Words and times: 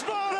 Wiesbaden! 0.00 0.30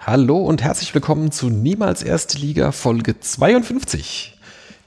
Hallo 0.00 0.38
und 0.38 0.62
herzlich 0.62 0.92
willkommen 0.92 1.30
zu 1.30 1.50
Niemals 1.50 2.02
Erste 2.02 2.38
Liga 2.38 2.72
Folge 2.72 3.20
52. 3.20 4.39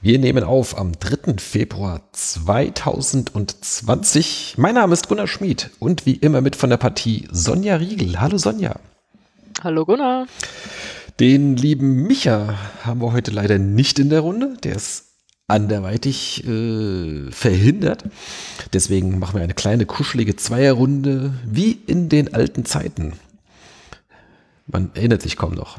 Wir 0.04 0.18
nehmen 0.18 0.44
auf 0.44 0.76
am 0.76 0.92
3. 0.92 1.38
Februar 1.38 2.02
2020. 2.12 4.56
Mein 4.58 4.74
Name 4.74 4.92
ist 4.92 5.08
Gunnar 5.08 5.26
Schmid 5.26 5.70
und 5.78 6.04
wie 6.04 6.16
immer 6.16 6.42
mit 6.42 6.56
von 6.56 6.68
der 6.68 6.76
Partie 6.76 7.26
Sonja 7.32 7.76
Riegel. 7.76 8.20
Hallo 8.20 8.36
Sonja. 8.36 8.78
Hallo 9.62 9.86
Gunnar. 9.86 10.26
Den 11.20 11.56
lieben 11.56 12.06
Micha 12.06 12.58
haben 12.82 13.00
wir 13.00 13.14
heute 13.14 13.30
leider 13.30 13.56
nicht 13.56 13.98
in 13.98 14.10
der 14.10 14.20
Runde. 14.20 14.58
Der 14.62 14.76
ist 14.76 15.06
anderweitig 15.48 16.46
äh, 16.46 17.30
verhindert. 17.30 18.04
Deswegen 18.74 19.18
machen 19.18 19.36
wir 19.36 19.42
eine 19.42 19.54
kleine 19.54 19.86
kuschelige 19.86 20.36
Zweierrunde 20.36 21.32
wie 21.46 21.80
in 21.86 22.10
den 22.10 22.34
alten 22.34 22.66
Zeiten. 22.66 23.14
Man 24.66 24.90
erinnert 24.94 25.22
sich 25.22 25.38
kaum 25.38 25.54
noch. 25.54 25.78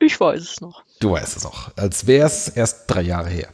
Ich 0.00 0.18
weiß 0.18 0.40
es 0.40 0.62
noch. 0.62 0.84
Du 1.02 1.10
weißt 1.10 1.36
es 1.36 1.42
noch. 1.42 1.76
Als 1.76 2.06
wäre 2.06 2.28
es 2.28 2.48
erst 2.48 2.84
drei 2.86 3.02
Jahre 3.02 3.28
her. 3.28 3.48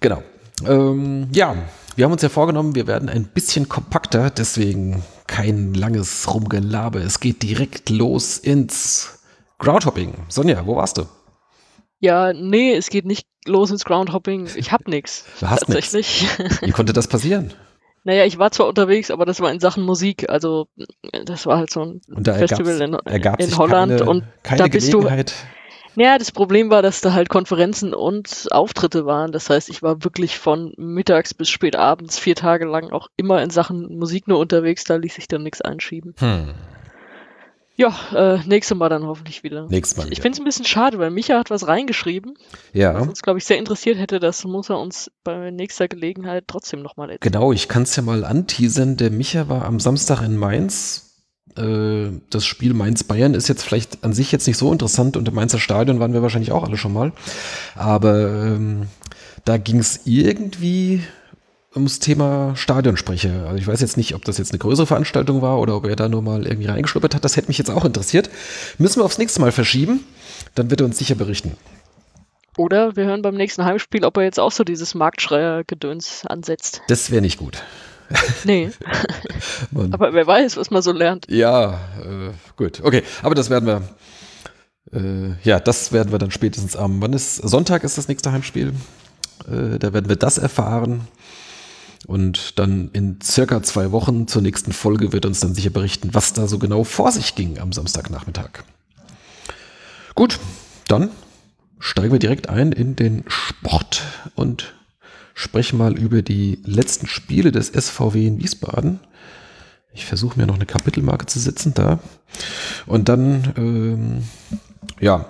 Genau. 0.00 0.22
Ähm, 0.66 1.28
ja, 1.30 1.54
wir 1.94 2.06
haben 2.06 2.12
uns 2.12 2.22
ja 2.22 2.30
vorgenommen, 2.30 2.74
wir 2.74 2.86
werden 2.86 3.10
ein 3.10 3.24
bisschen 3.24 3.68
kompakter, 3.68 4.30
deswegen 4.30 5.02
kein 5.26 5.74
langes 5.74 6.32
Rumgelabe. 6.32 7.00
Es 7.00 7.20
geht 7.20 7.42
direkt 7.42 7.90
los 7.90 8.38
ins 8.38 9.18
Groundhopping. 9.58 10.14
Sonja, 10.28 10.66
wo 10.66 10.76
warst 10.76 10.96
du? 10.96 11.04
Ja, 12.00 12.32
nee, 12.32 12.74
es 12.74 12.88
geht 12.88 13.04
nicht 13.04 13.26
los 13.44 13.70
ins 13.70 13.84
Groundhopping. 13.84 14.48
Ich 14.56 14.72
hab 14.72 14.88
nix. 14.88 15.26
Du 15.40 15.50
hast 15.50 15.66
tatsächlich. 15.66 16.26
Nix. 16.38 16.62
Wie 16.62 16.70
konnte 16.70 16.94
das 16.94 17.08
passieren? 17.08 17.52
Naja, 18.04 18.24
ich 18.24 18.38
war 18.38 18.52
zwar 18.52 18.68
unterwegs, 18.68 19.10
aber 19.10 19.26
das 19.26 19.40
war 19.40 19.52
in 19.52 19.60
Sachen 19.60 19.82
Musik. 19.82 20.30
Also 20.30 20.68
das 21.26 21.44
war 21.44 21.58
halt 21.58 21.70
so 21.70 21.82
ein 21.82 22.00
Festival 22.24 22.80
in, 22.80 22.94
in 23.38 23.58
Holland 23.58 23.98
keine, 23.98 24.04
und 24.08 24.24
keine 24.42 24.62
da 24.62 24.68
bist 24.68 24.92
Gelegenheit. 24.92 25.30
du. 25.30 25.55
Ja, 25.96 26.18
das 26.18 26.30
Problem 26.30 26.68
war, 26.70 26.82
dass 26.82 27.00
da 27.00 27.14
halt 27.14 27.30
Konferenzen 27.30 27.94
und 27.94 28.48
Auftritte 28.50 29.06
waren. 29.06 29.32
Das 29.32 29.48
heißt, 29.48 29.70
ich 29.70 29.82
war 29.82 30.04
wirklich 30.04 30.38
von 30.38 30.74
mittags 30.76 31.32
bis 31.32 31.48
spät 31.48 31.74
abends 31.74 32.18
vier 32.18 32.34
Tage 32.34 32.66
lang 32.66 32.90
auch 32.90 33.08
immer 33.16 33.42
in 33.42 33.50
Sachen 33.50 33.98
Musik 33.98 34.28
nur 34.28 34.38
unterwegs. 34.38 34.84
Da 34.84 34.96
ließ 34.96 35.14
sich 35.14 35.26
dann 35.26 35.42
nichts 35.42 35.62
einschieben. 35.62 36.14
Hm. 36.18 36.54
Ja, 37.76 37.94
äh, 38.14 38.38
nächstes 38.46 38.76
Mal 38.76 38.88
dann 38.88 39.04
hoffentlich 39.04 39.42
wieder. 39.42 39.66
Nächstes 39.68 39.98
Mal. 39.98 40.10
Ich 40.10 40.20
finde 40.20 40.36
es 40.36 40.40
ein 40.40 40.44
bisschen 40.44 40.64
schade, 40.64 40.98
weil 40.98 41.10
Micha 41.10 41.38
hat 41.38 41.50
was 41.50 41.66
reingeschrieben. 41.66 42.34
Ja. 42.72 42.94
Was 42.94 43.08
uns, 43.08 43.22
glaube 43.22 43.38
ich, 43.38 43.44
sehr 43.44 43.58
interessiert 43.58 43.98
hätte. 43.98 44.18
Das 44.18 44.44
muss 44.44 44.70
er 44.70 44.78
uns 44.78 45.10
bei 45.24 45.50
nächster 45.50 45.86
Gelegenheit 45.86 46.44
trotzdem 46.46 46.80
nochmal 46.80 47.10
erzählen. 47.10 47.32
Genau, 47.32 47.52
ich 47.52 47.68
kann 47.68 47.82
es 47.82 47.94
ja 47.94 48.02
mal 48.02 48.24
anteasern. 48.24 48.96
Der 48.96 49.10
Micha 49.10 49.48
war 49.48 49.64
am 49.66 49.78
Samstag 49.78 50.22
in 50.22 50.36
Mainz. 50.36 51.05
Äh, 51.56 52.20
das 52.30 52.44
Spiel 52.44 52.74
Mainz-Bayern 52.74 53.34
ist 53.34 53.48
jetzt 53.48 53.62
vielleicht 53.62 54.04
an 54.04 54.12
sich 54.12 54.32
jetzt 54.32 54.46
nicht 54.46 54.56
so 54.58 54.72
interessant 54.72 55.16
und 55.16 55.28
im 55.28 55.34
Mainzer 55.34 55.58
Stadion 55.58 56.00
waren 56.00 56.12
wir 56.12 56.22
wahrscheinlich 56.22 56.52
auch 56.52 56.64
alle 56.64 56.76
schon 56.76 56.92
mal. 56.92 57.12
Aber 57.74 58.28
ähm, 58.28 58.88
da 59.44 59.56
ging 59.58 59.78
es 59.78 60.00
irgendwie 60.04 61.02
ums 61.74 61.98
Thema 61.98 62.56
Stadionsprecher. 62.56 63.46
Also 63.46 63.58
ich 63.58 63.66
weiß 63.66 63.80
jetzt 63.80 63.96
nicht, 63.96 64.14
ob 64.14 64.24
das 64.24 64.38
jetzt 64.38 64.52
eine 64.52 64.58
größere 64.58 64.86
Veranstaltung 64.86 65.42
war 65.42 65.60
oder 65.60 65.76
ob 65.76 65.86
er 65.86 65.94
da 65.94 66.08
nur 66.08 66.22
mal 66.22 66.46
irgendwie 66.46 66.68
reingeschnuppert 66.68 67.14
hat. 67.14 67.24
Das 67.24 67.36
hätte 67.36 67.48
mich 67.48 67.58
jetzt 67.58 67.70
auch 67.70 67.84
interessiert. 67.84 68.30
Müssen 68.78 69.00
wir 69.00 69.04
aufs 69.04 69.18
nächste 69.18 69.40
Mal 69.40 69.52
verschieben. 69.52 70.04
Dann 70.54 70.70
wird 70.70 70.80
er 70.80 70.86
uns 70.86 70.98
sicher 70.98 71.14
berichten. 71.14 71.52
Oder 72.56 72.96
wir 72.96 73.04
hören 73.04 73.20
beim 73.20 73.34
nächsten 73.34 73.64
Heimspiel, 73.64 74.04
ob 74.04 74.16
er 74.16 74.24
jetzt 74.24 74.40
auch 74.40 74.52
so 74.52 74.64
dieses 74.64 74.94
Marktschreier-Gedöns 74.94 76.24
ansetzt. 76.26 76.80
Das 76.88 77.10
wäre 77.10 77.20
nicht 77.20 77.38
gut. 77.38 77.62
Nee. 78.44 78.70
aber 79.90 80.12
wer 80.12 80.26
weiß, 80.26 80.56
was 80.56 80.70
man 80.70 80.82
so 80.82 80.92
lernt. 80.92 81.26
Ja, 81.28 81.80
äh, 82.00 82.32
gut. 82.56 82.80
Okay, 82.82 83.02
aber 83.22 83.34
das 83.34 83.50
werden 83.50 83.66
wir. 83.66 83.82
Äh, 84.92 85.34
ja, 85.42 85.58
das 85.58 85.92
werden 85.92 86.12
wir 86.12 86.18
dann 86.18 86.30
spätestens 86.30 86.76
am. 86.76 87.02
Wann 87.02 87.12
ist 87.12 87.36
Sonntag 87.36 87.84
ist 87.84 87.98
das 87.98 88.08
nächste 88.08 88.32
Heimspiel? 88.32 88.72
Äh, 89.48 89.78
da 89.78 89.92
werden 89.92 90.08
wir 90.08 90.16
das 90.16 90.38
erfahren. 90.38 91.08
Und 92.06 92.58
dann 92.58 92.90
in 92.92 93.18
circa 93.20 93.62
zwei 93.62 93.90
Wochen 93.90 94.28
zur 94.28 94.42
nächsten 94.42 94.72
Folge 94.72 95.12
wird 95.12 95.26
uns 95.26 95.40
dann 95.40 95.54
sicher 95.54 95.70
berichten, 95.70 96.10
was 96.12 96.32
da 96.32 96.46
so 96.46 96.58
genau 96.58 96.84
vor 96.84 97.10
sich 97.10 97.34
ging 97.34 97.58
am 97.58 97.72
Samstagnachmittag. 97.72 98.62
Gut, 100.14 100.38
dann 100.86 101.10
steigen 101.80 102.12
wir 102.12 102.20
direkt 102.20 102.48
ein 102.48 102.70
in 102.70 102.94
den 102.94 103.24
Sport 103.26 104.02
und 104.36 104.75
sprechen 105.36 105.76
mal 105.78 105.98
über 105.98 106.22
die 106.22 106.60
letzten 106.64 107.06
Spiele 107.06 107.52
des 107.52 107.68
SVW 107.68 108.26
in 108.26 108.38
Wiesbaden. 108.38 109.00
Ich 109.92 110.06
versuche 110.06 110.40
mir 110.40 110.46
noch 110.46 110.54
eine 110.54 110.64
Kapitelmarke 110.64 111.26
zu 111.26 111.38
setzen 111.38 111.74
da. 111.74 112.00
Und 112.86 113.10
dann, 113.10 113.52
ähm, 113.58 114.22
ja, 114.98 115.26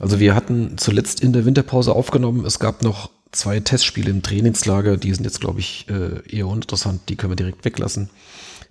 also 0.00 0.18
wir 0.18 0.34
hatten 0.34 0.78
zuletzt 0.78 1.20
in 1.20 1.32
der 1.32 1.44
Winterpause 1.44 1.92
aufgenommen. 1.92 2.44
Es 2.44 2.58
gab 2.58 2.82
noch 2.82 3.10
zwei 3.30 3.60
Testspiele 3.60 4.10
im 4.10 4.22
Trainingslager, 4.22 4.96
die 4.96 5.14
sind 5.14 5.24
jetzt, 5.24 5.40
glaube 5.40 5.60
ich, 5.60 5.86
äh, 5.88 6.28
eher 6.28 6.48
uninteressant, 6.48 7.02
die 7.08 7.14
können 7.14 7.30
wir 7.30 7.36
direkt 7.36 7.64
weglassen. 7.64 8.10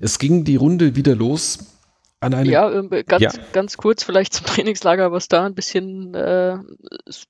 Es 0.01 0.19
ging 0.19 0.43
die 0.43 0.57
Runde 0.57 0.97
wieder 0.97 1.15
los 1.15 1.59
an 2.19 2.33
einem. 2.33 2.51
Ja, 2.51 2.69
äh, 2.69 3.03
ganz, 3.03 3.23
ja. 3.23 3.31
ganz 3.53 3.77
kurz 3.77 4.03
vielleicht 4.03 4.33
zum 4.33 4.45
Trainingslager, 4.45 5.13
was 5.13 5.29
da 5.29 5.45
ein 5.45 5.55
bisschen 5.55 6.13
äh, 6.15 6.57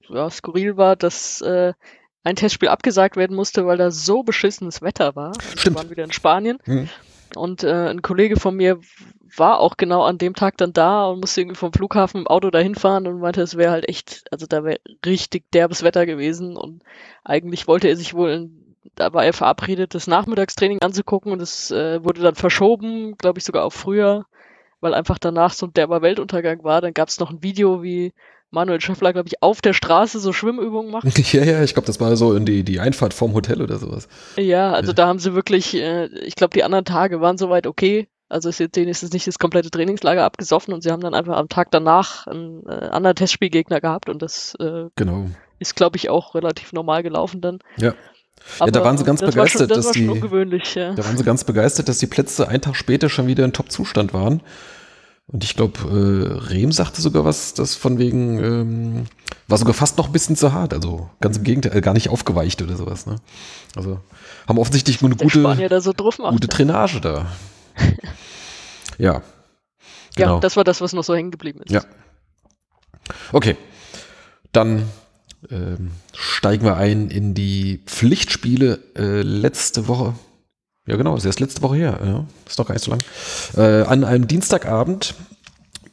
ja, 0.09 0.29
skurril 0.31 0.77
war, 0.77 0.95
dass 0.95 1.41
äh, 1.41 1.73
ein 2.25 2.35
Testspiel 2.35 2.69
abgesagt 2.69 3.15
werden 3.15 3.35
musste, 3.35 3.65
weil 3.65 3.77
da 3.77 3.91
so 3.91 4.23
beschissenes 4.23 4.81
Wetter 4.81 5.15
war. 5.15 5.33
Stimmt. 5.39 5.65
Wir 5.65 5.75
waren 5.75 5.89
wieder 5.91 6.03
in 6.03 6.11
Spanien. 6.11 6.57
Hm. 6.65 6.89
Und 7.35 7.63
äh, 7.63 7.89
ein 7.89 8.01
Kollege 8.01 8.37
von 8.37 8.55
mir 8.55 8.79
war 9.37 9.59
auch 9.59 9.77
genau 9.77 10.03
an 10.03 10.17
dem 10.17 10.33
Tag 10.33 10.57
dann 10.57 10.73
da 10.73 11.05
und 11.05 11.19
musste 11.19 11.41
irgendwie 11.41 11.57
vom 11.57 11.71
Flughafen 11.71 12.21
im 12.21 12.27
Auto 12.27 12.49
dahin 12.49 12.73
fahren 12.73 13.05
und 13.07 13.19
meinte, 13.19 13.41
es 13.41 13.57
wäre 13.57 13.71
halt 13.71 13.87
echt, 13.87 14.25
also 14.31 14.47
da 14.47 14.63
wäre 14.63 14.79
richtig 15.05 15.51
derbes 15.51 15.83
Wetter 15.83 16.05
gewesen 16.05 16.57
und 16.57 16.81
eigentlich 17.23 17.67
wollte 17.67 17.89
er 17.89 17.97
sich 17.97 18.13
wohl, 18.13 18.49
da 18.95 19.13
war 19.13 19.25
er 19.25 19.33
verabredet, 19.33 19.93
das 19.93 20.07
Nachmittagstraining 20.07 20.81
anzugucken 20.81 21.31
und 21.31 21.41
es 21.41 21.69
äh, 21.71 22.03
wurde 22.03 22.21
dann 22.21 22.35
verschoben, 22.35 23.17
glaube 23.17 23.39
ich 23.39 23.45
sogar 23.45 23.65
auf 23.65 23.73
früher, 23.73 24.25
weil 24.79 24.93
einfach 24.93 25.19
danach 25.19 25.53
so 25.53 25.67
ein 25.67 25.73
derber 25.73 26.01
Weltuntergang 26.01 26.63
war. 26.63 26.81
Dann 26.81 26.93
gab 26.93 27.09
es 27.09 27.19
noch 27.19 27.29
ein 27.29 27.43
Video, 27.43 27.83
wie 27.83 28.13
Manuel 28.55 28.81
Schäffler, 28.81 29.13
glaube 29.13 29.27
ich, 29.27 29.43
auf 29.43 29.61
der 29.61 29.73
Straße 29.73 30.19
so 30.19 30.33
Schwimmübungen 30.33 30.91
macht. 30.91 31.05
Ja, 31.35 31.43
ja, 31.43 31.63
ich 31.63 31.73
glaube, 31.73 31.87
das 31.87 31.99
war 31.99 32.15
so 32.15 32.33
in 32.35 32.45
die, 32.45 32.63
die 32.63 32.79
Einfahrt 32.79 33.13
vom 33.13 33.33
Hotel 33.33 33.61
oder 33.61 33.77
sowas. 33.77 34.07
Ja, 34.37 34.71
also 34.71 34.91
ja. 34.91 34.93
da 34.93 35.07
haben 35.07 35.19
sie 35.19 35.33
wirklich, 35.33 35.75
äh, 35.75 36.05
ich 36.23 36.35
glaube, 36.35 36.53
die 36.53 36.63
anderen 36.63 36.85
Tage 36.85 37.19
waren 37.19 37.37
soweit 37.37 37.67
okay. 37.67 38.07
Also 38.29 38.49
ist 38.49 38.59
jetzt, 38.59 38.77
es 38.77 39.11
nicht 39.11 39.27
das 39.27 39.37
komplette 39.37 39.69
Trainingslager 39.69 40.23
abgesoffen 40.23 40.73
und 40.73 40.81
sie 40.81 40.91
haben 40.91 41.01
dann 41.01 41.13
einfach 41.13 41.35
am 41.35 41.49
Tag 41.49 41.69
danach 41.71 42.25
einen 42.27 42.65
äh, 42.65 42.87
anderen 42.87 43.15
Testspielgegner 43.15 43.81
gehabt 43.81 44.09
und 44.09 44.21
das 44.21 44.55
äh, 44.59 44.85
genau. 44.95 45.25
ist, 45.59 45.75
glaube 45.75 45.97
ich, 45.97 46.09
auch 46.09 46.33
relativ 46.33 46.73
normal 46.73 47.03
gelaufen 47.03 47.41
dann. 47.41 47.59
Ja. 47.77 47.93
ja, 48.59 48.67
da 48.67 48.83
waren 48.83 48.97
sie 48.97 49.03
ganz 49.03 49.19
das 49.19 49.35
begeistert, 49.35 49.59
schon, 49.61 49.67
das 49.69 49.85
dass 49.85 49.91
die. 49.91 50.05
ja. 50.75 50.93
Da 50.93 51.05
waren 51.05 51.17
sie 51.17 51.23
ganz 51.23 51.43
begeistert, 51.43 51.89
dass 51.89 51.97
die 51.97 52.07
Plätze 52.07 52.47
einen 52.47 52.61
Tag 52.61 52.75
später 52.75 53.09
schon 53.09 53.27
wieder 53.27 53.43
in 53.45 53.53
Top-Zustand 53.53 54.13
waren. 54.13 54.41
Und 55.27 55.43
ich 55.43 55.55
glaube, 55.55 55.79
äh, 55.79 56.49
Rehm 56.49 56.71
sagte 56.71 57.01
sogar 57.01 57.25
was, 57.25 57.53
das 57.55 57.75
von 57.75 57.97
wegen, 57.97 58.37
ähm, 58.43 59.05
war 59.47 59.57
sogar 59.57 59.73
fast 59.73 59.97
noch 59.97 60.07
ein 60.07 60.11
bisschen 60.11 60.35
zu 60.35 60.53
hart. 60.53 60.73
Also 60.73 61.09
ganz 61.19 61.37
im 61.37 61.43
Gegenteil, 61.43 61.75
äh, 61.75 61.81
gar 61.81 61.93
nicht 61.93 62.09
aufgeweicht 62.09 62.61
oder 62.61 62.75
sowas. 62.75 63.07
Ne? 63.07 63.15
Also 63.75 63.99
haben 64.47 64.59
offensichtlich 64.59 65.01
eine 65.03 65.15
gute, 65.15 65.39
so 65.39 65.47
macht, 66.21 66.33
gute 66.33 66.47
Drainage 66.47 67.01
da. 67.01 67.25
ja. 68.97 69.23
Genau. 70.15 70.35
Ja, 70.35 70.39
das 70.39 70.55
war 70.55 70.63
das, 70.63 70.79
was 70.81 70.93
noch 70.93 71.03
so 71.03 71.15
hängen 71.15 71.31
geblieben 71.31 71.61
ist. 71.63 71.71
Ja. 71.71 71.83
Okay. 73.31 73.57
Dann 74.51 74.87
ähm, 75.49 75.91
steigen 76.15 76.65
wir 76.65 76.77
ein 76.77 77.09
in 77.09 77.33
die 77.33 77.81
Pflichtspiele 77.85 78.79
äh, 78.95 79.21
letzte 79.21 79.87
Woche. 79.87 80.13
Ja, 80.87 80.97
genau, 80.97 81.15
ist 81.15 81.25
erst 81.25 81.39
letzte 81.39 81.61
Woche 81.61 81.77
her. 81.77 81.99
Ja, 82.03 82.25
ist 82.47 82.59
doch 82.59 82.67
gar 82.67 82.73
nicht 82.73 82.83
so 82.83 82.91
lang. 82.91 83.01
Äh, 83.55 83.87
an 83.87 84.03
einem 84.03 84.27
Dienstagabend 84.27 85.15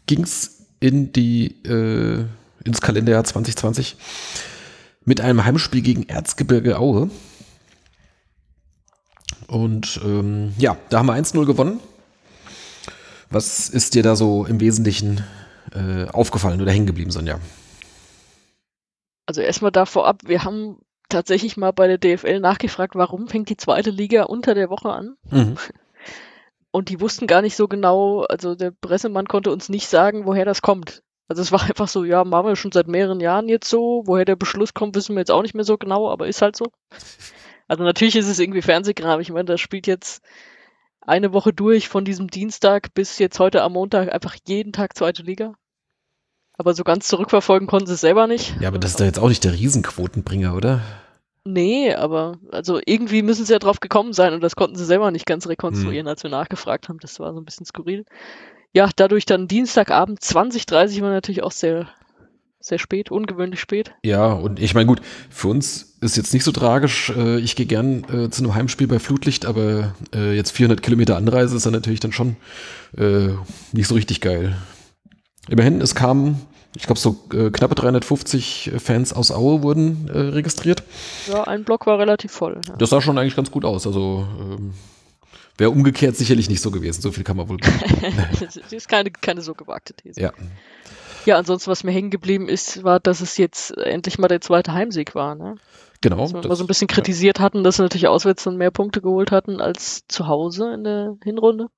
ging 0.06 0.22
es 0.22 0.66
in 0.80 1.14
äh, 1.14 2.24
ins 2.64 2.80
Kalenderjahr 2.80 3.24
2020 3.24 3.96
mit 5.04 5.20
einem 5.20 5.44
Heimspiel 5.44 5.80
gegen 5.80 6.08
Erzgebirge 6.08 6.78
Aue. 6.78 7.10
Und 9.46 10.00
ähm, 10.04 10.54
ja, 10.58 10.76
da 10.90 10.98
haben 10.98 11.06
wir 11.06 11.14
1-0 11.14 11.44
gewonnen. 11.46 11.80
Was 13.30 13.68
ist 13.68 13.94
dir 13.94 14.02
da 14.02 14.14
so 14.14 14.44
im 14.44 14.60
Wesentlichen 14.60 15.24
äh, 15.74 16.06
aufgefallen 16.08 16.60
oder 16.60 16.70
hängen 16.70 16.86
geblieben, 16.86 17.10
Sonja? 17.10 17.40
Also 19.26 19.40
erstmal 19.40 19.72
da 19.72 19.86
vorab, 19.86 20.20
wir 20.26 20.44
haben 20.44 20.76
tatsächlich 21.12 21.56
mal 21.56 21.72
bei 21.72 21.86
der 21.86 21.98
DFL 21.98 22.40
nachgefragt, 22.40 22.94
warum 22.94 23.28
fängt 23.28 23.48
die 23.48 23.56
zweite 23.56 23.90
Liga 23.90 24.24
unter 24.24 24.54
der 24.54 24.70
Woche 24.70 24.90
an? 24.90 25.16
Mhm. 25.30 25.56
Und 26.70 26.88
die 26.88 27.00
wussten 27.00 27.26
gar 27.26 27.42
nicht 27.42 27.54
so 27.54 27.68
genau, 27.68 28.22
also 28.22 28.54
der 28.54 28.70
Pressemann 28.70 29.26
konnte 29.26 29.52
uns 29.52 29.68
nicht 29.68 29.88
sagen, 29.88 30.24
woher 30.24 30.46
das 30.46 30.62
kommt. 30.62 31.02
Also 31.28 31.42
es 31.42 31.52
war 31.52 31.62
einfach 31.68 31.88
so, 31.88 32.04
ja, 32.04 32.24
machen 32.24 32.46
wir 32.46 32.56
schon 32.56 32.72
seit 32.72 32.88
mehreren 32.88 33.20
Jahren 33.20 33.48
jetzt 33.48 33.68
so. 33.68 34.02
Woher 34.06 34.24
der 34.24 34.36
Beschluss 34.36 34.74
kommt, 34.74 34.94
wissen 34.96 35.14
wir 35.14 35.20
jetzt 35.20 35.30
auch 35.30 35.42
nicht 35.42 35.54
mehr 35.54 35.64
so 35.64 35.76
genau, 35.78 36.10
aber 36.10 36.26
ist 36.28 36.42
halt 36.42 36.56
so. 36.56 36.66
Also 37.68 37.84
natürlich 37.84 38.16
ist 38.16 38.28
es 38.28 38.38
irgendwie 38.38 38.62
Fernsehkram. 38.62 39.20
Ich 39.20 39.30
meine, 39.30 39.44
das 39.44 39.60
spielt 39.60 39.86
jetzt 39.86 40.22
eine 41.00 41.32
Woche 41.32 41.52
durch 41.52 41.88
von 41.88 42.04
diesem 42.04 42.28
Dienstag 42.28 42.94
bis 42.94 43.18
jetzt 43.18 43.38
heute 43.38 43.62
am 43.62 43.72
Montag 43.72 44.12
einfach 44.12 44.36
jeden 44.46 44.72
Tag 44.72 44.96
zweite 44.96 45.22
Liga. 45.22 45.54
Aber 46.58 46.74
so 46.74 46.84
ganz 46.84 47.08
zurückverfolgen 47.08 47.66
konnten 47.66 47.86
sie 47.86 47.94
es 47.94 48.00
selber 48.00 48.26
nicht. 48.26 48.54
Ja, 48.60 48.68
aber 48.68 48.78
das 48.78 48.92
ist 48.92 49.00
doch 49.00 49.04
jetzt 49.04 49.18
auch 49.18 49.28
nicht 49.28 49.44
der 49.44 49.52
Riesenquotenbringer, 49.52 50.54
oder? 50.54 50.80
Nee, 51.44 51.92
aber 51.94 52.38
also 52.50 52.80
irgendwie 52.84 53.22
müssen 53.22 53.44
sie 53.44 53.52
ja 53.52 53.58
drauf 53.58 53.80
gekommen 53.80 54.12
sein 54.12 54.32
und 54.32 54.42
das 54.42 54.54
konnten 54.54 54.76
sie 54.76 54.84
selber 54.84 55.10
nicht 55.10 55.26
ganz 55.26 55.48
rekonstruieren, 55.48 56.06
als 56.06 56.22
wir 56.22 56.30
nachgefragt 56.30 56.88
haben. 56.88 56.98
Das 57.00 57.18
war 57.18 57.32
so 57.34 57.40
ein 57.40 57.44
bisschen 57.44 57.66
skurril. 57.66 58.04
Ja, 58.72 58.88
dadurch 58.94 59.26
dann 59.26 59.48
Dienstagabend 59.48 60.20
20.30 60.20 61.02
war 61.02 61.10
natürlich 61.10 61.42
auch 61.42 61.50
sehr, 61.50 61.88
sehr 62.60 62.78
spät, 62.78 63.10
ungewöhnlich 63.10 63.60
spät. 63.60 63.92
Ja, 64.04 64.32
und 64.32 64.60
ich 64.60 64.74
meine, 64.74 64.86
gut, 64.86 65.00
für 65.30 65.48
uns 65.48 65.98
ist 66.00 66.16
jetzt 66.16 66.32
nicht 66.32 66.44
so 66.44 66.52
tragisch. 66.52 67.10
Äh, 67.10 67.38
Ich 67.40 67.56
gehe 67.56 67.66
gern 67.66 68.04
äh, 68.04 68.30
zu 68.30 68.42
einem 68.44 68.54
Heimspiel 68.54 68.86
bei 68.86 69.00
Flutlicht, 69.00 69.44
aber 69.44 69.94
äh, 70.14 70.34
jetzt 70.36 70.52
400 70.52 70.80
Kilometer 70.80 71.16
Anreise 71.16 71.56
ist 71.56 71.66
dann 71.66 71.72
natürlich 71.72 72.00
dann 72.00 72.12
schon 72.12 72.36
äh, 72.96 73.30
nicht 73.72 73.88
so 73.88 73.96
richtig 73.96 74.20
geil. 74.20 74.56
Immerhin, 75.48 75.80
es 75.80 75.96
kamen, 75.96 76.40
ich 76.74 76.84
glaube, 76.84 76.98
so 76.98 77.16
äh, 77.32 77.50
knappe 77.50 77.74
350 77.74 78.72
Fans 78.78 79.12
aus 79.12 79.30
Aue 79.30 79.62
wurden 79.62 80.08
äh, 80.08 80.18
registriert. 80.18 80.82
Ja, 81.30 81.44
ein 81.44 81.64
Block 81.64 81.86
war 81.86 81.98
relativ 81.98 82.32
voll. 82.32 82.60
Ja. 82.66 82.76
Das 82.76 82.90
sah 82.90 83.00
schon 83.00 83.18
eigentlich 83.18 83.36
ganz 83.36 83.50
gut 83.50 83.64
aus. 83.64 83.86
Also 83.86 84.26
ähm, 84.40 84.72
wäre 85.58 85.70
umgekehrt 85.70 86.16
sicherlich 86.16 86.48
nicht 86.48 86.60
so 86.62 86.70
gewesen. 86.70 87.02
So 87.02 87.12
viel 87.12 87.24
kann 87.24 87.36
man 87.36 87.48
wohl. 87.48 87.58
das 88.40 88.56
ist 88.72 88.88
keine, 88.88 89.10
keine 89.10 89.42
so 89.42 89.54
gewagte 89.54 89.94
These. 89.94 90.20
ja. 90.20 90.32
Ja, 91.24 91.38
ansonsten, 91.38 91.70
was 91.70 91.84
mir 91.84 91.92
hängen 91.92 92.10
geblieben 92.10 92.48
ist, 92.48 92.82
war, 92.82 92.98
dass 92.98 93.20
es 93.20 93.36
jetzt 93.36 93.76
endlich 93.78 94.18
mal 94.18 94.26
der 94.26 94.40
zweite 94.40 94.72
Heimsieg 94.72 95.14
war. 95.14 95.36
Ne? 95.36 95.54
Genau. 96.00 96.16
Dass 96.16 96.32
wir 96.34 96.40
das- 96.40 96.48
mal 96.48 96.56
so 96.56 96.64
ein 96.64 96.66
bisschen 96.66 96.88
kritisiert 96.88 97.38
hatten, 97.38 97.62
dass 97.62 97.76
sie 97.76 97.82
natürlich 97.82 98.08
auswärts 98.08 98.42
dann 98.42 98.56
mehr 98.56 98.72
Punkte 98.72 99.00
geholt 99.00 99.30
hatten 99.30 99.60
als 99.60 100.02
zu 100.08 100.26
Hause 100.26 100.72
in 100.74 100.82
der 100.82 101.16
Hinrunde. 101.22 101.68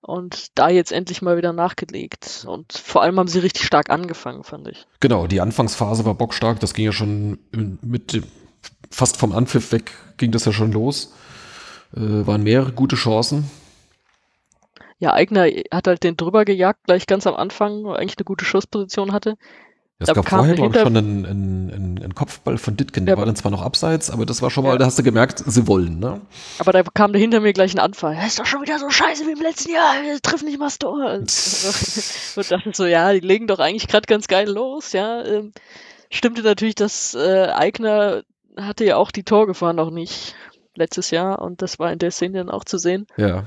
Und 0.00 0.56
da 0.56 0.68
jetzt 0.68 0.92
endlich 0.92 1.22
mal 1.22 1.36
wieder 1.36 1.52
nachgelegt. 1.52 2.46
Und 2.48 2.72
vor 2.72 3.02
allem 3.02 3.18
haben 3.18 3.28
sie 3.28 3.40
richtig 3.40 3.64
stark 3.64 3.90
angefangen, 3.90 4.44
fand 4.44 4.68
ich. 4.68 4.86
Genau, 5.00 5.26
die 5.26 5.40
Anfangsphase 5.40 6.04
war 6.04 6.14
bockstark. 6.14 6.60
Das 6.60 6.72
ging 6.74 6.84
ja 6.84 6.92
schon 6.92 7.38
mit 7.82 8.22
fast 8.90 9.16
vom 9.16 9.32
Anpfiff 9.32 9.72
weg 9.72 9.92
ging 10.18 10.32
das 10.32 10.44
ja 10.44 10.52
schon 10.52 10.72
los. 10.72 11.14
Äh, 11.96 12.26
waren 12.26 12.42
mehrere 12.42 12.72
gute 12.72 12.96
Chancen. 12.96 13.50
Ja, 14.98 15.14
Eigner 15.14 15.46
hat 15.72 15.86
halt 15.86 16.02
den 16.02 16.16
drüber 16.16 16.44
gejagt, 16.44 16.80
gleich 16.84 17.06
ganz 17.06 17.26
am 17.26 17.34
Anfang, 17.36 17.84
wo 17.84 17.92
er 17.92 18.00
eigentlich 18.00 18.18
eine 18.18 18.24
gute 18.24 18.44
Schussposition 18.44 19.12
hatte. 19.12 19.36
Es 20.00 20.14
gab 20.14 20.28
vorher, 20.28 20.54
glaube 20.54 20.76
ich, 20.76 20.82
schon 20.82 20.96
einen, 20.96 21.26
einen, 21.26 22.00
einen, 22.00 22.14
Kopfball 22.14 22.56
von 22.56 22.76
Ditken. 22.76 23.04
Der 23.04 23.14
Ja, 23.14 23.18
war 23.18 23.26
dann 23.26 23.34
zwar 23.34 23.50
noch 23.50 23.62
abseits, 23.62 24.10
aber 24.10 24.26
das 24.26 24.42
war 24.42 24.50
schon 24.50 24.62
mal, 24.62 24.72
Ja. 24.72 24.78
da 24.78 24.86
hast 24.86 24.98
du 24.98 25.02
gemerkt, 25.02 25.42
sie 25.44 25.66
wollen, 25.66 25.98
ne? 25.98 26.20
Aber 26.60 26.70
da 26.70 26.84
kam 26.84 27.12
da 27.12 27.18
hinter 27.18 27.40
mir 27.40 27.52
gleich 27.52 27.74
ein 27.74 27.80
Anfall. 27.80 28.14
Das 28.14 28.26
ist 28.28 28.38
doch 28.38 28.46
schon 28.46 28.62
wieder 28.62 28.78
so 28.78 28.88
scheiße 28.88 29.26
wie 29.26 29.32
im 29.32 29.40
letzten 29.40 29.72
Jahr. 29.72 29.94
Wir 30.02 30.20
treffen 30.20 30.44
nicht 30.44 30.60
mal 30.60 30.66
das 30.66 30.78
Tor. 30.78 31.14
Und 31.14 32.50
dachte 32.50 32.70
so, 32.74 32.86
ja, 32.86 33.12
die 33.12 33.20
legen 33.20 33.48
doch 33.48 33.58
eigentlich 33.58 33.88
gerade 33.88 34.06
ganz 34.06 34.28
geil 34.28 34.48
los, 34.48 34.92
ja. 34.92 35.24
Ähm, 35.24 35.52
stimmte 36.10 36.42
natürlich, 36.42 36.76
dass 36.76 37.14
äh, 37.16 37.48
Eigner 37.48 38.22
hatte 38.56 38.84
ja 38.84 38.96
auch 38.96 39.10
die 39.10 39.24
Torgefahr 39.24 39.72
noch 39.72 39.90
nicht 39.90 40.36
letztes 40.76 41.10
Jahr 41.10 41.42
und 41.42 41.60
das 41.60 41.80
war 41.80 41.92
in 41.92 41.98
der 41.98 42.12
Szene 42.12 42.38
dann 42.38 42.50
auch 42.50 42.64
zu 42.64 42.78
sehen. 42.78 43.06
Ja. 43.16 43.44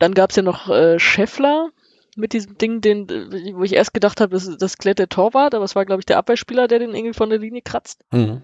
Dann 0.00 0.14
gab 0.14 0.30
es 0.30 0.36
ja 0.36 0.42
noch 0.42 0.68
äh, 0.68 0.98
Scheffler 0.98 1.70
mit 2.16 2.32
diesem 2.32 2.58
Ding, 2.58 2.80
den, 2.80 3.08
wo 3.54 3.62
ich 3.62 3.74
erst 3.74 3.94
gedacht 3.94 4.20
habe, 4.20 4.34
das, 4.34 4.56
das 4.58 4.78
klärt 4.78 4.98
der 4.98 5.08
Torwart, 5.08 5.54
aber 5.54 5.64
es 5.64 5.74
war, 5.74 5.86
glaube 5.86 6.00
ich, 6.00 6.06
der 6.06 6.18
Abwehrspieler, 6.18 6.68
der 6.68 6.78
den 6.78 6.94
irgendwie 6.94 7.14
von 7.14 7.30
der 7.30 7.38
Linie 7.38 7.62
kratzt. 7.62 8.04
Mhm. 8.10 8.42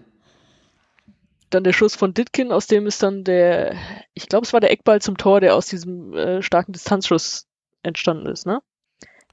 Dann 1.49 1.63
der 1.63 1.73
Schuss 1.73 1.95
von 1.95 2.13
Ditkin, 2.13 2.51
aus 2.51 2.67
dem 2.67 2.85
ist 2.87 3.01
dann 3.01 3.23
der, 3.23 3.75
ich 4.13 4.27
glaube, 4.27 4.45
es 4.45 4.53
war 4.53 4.59
der 4.59 4.71
Eckball 4.71 5.01
zum 5.01 5.17
Tor, 5.17 5.41
der 5.41 5.55
aus 5.55 5.67
diesem 5.67 6.13
äh, 6.13 6.41
starken 6.41 6.73
Distanzschuss 6.73 7.47
entstanden 7.83 8.27
ist, 8.27 8.45
ne? 8.45 8.61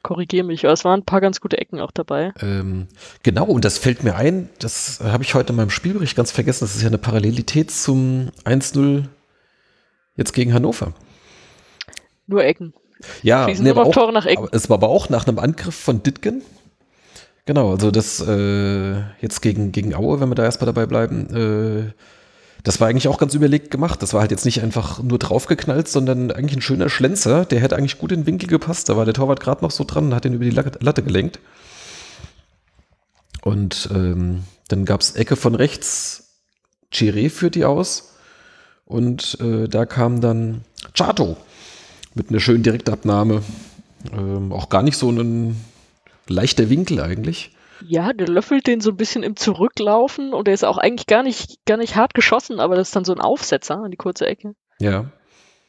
Korrigiere 0.02 0.46
mich, 0.46 0.64
aber 0.64 0.72
es 0.72 0.84
waren 0.84 1.00
ein 1.00 1.04
paar 1.04 1.20
ganz 1.20 1.40
gute 1.40 1.58
Ecken 1.58 1.80
auch 1.80 1.90
dabei. 1.90 2.32
Ähm, 2.40 2.86
genau, 3.24 3.46
und 3.46 3.64
das 3.64 3.76
fällt 3.76 4.04
mir 4.04 4.14
ein, 4.14 4.50
das 4.60 5.00
habe 5.00 5.24
ich 5.24 5.34
heute 5.34 5.52
in 5.52 5.56
meinem 5.56 5.70
Spielbericht 5.70 6.16
ganz 6.16 6.30
vergessen, 6.30 6.64
das 6.64 6.76
ist 6.76 6.82
ja 6.82 6.88
eine 6.88 6.98
Parallelität 6.98 7.70
zum 7.72 8.30
1-0 8.44 9.08
jetzt 10.14 10.32
gegen 10.32 10.54
Hannover. 10.54 10.94
Nur 12.28 12.44
Ecken. 12.44 12.72
Ja, 13.22 13.46
nee, 13.46 13.70
aber 13.70 13.84
auch, 13.84 13.92
Tore 13.92 14.12
nach 14.12 14.26
Ecken. 14.26 14.48
es 14.52 14.70
war 14.70 14.76
aber 14.76 14.88
auch 14.88 15.08
nach 15.08 15.26
einem 15.26 15.38
Angriff 15.38 15.74
von 15.74 16.02
Ditgen. 16.02 16.42
Genau, 17.44 17.72
also 17.72 17.90
das 17.90 18.20
äh, 18.26 18.96
jetzt 19.20 19.40
gegen, 19.40 19.70
gegen 19.70 19.94
Aue, 19.94 20.20
wenn 20.20 20.28
wir 20.28 20.34
da 20.34 20.44
erstmal 20.44 20.66
dabei 20.66 20.86
bleiben, 20.86 21.34
äh, 21.34 21.92
das 22.64 22.80
war 22.80 22.88
eigentlich 22.88 23.06
auch 23.06 23.18
ganz 23.18 23.32
überlegt 23.34 23.70
gemacht. 23.70 24.02
Das 24.02 24.12
war 24.12 24.22
halt 24.22 24.32
jetzt 24.32 24.44
nicht 24.44 24.60
einfach 24.60 25.00
nur 25.00 25.20
draufgeknallt, 25.20 25.86
sondern 25.86 26.32
eigentlich 26.32 26.56
ein 26.56 26.62
schöner 26.62 26.88
Schlenzer. 26.88 27.44
Der 27.44 27.60
hätte 27.60 27.76
eigentlich 27.76 27.98
gut 27.98 28.10
in 28.10 28.22
den 28.22 28.26
Winkel 28.26 28.48
gepasst. 28.48 28.88
Da 28.88 28.96
war 28.96 29.04
der 29.04 29.14
Torwart 29.14 29.38
gerade 29.38 29.62
noch 29.62 29.70
so 29.70 29.84
dran 29.84 30.06
und 30.06 30.14
hat 30.16 30.24
ihn 30.24 30.34
über 30.34 30.44
die 30.44 30.50
Latte, 30.50 30.76
Latte 30.80 31.04
gelenkt. 31.04 31.38
Und 33.42 33.88
ähm, 33.94 34.42
dann 34.66 34.84
gab 34.84 35.00
es 35.00 35.14
Ecke 35.14 35.36
von 35.36 35.54
rechts. 35.54 36.40
Chiré 36.92 37.30
führt 37.30 37.54
die 37.54 37.64
aus. 37.64 38.16
Und 38.84 39.38
äh, 39.40 39.68
da 39.68 39.86
kam 39.86 40.20
dann 40.20 40.62
Chato 40.92 41.36
mit 42.16 42.30
einer 42.30 42.40
schönen 42.40 42.62
Direktabnahme. 42.64 43.42
Ähm, 44.12 44.52
auch 44.52 44.68
gar 44.68 44.82
nicht 44.82 44.96
so 44.96 45.10
ein 45.10 45.56
leichter 46.28 46.68
Winkel 46.70 47.00
eigentlich. 47.00 47.52
Ja, 47.86 48.12
der 48.12 48.28
löffelt 48.28 48.66
den 48.66 48.80
so 48.80 48.90
ein 48.90 48.96
bisschen 48.96 49.22
im 49.22 49.36
Zurücklaufen 49.36 50.32
und 50.32 50.46
der 50.46 50.54
ist 50.54 50.64
auch 50.64 50.78
eigentlich 50.78 51.06
gar 51.06 51.22
nicht, 51.22 51.64
gar 51.66 51.76
nicht 51.76 51.94
hart 51.94 52.14
geschossen, 52.14 52.58
aber 52.58 52.74
das 52.74 52.88
ist 52.88 52.96
dann 52.96 53.04
so 53.04 53.12
ein 53.12 53.20
Aufsetzer 53.20 53.76
an 53.76 53.90
die 53.90 53.96
kurze 53.98 54.26
Ecke, 54.26 54.54
Ja. 54.80 55.10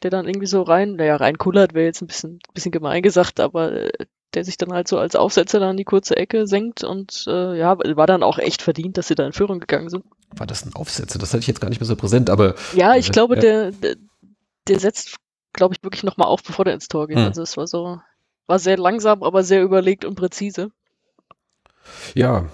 der 0.04 0.12
dann 0.12 0.26
irgendwie 0.26 0.48
so 0.48 0.62
rein, 0.62 0.94
naja, 0.96 1.18
rein 1.18 1.38
kullert 1.38 1.74
wäre 1.74 1.86
jetzt 1.86 2.02
ein 2.02 2.08
bisschen, 2.08 2.40
bisschen 2.54 2.72
gemein 2.72 3.02
gesagt, 3.02 3.40
aber 3.42 3.72
äh, 3.74 3.90
der 4.34 4.46
sich 4.46 4.58
dann 4.58 4.72
halt 4.72 4.88
so 4.88 4.98
als 4.98 5.16
Aufsetzer 5.18 5.60
dann 5.60 5.70
an 5.72 5.78
die 5.78 5.84
kurze 5.84 6.16
Ecke 6.16 6.48
senkt 6.48 6.84
und 6.84 7.26
äh, 7.28 7.58
ja, 7.58 7.78
war 7.78 8.08
dann 8.08 8.24
auch 8.24 8.40
echt 8.40 8.62
verdient, 8.62 8.98
dass 8.98 9.08
sie 9.08 9.16
da 9.16 9.26
in 9.26 9.34
Führung 9.34 9.60
gegangen 9.60 9.90
sind. 9.90 10.06
War 10.36 10.48
das 10.48 10.66
ein 10.66 10.74
Aufsetzer? 10.76 11.20
Das 11.20 11.34
hatte 11.34 11.42
ich 11.42 11.48
jetzt 11.48 11.60
gar 11.62 11.70
nicht 11.70 11.80
mehr 11.82 11.88
so 11.88 11.96
präsent, 11.98 12.30
aber 12.30 12.56
Ja, 12.74 12.96
ich 12.96 13.10
Äh, 13.10 13.12
glaube, 13.12 13.36
ja. 13.36 13.42
der, 13.42 13.72
der, 13.72 13.96
der 14.70 14.80
setzt, 14.80 15.16
glaube 15.58 15.76
ich, 15.76 15.84
wirklich 15.84 16.04
nochmal 16.04 16.30
auf, 16.30 16.42
bevor 16.42 16.64
der 16.64 16.74
ins 16.74 16.88
Tor 16.88 17.08
geht. 17.08 17.18
Hm. 17.18 17.26
Also 17.26 17.42
es 17.42 17.58
war 17.58 17.68
so, 17.68 18.00
war 18.46 18.60
sehr 18.60 18.78
langsam, 18.78 19.24
aber 19.24 19.44
sehr 19.44 19.62
überlegt 19.62 20.06
und 20.06 20.16
präzise. 20.16 20.72
ja. 22.14 22.46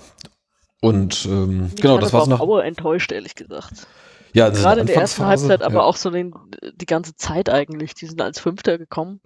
Und 0.82 1.26
ähm, 1.28 1.72
genau, 1.80 1.94
war 1.94 2.02
das 2.02 2.12
war 2.12 2.24
auch 2.24 2.28
nach. 2.28 2.40
Auer 2.42 2.66
enttäuscht, 2.66 3.14
ehrlich 3.14 3.36
gesagt. 3.36 3.88
Ja, 4.34 4.50
Gerade 4.50 4.82
in 4.82 4.88
der 4.88 4.98
ersten 4.98 5.26
Halbzeit, 5.26 5.62
aber 5.62 5.76
ja. 5.76 5.82
auch 5.82 5.96
so 5.96 6.10
den, 6.10 6.34
die 6.76 6.86
ganze 6.86 7.16
Zeit 7.16 7.50
eigentlich. 7.50 7.94
Die 7.94 8.06
sind 8.08 8.22
als 8.22 8.40
Fünfter 8.40 8.78
gekommen. 8.78 9.22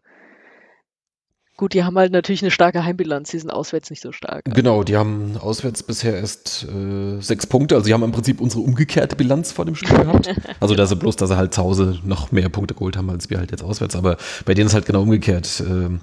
Gut, 1.58 1.74
die 1.74 1.84
haben 1.84 1.98
halt 1.98 2.12
natürlich 2.12 2.44
eine 2.44 2.52
starke 2.52 2.86
Heimbilanz, 2.86 3.32
die 3.32 3.40
sind 3.40 3.50
auswärts 3.50 3.90
nicht 3.90 4.04
so 4.04 4.12
stark. 4.12 4.46
Genau, 4.46 4.84
die 4.84 4.96
haben 4.96 5.38
auswärts 5.38 5.82
bisher 5.82 6.16
erst 6.16 6.68
äh, 6.70 7.20
sechs 7.20 7.48
Punkte. 7.48 7.74
Also, 7.74 7.86
sie 7.88 7.96
haben 7.96 8.04
im 8.04 8.12
Prinzip 8.12 8.40
unsere 8.40 8.62
umgekehrte 8.62 9.16
Bilanz 9.16 9.52
vor 9.52 9.66
dem 9.66 9.76
Spiel 9.76 9.98
gehabt. 9.98 10.36
Also, 10.60 10.76
da 10.76 10.86
sie 10.86 10.96
bloß, 10.96 11.16
dass 11.16 11.30
sie 11.30 11.38
halt 11.38 11.56
zu 11.56 11.64
Hause 11.64 12.00
noch 12.04 12.32
mehr 12.32 12.50
Punkte 12.50 12.76
geholt 12.76 12.96
haben 12.96 13.10
als 13.10 13.32
wir 13.32 13.40
halt 13.40 13.50
jetzt 13.50 13.64
auswärts. 13.64 13.96
Aber 13.96 14.18
bei 14.46 14.54
denen 14.54 14.68
ist 14.68 14.76
halt 14.76 14.86
genau 14.86 15.02
umgekehrt. 15.02 15.64
Ähm, 15.68 16.02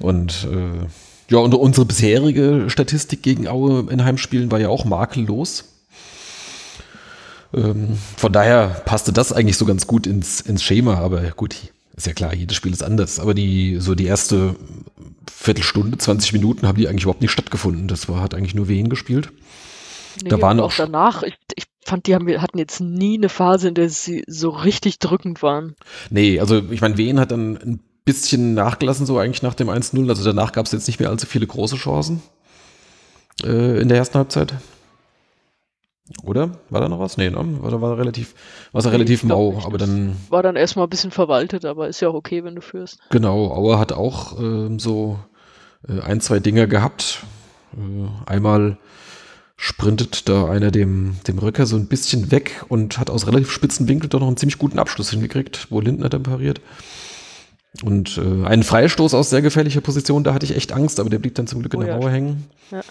und 0.00 0.46
äh, 0.52 0.86
ja, 1.30 1.38
und 1.38 1.54
unsere 1.54 1.86
bisherige 1.86 2.66
Statistik 2.68 3.22
gegen 3.22 3.48
Aue 3.48 3.86
in 3.90 4.04
Heimspielen 4.04 4.50
war 4.50 4.60
ja 4.60 4.68
auch 4.68 4.84
makellos. 4.84 5.64
Ähm, 7.54 7.98
von 8.16 8.32
daher 8.32 8.68
passte 8.84 9.14
das 9.14 9.32
eigentlich 9.32 9.56
so 9.56 9.64
ganz 9.64 9.86
gut 9.86 10.06
ins, 10.06 10.42
ins 10.42 10.62
Schema. 10.62 10.98
Aber 10.98 11.22
gut, 11.30 11.56
ist 11.96 12.06
ja 12.06 12.12
klar, 12.12 12.34
jedes 12.34 12.56
Spiel 12.56 12.72
ist 12.72 12.82
anders. 12.82 13.20
Aber 13.20 13.34
die, 13.34 13.76
so 13.80 13.94
die 13.94 14.06
erste 14.06 14.56
Viertelstunde, 15.30 15.98
20 15.98 16.32
Minuten 16.32 16.66
haben 16.66 16.76
die 16.76 16.88
eigentlich 16.88 17.04
überhaupt 17.04 17.22
nicht 17.22 17.30
stattgefunden. 17.30 17.88
Das 17.88 18.08
war, 18.08 18.20
hat 18.20 18.34
eigentlich 18.34 18.54
nur 18.54 18.68
Wien 18.68 18.88
gespielt. 18.88 19.30
Nee, 20.22 20.28
da 20.28 20.40
waren 20.40 20.60
auch 20.60 20.66
auch 20.66 20.76
danach, 20.76 21.22
ich, 21.22 21.36
ich 21.54 21.64
fand, 21.84 22.06
die 22.06 22.14
haben, 22.14 22.28
hatten 22.40 22.58
jetzt 22.58 22.80
nie 22.80 23.16
eine 23.16 23.28
Phase, 23.28 23.68
in 23.68 23.74
der 23.74 23.88
sie 23.90 24.24
so 24.26 24.50
richtig 24.50 24.98
drückend 24.98 25.42
waren. 25.42 25.74
Nee, 26.10 26.40
also 26.40 26.62
ich 26.70 26.80
meine, 26.80 26.96
Wien 26.96 27.20
hat 27.20 27.30
dann 27.30 27.56
ein 27.56 27.80
bisschen 28.04 28.54
nachgelassen, 28.54 29.06
so 29.06 29.18
eigentlich 29.18 29.42
nach 29.42 29.54
dem 29.54 29.68
1-0. 29.68 30.08
Also 30.08 30.24
danach 30.24 30.52
gab 30.52 30.66
es 30.66 30.72
jetzt 30.72 30.86
nicht 30.86 31.00
mehr 31.00 31.10
allzu 31.10 31.26
viele 31.26 31.46
große 31.46 31.76
Chancen 31.76 32.22
äh, 33.44 33.80
in 33.80 33.88
der 33.88 33.98
ersten 33.98 34.18
Halbzeit. 34.18 34.54
Oder? 36.22 36.58
War 36.68 36.80
da 36.82 36.88
noch 36.88 36.98
was? 37.00 37.16
Nee, 37.16 37.30
ne? 37.30 37.38
War, 37.62 37.80
war 37.80 37.96
relativ, 37.98 38.34
war 38.72 38.80
es 38.80 38.84
Nee, 38.84 38.90
relativ 38.92 39.24
mau, 39.24 39.52
nicht. 39.52 39.66
aber 39.66 39.78
dann, 39.78 40.16
War 40.28 40.42
dann 40.42 40.54
erstmal 40.56 40.86
ein 40.86 40.90
bisschen 40.90 41.10
verwaltet, 41.10 41.64
aber 41.64 41.88
ist 41.88 42.00
ja 42.00 42.08
auch 42.08 42.14
okay, 42.14 42.44
wenn 42.44 42.54
du 42.54 42.60
führst. 42.60 42.98
genau, 43.10 43.50
Auer 43.50 43.78
hat 43.78 43.92
auch 43.92 44.38
ähm, 44.38 44.78
so 44.78 45.18
äh, 45.88 46.00
ein, 46.00 46.20
zwei 46.20 46.40
Dinge 46.40 46.68
gehabt. 46.68 47.24
Äh, 47.74 48.30
einmal 48.30 48.76
sprintet 49.56 50.28
da 50.28 50.46
einer 50.50 50.70
dem, 50.70 51.16
dem 51.26 51.38
Röcker 51.38 51.64
so 51.64 51.76
ein 51.76 51.86
bisschen 51.86 52.30
weg 52.30 52.64
und 52.68 52.98
hat 52.98 53.08
aus 53.08 53.26
relativ 53.26 53.50
spitzen 53.50 53.88
Winkel 53.88 54.10
doch 54.10 54.20
noch 54.20 54.26
einen 54.26 54.36
ziemlich 54.36 54.58
guten 54.58 54.78
Abschluss 54.78 55.10
hingekriegt, 55.10 55.68
wo 55.70 55.80
Lindner 55.80 56.10
dann 56.10 56.22
pariert. 56.24 56.60
Und 57.82 58.18
äh, 58.18 58.46
einen 58.46 58.62
Freistoß 58.62 59.14
aus 59.14 59.30
sehr 59.30 59.42
gefährlicher 59.42 59.80
Position, 59.80 60.22
da 60.22 60.34
hatte 60.34 60.44
ich 60.44 60.54
echt 60.54 60.72
Angst, 60.72 61.00
aber 61.00 61.08
der 61.08 61.18
blieb 61.18 61.34
dann 61.36 61.46
zum 61.46 61.60
Glück 61.60 61.72
in 61.74 61.80
Oh 61.80 61.82
der 61.84 61.94
ja, 61.94 61.98
Mauer 61.98 62.10
hängen. 62.10 62.46
Ja. 62.70 62.82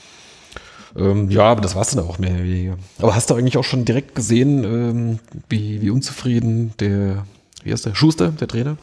Ähm, 0.96 1.30
ja, 1.30 1.44
aber 1.44 1.62
das 1.62 1.76
war's 1.76 1.92
dann 1.92 2.06
auch 2.06 2.20
mehr 2.20 2.34
oder 2.34 2.44
weniger. 2.44 2.78
Aber 3.00 3.16
hast 3.16 3.30
du 3.30 3.36
eigentlich 3.36 3.58
auch 3.58 3.64
schon 3.64 3.86
direkt 3.86 4.16
gesehen, 4.16 4.64
ähm, 4.64 5.20
wie, 5.50 5.82
wie 5.82 5.90
unzufrieden 5.90 6.74
der, 6.80 7.26
wie 7.64 7.72
heißt 7.72 7.86
der, 7.86 7.96
Schuster, 7.96 8.30
der 8.30 8.48
Trainer, 8.48 8.78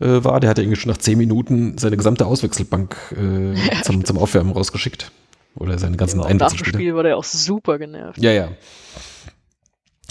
äh, 0.00 0.24
war? 0.24 0.40
Der 0.40 0.48
hat 0.50 0.58
irgendwie 0.58 0.76
schon 0.76 0.90
nach 0.90 0.98
zehn 0.98 1.18
Minuten 1.18 1.76
seine 1.76 1.96
gesamte 1.96 2.26
Auswechselbank 2.26 2.96
äh, 3.12 3.82
zum, 3.82 4.04
zum 4.04 4.18
Aufwärmen 4.18 4.52
rausgeschickt. 4.52 5.12
Oder 5.54 5.78
seine 5.78 5.96
ganzen 5.96 6.20
Auch 6.20 6.32
nach 6.32 6.52
dem. 6.52 6.64
Spiel 6.64 6.94
war 6.94 7.02
der 7.02 7.16
auch 7.16 7.24
super 7.24 7.78
genervt. 7.78 8.18
Ja, 8.22 8.30
ja. 8.30 8.48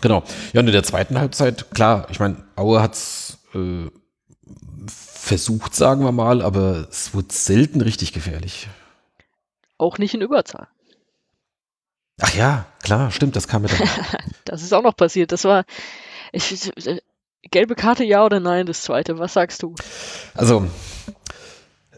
Genau. 0.01 0.23
Ja, 0.53 0.59
und 0.59 0.67
in 0.67 0.73
der 0.73 0.83
zweiten 0.83 1.17
Halbzeit, 1.17 1.71
klar, 1.71 2.07
ich 2.11 2.19
meine, 2.19 2.43
Aue 2.55 2.81
hat's 2.81 3.39
äh, 3.55 3.87
versucht, 4.87 5.73
sagen 5.73 6.03
wir 6.03 6.11
mal, 6.11 6.41
aber 6.41 6.87
es 6.89 7.13
wurde 7.13 7.27
selten 7.31 7.81
richtig 7.81 8.13
gefährlich. 8.13 8.67
Auch 9.77 9.97
nicht 9.97 10.13
in 10.13 10.21
Überzahl. 10.21 10.67
Ach 12.21 12.33
ja, 12.35 12.65
klar, 12.83 13.11
stimmt, 13.11 13.35
das 13.35 13.47
kam 13.47 13.61
mir 13.63 13.67
dann. 13.69 13.87
Das 14.45 14.61
ist 14.63 14.73
auch 14.73 14.81
noch 14.81 14.95
passiert. 14.95 15.31
Das 15.31 15.43
war. 15.43 15.65
Ich, 16.31 16.71
gelbe 17.51 17.75
Karte, 17.75 18.03
ja 18.03 18.25
oder 18.25 18.39
nein, 18.39 18.65
das 18.65 18.81
zweite. 18.81 19.19
Was 19.19 19.33
sagst 19.33 19.61
du? 19.63 19.75
Also, 20.35 20.67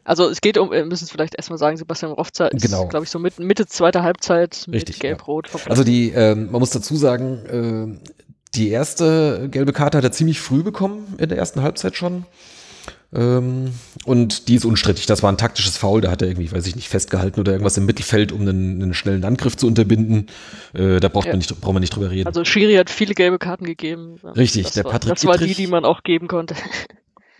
Also 0.03 0.27
es 0.29 0.41
geht 0.41 0.57
um, 0.57 0.71
wir 0.71 0.85
müssen 0.85 1.03
es 1.05 1.11
vielleicht 1.11 1.35
erstmal 1.35 1.59
sagen, 1.59 1.77
Sebastian 1.77 2.11
Rofza 2.11 2.47
ist, 2.47 2.63
Genau. 2.63 2.87
glaube 2.87 3.05
ich, 3.05 3.11
so 3.11 3.19
mit, 3.19 3.37
Mitte 3.39 3.67
zweiter 3.67 4.01
Halbzeit 4.03 4.63
mit 4.67 4.75
Richtig, 4.75 4.99
Gelb-Rot. 4.99 5.47
vom 5.47 5.61
also 5.69 5.83
die, 5.83 6.09
ähm, 6.11 6.51
man 6.51 6.59
muss 6.59 6.71
dazu 6.71 6.95
sagen, 6.95 7.99
äh, 8.01 8.09
die 8.55 8.69
erste 8.69 9.47
gelbe 9.49 9.73
Karte 9.73 9.97
hat 9.99 10.03
er 10.03 10.11
ziemlich 10.11 10.41
früh 10.41 10.63
bekommen, 10.63 11.15
in 11.19 11.29
der 11.29 11.37
ersten 11.37 11.61
Halbzeit 11.61 11.95
schon. 11.95 12.25
Ähm, 13.11 13.71
und 14.05 14.47
die 14.47 14.55
ist 14.55 14.65
unstrittig. 14.65 15.07
Das 15.07 15.23
war 15.23 15.31
ein 15.31 15.37
taktisches 15.37 15.77
Foul. 15.77 16.01
Da 16.01 16.11
hat 16.11 16.21
er 16.21 16.27
irgendwie, 16.27 16.51
weiß 16.51 16.67
ich 16.67 16.75
nicht, 16.75 16.89
festgehalten 16.89 17.39
oder 17.39 17.51
irgendwas 17.53 17.75
im 17.77 17.85
Mittelfeld, 17.85 18.31
um 18.31 18.41
einen, 18.41 18.81
einen 18.83 18.93
schnellen 18.93 19.23
Angriff 19.23 19.57
zu 19.57 19.65
unterbinden. 19.65 20.27
Äh, 20.73 20.99
da 20.99 21.07
braucht 21.09 21.25
Ja. 21.25 21.31
man 21.33 21.39
nicht, 21.39 21.59
braucht 21.61 21.73
man 21.73 21.81
nicht 21.81 21.95
drüber 21.95 22.11
reden. 22.11 22.27
Also 22.27 22.45
Schiri 22.45 22.75
hat 22.75 22.89
viele 22.91 23.15
gelbe 23.15 23.39
Karten 23.39 23.65
gegeben. 23.65 24.17
Richtig, 24.35 24.63
das 24.65 24.73
der 24.73 24.83
war, 24.85 24.91
Patrick 24.91 25.15
Das 25.15 25.25
war 25.25 25.37
die, 25.37 25.45
Ittrich- 25.45 25.55
die 25.57 25.67
man 25.67 25.85
auch 25.85 26.03
geben 26.03 26.27
konnte. 26.27 26.53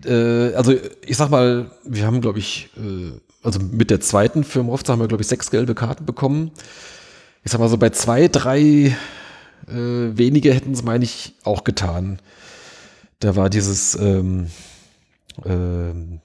äh, 0.06 0.54
also 0.56 0.74
ich 1.06 1.18
sag 1.18 1.30
mal, 1.30 1.70
wir 1.86 2.06
haben, 2.06 2.22
glaube 2.22 2.40
ich, 2.40 2.70
äh, 2.78 3.12
also 3.44 3.60
mit 3.60 3.90
der 3.92 4.02
zweiten 4.02 4.44
für 4.44 4.64
Mofza 4.64 4.94
haben 4.94 5.00
wir, 5.00 5.08
glaube 5.08 5.22
ich, 5.22 5.28
sechs 5.30 5.52
gelbe 5.52 5.76
Karten 5.76 6.06
bekommen. 6.06 6.52
Ich 7.44 7.52
sag 7.52 7.60
mal 7.60 7.70
so, 7.70 7.78
bei 7.78 7.90
zwei, 7.92 8.28
drei 8.28 8.60
äh, 9.68 9.72
wenige 10.18 10.54
hätten 10.54 10.72
es, 10.74 10.84
meine 10.84 11.04
ich, 11.06 11.34
auch 11.44 11.64
getan. 11.64 12.20
Da 13.20 13.36
war 13.36 13.50
dieses, 13.50 13.96
ähm, 13.96 14.48
ähm, 15.46 16.22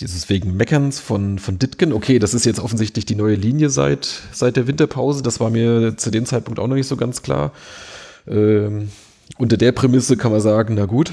dieses 0.00 0.28
wegen 0.28 0.56
Meckerns 0.56 1.00
von, 1.00 1.38
von 1.38 1.58
Ditgen. 1.58 1.92
Okay, 1.92 2.18
das 2.18 2.34
ist 2.34 2.46
jetzt 2.46 2.60
offensichtlich 2.60 3.04
die 3.04 3.16
neue 3.16 3.34
Linie 3.34 3.70
seit, 3.70 4.08
seit 4.32 4.56
der 4.56 4.66
Winterpause. 4.66 5.22
Das 5.22 5.40
war 5.40 5.50
mir 5.50 5.96
zu 5.96 6.10
dem 6.10 6.26
Zeitpunkt 6.26 6.60
auch 6.60 6.68
noch 6.68 6.76
nicht 6.76 6.86
so 6.86 6.96
ganz 6.96 7.22
klar. 7.22 7.52
Ähm, 8.26 8.90
unter 9.38 9.56
der 9.56 9.72
Prämisse 9.72 10.16
kann 10.16 10.32
man 10.32 10.40
sagen, 10.40 10.74
na 10.74 10.86
gut, 10.86 11.12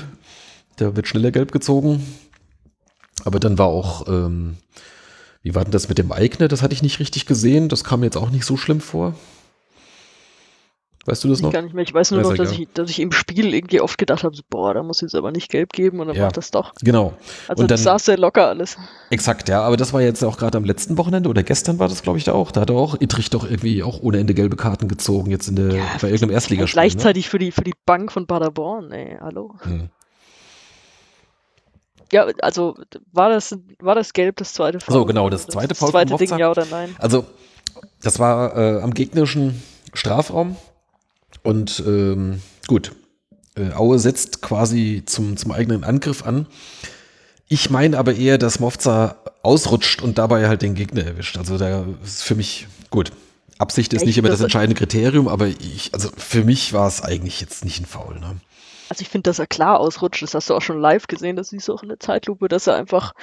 da 0.78 0.96
wird 0.96 1.08
schneller 1.08 1.32
gelb 1.32 1.52
gezogen. 1.52 2.06
Aber 3.24 3.40
dann 3.40 3.58
war 3.58 3.68
auch, 3.68 4.08
ähm, 4.08 4.58
wie 5.42 5.56
war 5.56 5.64
denn 5.64 5.72
das 5.72 5.90
mit 5.90 5.98
dem 5.98 6.12
Eigner? 6.12 6.48
Das 6.48 6.62
hatte 6.62 6.74
ich 6.74 6.84
nicht 6.84 7.00
richtig 7.00 7.26
gesehen. 7.26 7.70
Das 7.70 7.84
kam 7.84 8.02
mir 8.02 8.08
jetzt 8.08 8.18
auch 8.18 8.30
nicht 8.30 8.46
so 8.46 8.58
schlimm 8.58 8.82
vor. 8.82 9.16
Weißt 11.08 11.24
du 11.24 11.28
das 11.28 11.38
Ich 11.38 11.44
noch? 11.44 11.52
gar 11.54 11.62
nicht 11.62 11.76
mehr. 11.76 11.84
Ich 11.84 11.94
weiß 11.94 12.10
nur 12.12 12.22
Ist 12.22 12.30
noch, 12.30 12.36
dass 12.36 12.52
ich, 12.52 12.68
dass 12.74 12.90
ich 12.90 13.00
im 13.00 13.12
Spiel 13.12 13.54
irgendwie 13.54 13.80
oft 13.80 13.98
gedacht 14.00 14.24
habe, 14.24 14.36
so, 14.36 14.42
boah, 14.50 14.74
da 14.74 14.82
muss 14.82 15.02
jetzt 15.02 15.14
aber 15.14 15.32
nicht 15.32 15.52
gelb 15.52 15.72
geben 15.72 16.00
und 16.00 16.08
dann 16.08 16.16
Ja. 16.16 16.24
macht 16.26 16.38
das 16.38 16.50
doch. 16.50 16.74
Genau. 16.82 17.14
Also 17.48 17.62
Und 17.62 17.70
das 17.70 17.84
dann- 17.84 17.94
saß 17.94 18.06
sehr 18.06 18.18
locker 18.18 18.48
alles. 18.48 18.76
Exakt, 19.12 19.48
ja. 19.48 19.62
Aber 19.62 19.78
das 19.78 19.94
war 19.94 20.02
jetzt 20.02 20.24
auch 20.24 20.38
gerade 20.38 20.58
am 20.58 20.64
letzten 20.66 20.98
Wochenende 20.98 21.30
oder 21.30 21.44
gestern 21.44 21.78
war 21.78 21.88
das, 21.90 22.02
glaube 22.02 22.18
ich, 22.18 22.24
da 22.24 22.32
auch. 22.34 22.50
Da 22.52 22.62
hat 22.62 22.72
er 22.72 22.76
auch 22.76 23.00
Ittrich 23.00 23.30
doch 23.30 23.44
irgendwie 23.48 23.84
auch 23.84 24.00
ohne 24.02 24.18
Ende 24.18 24.34
gelbe 24.34 24.56
Karten 24.56 24.88
gezogen, 24.88 25.30
jetzt 25.30 25.48
in 25.48 25.56
der, 25.58 25.68
bei 26.02 26.08
irgendeinem 26.08 26.32
Erstligaspiel. 26.32 26.82
Ne? 26.82 26.88
Gleichzeitig 26.90 27.30
für 27.30 27.38
die, 27.38 27.52
für 27.52 27.64
die 27.64 27.74
Bank 27.86 28.12
von 28.12 28.26
Paderborn, 28.26 28.92
ey, 28.92 29.18
hallo. 29.22 29.54
Hm. 29.62 29.90
Ja, 32.12 32.26
also 32.42 32.76
war 33.12 33.30
das, 33.30 33.58
war 33.80 33.96
das 33.96 34.14
gelb, 34.14 34.38
das 34.38 34.54
zweite 34.54 34.80
Foul? 34.80 34.94
So, 34.94 35.06
genau, 35.06 35.30
das 35.30 35.48
zweite 35.48 35.76
Foul 35.76 35.92
von 35.92 36.08
zweite 36.08 36.26
Ding, 36.26 36.38
ja 36.40 36.52
oder 36.52 36.66
nein? 36.70 36.96
Also, 37.00 37.26
das 38.02 38.20
war 38.20 38.56
äh, 38.58 38.82
am 38.82 38.94
gegnerischen 38.94 39.62
Strafraum. 39.94 40.56
Und 41.46 41.84
ähm, 41.86 42.42
gut, 42.68 42.92
äh, 43.56 43.72
Aue 43.74 44.00
setzt 44.00 44.42
quasi 44.42 45.04
zum, 45.06 45.38
zum 45.38 45.52
eigenen 45.52 45.84
Angriff 45.84 46.26
an. 46.26 46.48
Ich 47.48 47.70
meine 47.70 48.00
aber 48.00 48.16
eher, 48.16 48.38
dass 48.40 48.60
Mofza 48.60 49.18
ausrutscht 49.44 50.02
und 50.02 50.18
dabei 50.18 50.48
halt 50.48 50.64
den 50.64 50.74
Gegner 50.74 51.06
erwischt. 51.06 51.38
Also 51.38 51.58
da 51.58 51.86
ist 52.04 52.24
für 52.24 52.36
mich 52.36 52.68
gut. 52.90 53.12
Absicht 53.58 53.94
ist 53.94 54.02
Echt? 54.02 54.08
nicht 54.08 54.18
immer 54.18 54.30
das 54.30 54.42
entscheidende 54.42 54.78
Kriterium, 54.78 55.28
aber 55.28 55.48
ich, 55.48 55.94
also 55.94 56.10
für 56.18 56.44
mich 56.44 56.74
war 56.74 56.88
es 56.88 57.02
eigentlich 57.02 57.40
jetzt 57.40 57.64
nicht 57.64 57.80
ein 57.80 57.86
Foul. 57.86 58.20
Ne? 58.20 58.36
Also 58.90 59.02
ich 59.02 59.10
finde, 59.10 59.30
dass 59.30 59.40
er 59.40 59.48
klar 59.48 59.80
ausrutscht. 59.80 60.24
Das 60.24 60.34
hast 60.34 60.50
du 60.50 60.56
auch 60.56 60.62
schon 60.62 60.80
live 60.80 61.08
gesehen. 61.08 61.36
Das 61.36 61.50
siehst 61.50 61.68
du 61.68 61.74
auch 61.74 61.84
in 61.84 61.90
der 61.90 62.00
Zeitlupe, 62.00 62.48
dass 62.48 62.68
er 62.68 62.76
einfach. 62.76 63.14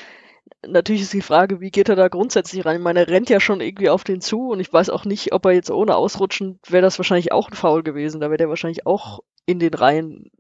Natürlich 0.67 1.03
ist 1.03 1.13
die 1.13 1.23
Frage, 1.23 1.61
wie 1.61 1.71
geht 1.71 1.89
er 1.89 1.97
da 1.97 2.09
grundsätzlich 2.09 2.65
rein? 2.65 2.77
Ich 2.77 2.83
meine, 2.83 3.01
er 3.01 3.09
rennt 3.09 3.29
ja 3.31 3.41
schon 3.41 3.61
irgendwie 3.61 3.89
auf 3.91 4.05
den 4.05 4.21
zu 4.21 4.51
und 4.51 4.61
ich 4.61 4.73
weiß 4.73 4.91
auch 4.91 5.05
nicht, 5.05 5.33
ob 5.33 5.45
er 5.47 5.53
jetzt 5.53 5.71
ohne 5.71 5.97
Ausrutschen 5.97 6.61
wäre 6.69 6.83
das 6.83 6.99
wahrscheinlich 6.99 7.33
auch 7.33 7.49
ein 7.49 7.55
Foul 7.55 7.83
gewesen. 7.83 8.21
Da 8.21 8.29
wäre 8.29 8.37
der 8.39 8.49
wahrscheinlich 8.49 8.87
auch 8.87 9.21
in 9.47 9.59
den 9.59 9.75
Reihen 9.75 10.31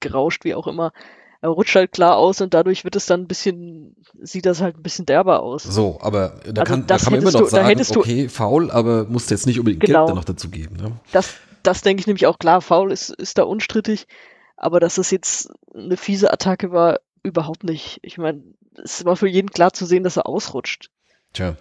gerauscht, 0.00 0.44
wie 0.44 0.54
auch 0.54 0.66
immer. 0.66 0.92
Er 1.40 1.50
rutscht 1.50 1.76
halt 1.76 1.92
klar 1.92 2.16
aus 2.16 2.40
und 2.40 2.52
dadurch 2.52 2.84
wird 2.84 2.96
es 2.96 3.06
dann 3.06 3.20
ein 3.22 3.26
bisschen, 3.28 3.96
sieht 4.20 4.44
das 4.44 4.60
halt 4.60 4.76
ein 4.76 4.82
bisschen 4.82 5.06
derber 5.06 5.40
aus. 5.42 5.62
So, 5.62 5.98
aber 6.00 6.40
da, 6.44 6.62
Also 6.62 6.72
kann, 6.74 6.86
da 6.86 6.98
kann 6.98 7.12
man 7.12 7.22
immer 7.22 7.30
noch 7.30 7.40
du- 7.40 7.46
sagen, 7.46 7.66
hättest 7.66 7.94
du- 7.94 8.00
okay, 8.00 8.28
Foul, 8.28 8.70
aber 8.70 9.04
musst 9.04 9.30
jetzt 9.30 9.46
nicht 9.46 9.58
unbedingt 9.58 9.84
Genau. 9.84 10.00
Gelb 10.00 10.06
dann 10.08 10.16
noch 10.16 10.24
dazu 10.24 10.50
geben. 10.50 10.76
Ne? 10.76 10.92
Das, 11.12 11.34
das 11.62 11.82
denke 11.82 12.00
ich 12.00 12.06
nämlich 12.08 12.26
auch 12.26 12.38
klar. 12.38 12.60
Foul 12.60 12.90
ist, 12.90 13.10
ist 13.10 13.38
da 13.38 13.44
unstrittig, 13.44 14.08
aber 14.56 14.80
dass 14.80 14.98
es 14.98 15.10
jetzt 15.12 15.48
eine 15.72 15.96
fiese 15.96 16.32
Attacke 16.32 16.72
war, 16.72 16.98
überhaupt 17.22 17.62
nicht. 17.62 18.00
Ich 18.02 18.18
meine, 18.18 18.42
es 18.84 19.04
war 19.04 19.16
für 19.16 19.28
jeden 19.28 19.50
klar 19.50 19.72
zu 19.72 19.86
sehen, 19.86 20.04
dass 20.04 20.16
er 20.16 20.26
ausrutscht. 20.26 20.90
Tja. 21.32 21.56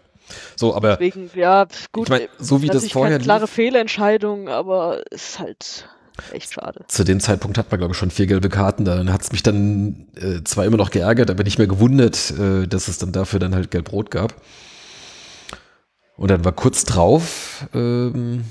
So, 0.56 0.76
aber 0.76 0.98
Deswegen, 0.98 1.30
ja, 1.36 1.68
gut. 1.92 2.08
ich 2.08 2.10
meine, 2.10 2.30
so 2.38 2.62
wie 2.62 2.68
das 2.68 2.92
vorher 2.92 3.14
keine 3.14 3.24
klare 3.24 3.42
lief, 3.42 3.50
Fehlentscheidung, 3.52 4.50
aber 4.50 5.04
ist 5.12 5.40
halt 5.40 5.88
echt 6.34 6.54
schade. 6.54 6.84
zu 6.88 7.04
dem 7.04 7.20
Zeitpunkt 7.20 7.58
hat 7.58 7.72
man, 7.72 7.80
glaube 7.80 7.94
ich, 7.94 7.98
schon 7.98 8.12
vier 8.12 8.28
gelbe 8.28 8.50
Karten. 8.50 8.84
Dann 8.86 9.12
hat 9.14 9.22
es 9.22 9.32
mich 9.32 9.44
dann 9.44 10.08
äh, 10.16 10.44
zwar 10.44 10.66
immer 10.66 10.78
noch 10.78 10.92
geärgert, 10.92 11.30
aber 11.30 11.44
nicht 11.44 11.58
mehr 11.58 11.68
gewundert, 11.68 12.32
äh, 12.32 12.68
dass 12.68 12.88
es 12.88 12.98
dann 12.98 13.12
dafür 13.12 13.40
dann 13.40 13.56
halt 13.56 13.72
gelb-rot 13.72 14.12
gab. 14.12 14.36
Und 16.18 16.32
dann 16.32 16.44
war 16.44 16.52
kurz 16.52 16.84
drauf, 16.84 17.68
ähm, 17.74 18.44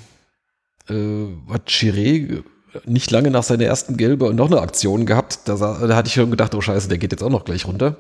äh, 0.89 1.53
hat 1.53 1.69
Chiré 1.69 2.45
nicht 2.85 3.11
lange 3.11 3.31
nach 3.31 3.43
seiner 3.43 3.65
ersten 3.65 3.97
Gelbe 3.97 4.33
noch 4.35 4.51
eine 4.51 4.61
Aktion 4.61 5.07
gehabt. 5.07 5.41
Da, 5.47 5.57
sah, 5.57 5.87
da 5.87 5.97
hatte 5.97 6.09
ich 6.09 6.15
schon 6.15 6.31
gedacht, 6.31 6.55
oh 6.55 6.61
scheiße, 6.61 6.89
der 6.89 6.99
geht 6.99 7.13
jetzt 7.13 7.23
auch 7.23 7.31
noch 7.31 7.45
gleich 7.45 7.67
runter. 7.67 7.97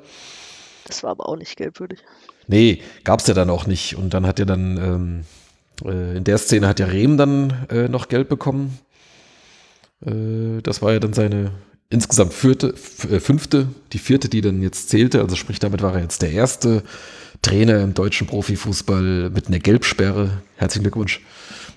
Das 0.86 1.02
war 1.02 1.10
aber 1.10 1.28
auch 1.28 1.36
nicht 1.36 1.56
gelbwürdig. 1.56 2.00
Nee, 2.46 2.82
gab's 3.04 3.26
ja 3.26 3.34
dann 3.34 3.50
auch 3.50 3.66
nicht. 3.66 3.96
Und 3.96 4.14
dann 4.14 4.26
hat 4.26 4.38
er 4.38 4.46
dann, 4.46 4.76
ähm, 4.76 5.24
äh, 5.84 6.16
in 6.16 6.24
der 6.24 6.38
Szene 6.38 6.68
hat 6.68 6.80
ja 6.80 6.86
Rehm 6.86 7.16
dann 7.16 7.66
äh, 7.70 7.88
noch 7.88 8.08
Geld 8.08 8.28
bekommen. 8.28 8.78
Äh, 10.04 10.62
das 10.62 10.82
war 10.82 10.92
ja 10.92 11.00
dann 11.00 11.12
seine 11.12 11.52
insgesamt 11.90 12.34
vierte, 12.34 12.74
äh, 13.10 13.20
fünfte, 13.20 13.68
die 13.92 13.98
vierte, 13.98 14.28
die 14.28 14.40
dann 14.40 14.62
jetzt 14.62 14.88
zählte. 14.88 15.20
Also 15.20 15.36
sprich, 15.36 15.58
damit 15.58 15.82
war 15.82 15.94
er 15.94 16.02
jetzt 16.02 16.22
der 16.22 16.32
erste 16.32 16.82
Trainer 17.42 17.80
im 17.80 17.94
deutschen 17.94 18.26
Profifußball 18.26 19.30
mit 19.30 19.48
einer 19.48 19.58
Gelbsperre. 19.58 20.42
Herzlichen 20.56 20.84
Glückwunsch. 20.84 21.20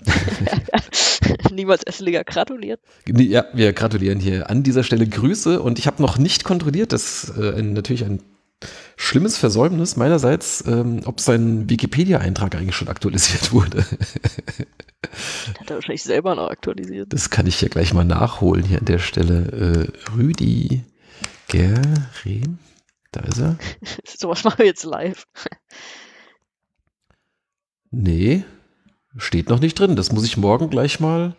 Niemals 1.52 1.82
Essliga 1.82 2.22
gratuliert. 2.22 2.80
Ja, 3.06 3.44
wir 3.52 3.72
gratulieren 3.72 4.18
hier 4.18 4.48
an 4.48 4.62
dieser 4.62 4.82
Stelle 4.82 5.06
Grüße 5.06 5.60
und 5.60 5.78
ich 5.78 5.86
habe 5.86 6.00
noch 6.00 6.16
nicht 6.16 6.44
kontrolliert, 6.44 6.92
das 6.92 7.24
ist 7.24 7.36
äh, 7.36 7.58
ein, 7.58 7.74
natürlich 7.74 8.04
ein 8.04 8.20
schlimmes 8.96 9.36
Versäumnis 9.36 9.96
meinerseits, 9.96 10.64
ähm, 10.66 11.00
ob 11.04 11.20
sein 11.20 11.68
Wikipedia-Eintrag 11.68 12.54
eigentlich 12.54 12.76
schon 12.76 12.88
aktualisiert 12.88 13.52
wurde. 13.52 13.84
Hat 15.58 15.70
er 15.70 15.76
wahrscheinlich 15.76 16.02
selber 16.02 16.34
noch 16.34 16.50
aktualisiert. 16.50 17.12
Das 17.12 17.30
kann 17.30 17.46
ich 17.46 17.56
hier 17.56 17.68
gleich 17.68 17.94
mal 17.94 18.04
nachholen 18.04 18.64
hier 18.64 18.78
an 18.78 18.84
der 18.84 18.98
Stelle. 18.98 19.92
Äh, 20.08 20.10
Rüdi 20.16 20.84
Gerem, 21.48 22.58
da 23.10 23.20
ist 23.20 23.38
er. 23.38 23.58
Sowas 24.04 24.44
machen 24.44 24.58
wir 24.58 24.66
jetzt 24.66 24.84
live. 24.84 25.26
Nee, 27.92 28.44
steht 29.16 29.48
noch 29.48 29.58
nicht 29.58 29.76
drin. 29.76 29.96
Das 29.96 30.12
muss 30.12 30.24
ich 30.24 30.36
morgen 30.36 30.70
gleich 30.70 31.00
mal, 31.00 31.34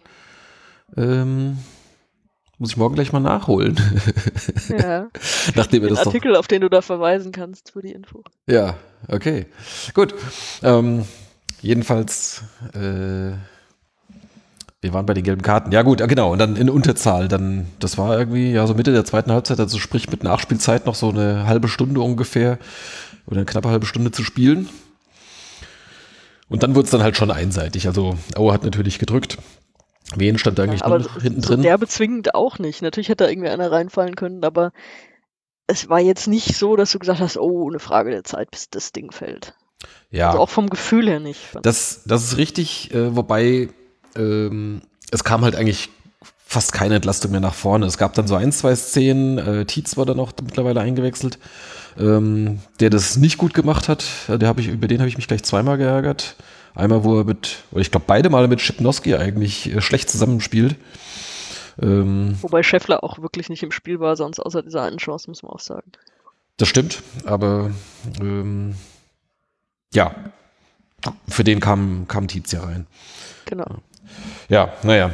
ähm, 0.97 1.57
muss 2.61 2.69
ich 2.69 2.77
morgen 2.77 2.93
gleich 2.93 3.11
mal 3.11 3.19
nachholen. 3.19 3.75
Ja. 4.69 5.07
Nachdem 5.55 5.81
wir 5.81 5.89
Den 5.89 5.95
das 5.95 6.05
Artikel, 6.05 6.35
auf 6.35 6.47
den 6.47 6.61
du 6.61 6.69
da 6.69 6.83
verweisen 6.83 7.31
kannst 7.31 7.71
für 7.71 7.81
die 7.81 7.91
Info. 7.91 8.23
Ja, 8.45 8.75
okay. 9.07 9.47
Gut. 9.95 10.13
Ähm, 10.61 11.05
jedenfalls, 11.63 12.43
äh, 12.75 13.31
Wir 14.83 14.93
waren 14.93 15.07
bei 15.07 15.15
den 15.15 15.23
gelben 15.23 15.41
Karten. 15.41 15.71
Ja, 15.71 15.81
gut, 15.81 16.07
genau. 16.07 16.31
Und 16.33 16.37
dann 16.37 16.55
in 16.55 16.69
Unterzahl. 16.69 17.27
Dann, 17.27 17.65
das 17.79 17.97
war 17.97 18.17
irgendwie, 18.19 18.51
ja, 18.51 18.67
so 18.67 18.75
Mitte 18.75 18.91
der 18.91 19.05
zweiten 19.05 19.31
Halbzeit, 19.31 19.59
also 19.59 19.79
sprich 19.79 20.11
mit 20.11 20.23
Nachspielzeit 20.23 20.85
noch 20.85 20.95
so 20.95 21.09
eine 21.09 21.47
halbe 21.47 21.67
Stunde 21.67 21.99
ungefähr 22.01 22.59
oder 23.25 23.37
eine 23.37 23.45
knappe 23.45 23.69
halbe 23.69 23.87
Stunde 23.87 24.11
zu 24.11 24.23
spielen. 24.23 24.69
Und 26.47 26.61
dann 26.61 26.75
wurde 26.75 26.85
es 26.85 26.91
dann 26.91 27.01
halt 27.01 27.17
schon 27.17 27.31
einseitig. 27.31 27.87
Also 27.87 28.17
Aue 28.35 28.53
hat 28.53 28.63
natürlich 28.63 28.99
gedrückt. 28.99 29.39
Wen 30.15 30.37
stand 30.37 30.59
da 30.59 30.63
eigentlich 30.63 30.81
Ja, 30.81 30.87
aber 30.87 30.99
noch 30.99 31.15
so 31.15 31.21
hinten 31.21 31.41
so 31.41 31.49
drin? 31.49 31.61
derbe 31.61 31.87
zwingend 31.87 32.35
auch 32.35 32.59
nicht. 32.59 32.81
Natürlich 32.81 33.09
hätte 33.09 33.23
da 33.25 33.29
irgendwie 33.29 33.49
einer 33.49 33.71
reinfallen 33.71 34.15
können, 34.15 34.43
aber 34.43 34.71
es 35.67 35.89
war 35.89 35.99
jetzt 35.99 36.27
nicht 36.27 36.55
so, 36.55 36.75
dass 36.75 36.91
du 36.91 36.99
gesagt 36.99 37.19
hast, 37.19 37.37
oh, 37.37 37.69
eine 37.69 37.79
Frage 37.79 38.11
der 38.11 38.23
Zeit, 38.23 38.51
bis 38.51 38.69
das 38.69 38.91
Ding 38.91 39.11
fällt. 39.11 39.55
Ja. 40.09 40.27
Also 40.27 40.39
auch 40.39 40.49
vom 40.49 40.69
Gefühl 40.69 41.07
her 41.07 41.19
nicht. 41.19 41.39
Das, 41.61 42.03
das 42.05 42.23
ist 42.23 42.37
richtig, 42.37 42.93
äh, 42.93 43.15
wobei 43.15 43.69
ähm, 44.15 44.81
es 45.11 45.23
kam 45.23 45.43
halt 45.43 45.55
eigentlich 45.55 45.89
fast 46.45 46.73
keine 46.73 46.95
Entlastung 46.95 47.31
mehr 47.31 47.39
nach 47.39 47.53
vorne. 47.53 47.85
Es 47.85 47.97
gab 47.97 48.13
dann 48.13 48.27
so 48.27 48.35
ein, 48.35 48.51
zwei 48.51 48.75
Szenen, 48.75 49.37
äh, 49.37 49.65
Tietz 49.65 49.95
war 49.95 50.05
dann 50.05 50.19
auch 50.19 50.33
mittlerweile 50.43 50.81
eingewechselt, 50.81 51.39
ähm, 51.97 52.59
der 52.81 52.89
das 52.89 53.15
nicht 53.15 53.37
gut 53.37 53.53
gemacht 53.53 53.87
hat. 53.87 54.03
Der 54.27 54.49
hab 54.49 54.59
ich, 54.59 54.67
über 54.67 54.87
den 54.87 54.99
habe 54.99 55.07
ich 55.07 55.15
mich 55.15 55.29
gleich 55.29 55.43
zweimal 55.43 55.77
geärgert. 55.77 56.35
Einmal, 56.73 57.03
wo 57.03 57.19
er 57.19 57.23
mit, 57.25 57.63
oder 57.71 57.81
ich 57.81 57.91
glaube 57.91 58.05
beide 58.07 58.29
Male 58.29 58.47
mit 58.47 58.61
Schipnowski 58.61 59.15
eigentlich 59.15 59.73
äh, 59.73 59.81
schlecht 59.81 60.09
zusammenspielt. 60.09 60.75
Ähm, 61.81 62.37
Wobei 62.41 62.63
Scheffler 62.63 63.03
auch 63.03 63.21
wirklich 63.21 63.49
nicht 63.49 63.63
im 63.63 63.71
Spiel 63.71 63.99
war, 63.99 64.15
sonst 64.15 64.39
außer 64.39 64.61
dieser 64.61 64.83
einen 64.83 64.97
Chance, 64.97 65.29
muss 65.29 65.43
man 65.43 65.51
auch 65.51 65.59
sagen. 65.59 65.91
das 66.57 66.67
stimmt, 66.67 67.01
aber 67.25 67.71
ähm, 68.19 68.75
ja, 69.93 70.15
für 71.27 71.43
den 71.43 71.59
kam, 71.59 72.07
kam 72.07 72.27
Tietz 72.27 72.51
ja 72.51 72.61
rein. 72.63 72.87
Genau. 73.45 73.77
Ja, 74.49 74.73
naja. 74.83 75.11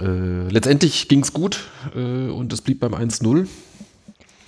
Äh, 0.00 0.48
letztendlich 0.48 1.08
ging 1.08 1.20
es 1.20 1.32
gut 1.32 1.68
äh, 1.94 2.28
und 2.28 2.52
es 2.52 2.60
blieb 2.60 2.80
beim 2.80 2.94
1-0. 2.94 3.46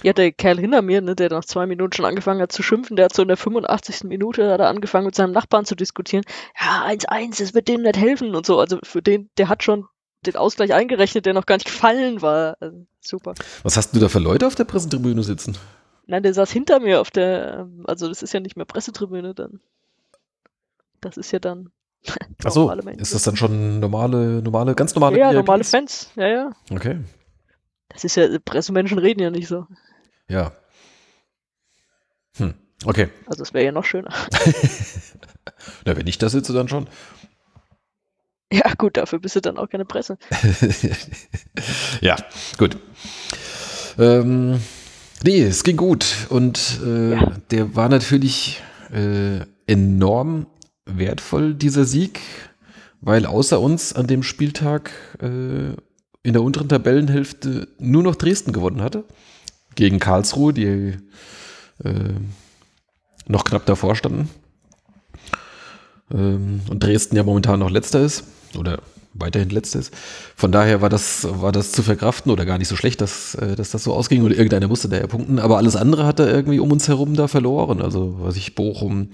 Ja, 0.02 0.12
der 0.12 0.32
Kerl 0.32 0.58
hinter 0.58 0.82
mir, 0.82 1.00
ne, 1.00 1.14
der 1.14 1.30
nach 1.30 1.44
zwei 1.44 1.66
Minuten 1.66 1.92
schon 1.92 2.04
angefangen 2.04 2.40
hat 2.40 2.52
zu 2.52 2.62
schimpfen, 2.62 2.96
der 2.96 3.06
hat 3.06 3.14
so 3.14 3.22
in 3.22 3.28
der 3.28 3.36
85. 3.36 4.04
Minute 4.04 4.50
hat 4.50 4.60
er 4.60 4.68
angefangen 4.68 5.06
mit 5.06 5.14
seinem 5.14 5.32
Nachbarn 5.32 5.64
zu 5.64 5.74
diskutieren. 5.74 6.24
Ja, 6.58 6.86
1-1, 6.86 7.38
das 7.38 7.54
wird 7.54 7.68
dem 7.68 7.82
nicht 7.82 7.96
helfen 7.96 8.34
und 8.34 8.46
so. 8.46 8.58
Also 8.58 8.78
für 8.82 9.02
den, 9.02 9.30
der 9.36 9.48
hat 9.48 9.62
schon 9.62 9.86
den 10.26 10.36
Ausgleich 10.36 10.72
eingerechnet, 10.74 11.26
der 11.26 11.34
noch 11.34 11.46
gar 11.46 11.56
nicht 11.56 11.66
gefallen 11.66 12.22
war. 12.22 12.56
Also, 12.60 12.86
super. 13.00 13.34
Was 13.62 13.76
hast 13.76 13.94
du 13.94 14.00
da 14.00 14.08
für 14.08 14.18
Leute 14.18 14.46
auf 14.46 14.54
der 14.54 14.64
Pressetribüne 14.64 15.22
sitzen? 15.22 15.56
Nein, 16.06 16.22
der 16.22 16.34
saß 16.34 16.50
hinter 16.50 16.80
mir 16.80 17.00
auf 17.00 17.10
der, 17.10 17.60
ähm, 17.60 17.84
also 17.86 18.08
das 18.08 18.22
ist 18.22 18.34
ja 18.34 18.40
nicht 18.40 18.56
mehr 18.56 18.66
Pressetribüne 18.66 19.34
dann. 19.34 19.60
Das 21.00 21.16
ist 21.16 21.30
ja 21.30 21.38
dann 21.38 21.70
Achso, 22.44 22.70
ist 22.70 23.14
das 23.14 23.22
dann 23.24 23.36
schon 23.36 23.80
normale, 23.80 24.40
normale, 24.42 24.74
ganz 24.74 24.94
normale 24.94 25.18
ja, 25.18 25.28
VIPs? 25.28 25.36
normale 25.36 25.64
Fans. 25.64 26.10
Ja, 26.16 26.28
ja. 26.28 26.50
Okay, 26.70 26.98
Das 27.90 28.04
ist 28.04 28.16
ja, 28.16 28.26
Pressemenschen 28.44 28.98
reden 28.98 29.20
ja 29.20 29.30
nicht 29.30 29.48
so. 29.48 29.66
Ja. 30.30 30.52
Hm, 32.36 32.54
okay. 32.84 33.08
Also 33.26 33.42
es 33.42 33.52
wäre 33.52 33.64
ja 33.66 33.72
noch 33.72 33.84
schöner. 33.84 34.14
Na, 35.84 35.96
wenn 35.96 36.06
ich 36.06 36.18
da 36.18 36.28
sitze, 36.28 36.52
dann 36.52 36.68
schon. 36.68 36.88
Ja, 38.52 38.72
gut, 38.76 38.96
dafür 38.96 39.18
bist 39.20 39.36
du 39.36 39.40
dann 39.40 39.58
auch 39.58 39.68
keine 39.68 39.84
Presse. 39.84 40.18
ja, 42.00 42.16
gut. 42.58 42.76
Ähm, 43.98 44.60
nee, 45.22 45.42
es 45.42 45.62
ging 45.62 45.76
gut. 45.76 46.06
Und 46.30 46.80
äh, 46.84 47.12
Ja. 47.12 47.36
der 47.50 47.76
war 47.76 47.88
natürlich 47.88 48.60
äh, 48.92 49.40
enorm 49.66 50.46
wertvoll, 50.84 51.54
dieser 51.54 51.84
Sieg, 51.84 52.20
weil 53.00 53.24
außer 53.26 53.60
uns 53.60 53.92
an 53.92 54.06
dem 54.08 54.22
Spieltag 54.24 54.90
äh, 55.20 55.74
in 56.22 56.32
der 56.32 56.42
unteren 56.42 56.68
Tabellenhälfte 56.68 57.68
nur 57.78 58.02
noch 58.02 58.16
Dresden 58.16 58.52
gewonnen 58.52 58.82
hatte. 58.82 59.04
Gegen 59.80 59.98
Karlsruhe, 59.98 60.52
die 60.52 60.66
äh, 60.66 62.12
noch 63.26 63.44
knapp 63.44 63.64
davor 63.64 63.96
standen. 63.96 64.28
Ähm, 66.12 66.60
und 66.68 66.84
Dresden 66.84 67.16
ja 67.16 67.22
momentan 67.22 67.60
noch 67.60 67.70
letzter 67.70 68.02
ist 68.02 68.24
oder 68.58 68.82
weiterhin 69.14 69.48
letzter 69.48 69.78
ist. 69.78 69.94
Von 70.36 70.52
daher 70.52 70.82
war 70.82 70.90
das, 70.90 71.26
war 71.30 71.50
das 71.50 71.72
zu 71.72 71.82
verkraften 71.82 72.30
oder 72.30 72.44
gar 72.44 72.58
nicht 72.58 72.68
so 72.68 72.76
schlecht, 72.76 73.00
dass, 73.00 73.34
äh, 73.36 73.56
dass 73.56 73.70
das 73.70 73.82
so 73.82 73.94
ausging 73.94 74.22
oder 74.22 74.34
irgendeiner 74.34 74.68
musste 74.68 74.90
da 74.90 74.98
ja 74.98 75.06
punkten. 75.06 75.38
Aber 75.38 75.56
alles 75.56 75.76
andere 75.76 76.04
hat 76.04 76.20
er 76.20 76.28
irgendwie 76.28 76.58
um 76.58 76.70
uns 76.70 76.86
herum 76.86 77.14
da 77.14 77.26
verloren. 77.26 77.80
Also, 77.80 78.16
was 78.20 78.36
ich, 78.36 78.54
Bochum, 78.54 79.08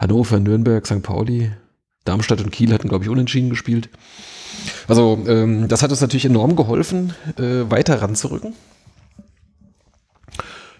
Hannover, 0.00 0.40
Nürnberg, 0.40 0.84
St. 0.84 1.00
Pauli, 1.04 1.52
Darmstadt 2.04 2.40
und 2.40 2.50
Kiel 2.50 2.72
hatten, 2.74 2.88
glaube 2.88 3.04
ich, 3.04 3.10
unentschieden 3.10 3.50
gespielt. 3.50 3.88
Also, 4.88 5.16
ähm, 5.28 5.68
das 5.68 5.84
hat 5.84 5.92
uns 5.92 6.00
natürlich 6.00 6.24
enorm 6.24 6.56
geholfen, 6.56 7.12
äh, 7.38 7.70
weiter 7.70 8.02
ranzurücken. 8.02 8.54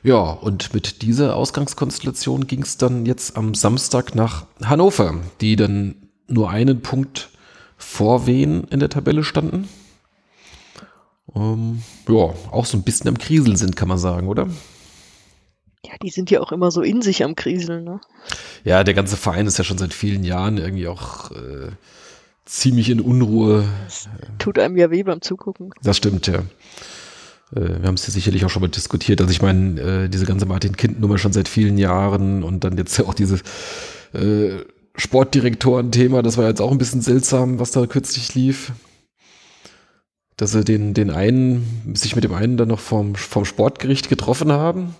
Ja, 0.03 0.31
und 0.31 0.73
mit 0.75 1.03
dieser 1.03 1.37
Ausgangskonstellation 1.37 2.47
ging 2.47 2.63
es 2.63 2.77
dann 2.77 3.05
jetzt 3.05 3.37
am 3.37 3.55
Samstag 3.55 4.15
nach 4.15 4.47
Hannover, 4.65 5.15
die 5.41 5.57
dann 5.57 5.97
nur 6.29 6.51
einen 6.51 6.83
Punkt 6.83 7.31
vor 7.77 8.27
Wien 8.27 8.65
in 8.71 8.81
der 8.81 8.91
Tabelle 8.91 9.25
standen. 9.25 9.69
Ähm, 11.35 11.83
ja, 12.09 12.15
auch 12.51 12.65
so 12.65 12.77
ein 12.77 12.83
bisschen 12.83 13.09
am 13.09 13.19
Krisel 13.19 13.57
sind, 13.57 13.77
kann 13.77 13.89
man 13.89 13.99
sagen, 13.99 14.29
oder? 14.29 14.49
Ja, 15.85 15.93
die 16.03 16.11
sind 16.11 16.31
ja 16.31 16.41
auch 16.41 16.53
immer 16.53 16.71
so 16.71 16.83
in 16.83 17.03
sich 17.03 17.23
am 17.23 17.35
Kriseln, 17.37 17.85
ne? 17.85 18.01
Ja, 18.65 18.85
der 18.85 18.95
ganze 18.95 19.17
Verein 19.17 19.47
ist 19.47 19.59
ja 19.59 19.65
schon 19.65 19.79
seit 19.79 19.95
vielen 19.95 20.25
Jahren 20.25 20.59
irgendwie 20.59 20.89
auch 20.89 21.31
äh, 21.31 21.71
ziemlich 22.45 22.91
in 22.91 23.01
Unruhe. 23.01 23.65
Tut 24.39 24.59
einem 24.59 24.77
ja 24.77 24.91
weh 24.91 25.03
beim 25.03 25.23
Zugucken. 25.23 25.71
Das 25.83 25.97
stimmt, 25.97 26.27
ja. 26.27 26.43
Äh, 27.55 27.81
wir 27.81 27.87
haben 27.87 27.95
es 27.95 28.07
ja 28.07 28.13
sicherlich 28.13 28.45
auch 28.45 28.51
schon 28.51 28.63
mal 28.63 28.69
diskutiert. 28.69 29.21
Also 29.21 29.31
ich 29.31 29.43
meine, 29.43 29.81
äh, 29.81 30.09
diese 30.09 30.27
ganze 30.27 30.47
Martin-Kind-Nummer 30.47 31.19
schon 31.19 31.33
seit 31.33 31.49
vielen 31.49 31.79
Jahren 31.79 32.43
und 32.43 32.65
dann 32.65 32.77
jetzt 32.77 32.97
ja 32.99 33.07
auch 33.07 33.15
dieses 33.15 33.43
äh, 34.13 34.51
Sportdirektoren-Thema, 34.97 36.23
das 36.23 36.37
war 36.37 36.49
jetzt 36.49 36.61
auch 36.61 36.73
ein 36.73 36.79
bisschen 36.79 37.01
seltsam, 37.01 37.59
was 37.59 37.71
da 37.71 37.87
kürzlich 37.87 38.35
lief. 38.35 38.73
Dass 40.37 40.53
sie 40.53 40.65
den, 40.65 40.95
den 40.95 41.11
einen, 41.11 41.95
sich 41.95 42.15
mit 42.15 42.23
dem 42.23 42.33
einen 42.33 42.57
dann 42.57 42.69
noch 42.69 42.79
vom, 42.79 43.17
vom 43.17 43.45
Sportgericht 43.45 44.09
getroffen 44.09 44.53
haben. 44.53 44.95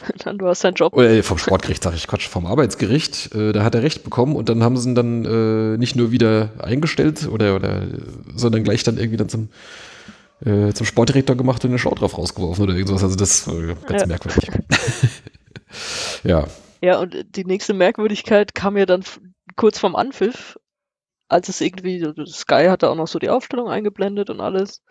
Dann 0.24 0.38
du 0.38 0.48
hast 0.48 0.64
deinen 0.64 0.74
Job. 0.74 0.94
Oder 0.94 1.10
äh, 1.10 1.22
vom 1.22 1.38
Sportgericht, 1.38 1.82
sage 1.82 1.96
ich 1.96 2.08
Quatsch, 2.08 2.26
vom 2.26 2.46
Arbeitsgericht. 2.46 3.34
Äh, 3.34 3.52
da 3.52 3.62
hat 3.62 3.74
er 3.74 3.82
recht 3.82 4.02
bekommen 4.02 4.34
und 4.34 4.48
dann 4.48 4.62
haben 4.62 4.76
sie 4.76 4.88
ihn 4.88 4.94
dann 4.94 5.24
äh, 5.24 5.78
nicht 5.78 5.94
nur 5.94 6.10
wieder 6.10 6.50
eingestellt 6.58 7.28
oder, 7.30 7.54
oder 7.54 7.82
sondern 8.34 8.64
gleich 8.64 8.82
dann 8.82 8.96
irgendwie 8.96 9.18
dann 9.18 9.28
zum, 9.28 9.48
äh, 10.44 10.72
zum 10.72 10.86
Sportdirektor 10.86 11.36
gemacht 11.36 11.64
und 11.64 11.70
eine 11.70 11.78
Show 11.78 11.94
drauf 11.94 12.16
rausgeworfen 12.18 12.64
oder 12.64 12.74
irgendwas. 12.74 13.02
Also 13.02 13.16
das 13.16 13.46
äh, 13.46 13.74
ganz 13.86 14.02
Ja. 14.02 14.06
merkwürdig. 14.06 14.50
ja. 16.24 16.46
Ja, 16.82 16.98
und 16.98 17.36
die 17.36 17.44
nächste 17.44 17.74
Merkwürdigkeit 17.74 18.54
kam 18.54 18.76
ja 18.76 18.86
dann 18.86 19.04
kurz 19.56 19.78
vorm 19.78 19.96
Anpfiff, 19.96 20.58
als 21.28 21.48
es 21.48 21.60
irgendwie, 21.60 22.02
Sky 22.26 22.66
hatte 22.68 22.88
auch 22.88 22.94
noch 22.96 23.06
so 23.08 23.18
die 23.18 23.28
Aufstellung 23.28 23.68
eingeblendet 23.68 24.30
und 24.30 24.40
alles. 24.40 24.82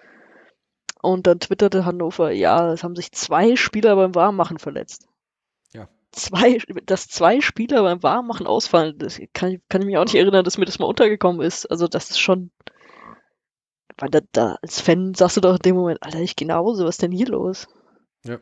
Und 1.01 1.27
dann 1.27 1.39
twitterte 1.39 1.85
Hannover, 1.85 2.31
ja, 2.31 2.73
es 2.73 2.83
haben 2.83 2.95
sich 2.95 3.11
zwei 3.13 3.55
Spieler 3.55 3.95
beim 3.95 4.13
Warmmachen 4.15 4.59
verletzt. 4.59 5.07
Ja. 5.73 5.87
Zwei, 6.11 6.59
dass 6.85 7.07
zwei 7.07 7.41
Spieler 7.41 7.81
beim 7.83 8.03
Warmmachen 8.03 8.45
ausfallen, 8.47 8.97
das 8.99 9.19
kann, 9.33 9.53
ich- 9.53 9.61
kann 9.69 9.81
ich 9.81 9.87
mich 9.87 9.97
auch 9.97 10.03
nicht 10.05 10.15
erinnern, 10.15 10.43
dass 10.43 10.57
mir 10.57 10.65
das 10.65 10.77
mal 10.77 10.85
untergekommen 10.85 11.41
ist. 11.41 11.65
Also 11.71 11.87
das 11.87 12.09
ist 12.11 12.19
schon, 12.19 12.51
weil 13.99 14.09
da, 14.09 14.19
da 14.31 14.57
als 14.61 14.81
Fan 14.81 15.13
sagst 15.13 15.37
du 15.37 15.41
doch 15.41 15.55
in 15.55 15.61
dem 15.61 15.75
Moment, 15.75 16.01
Alter, 16.01 16.19
ich 16.19 16.35
gehe 16.35 16.47
nach 16.47 16.57
Hause, 16.57 16.85
was 16.85 16.95
ist 16.95 17.01
denn 17.01 17.11
hier 17.11 17.27
los? 17.27 17.67
Ja. 18.23 18.39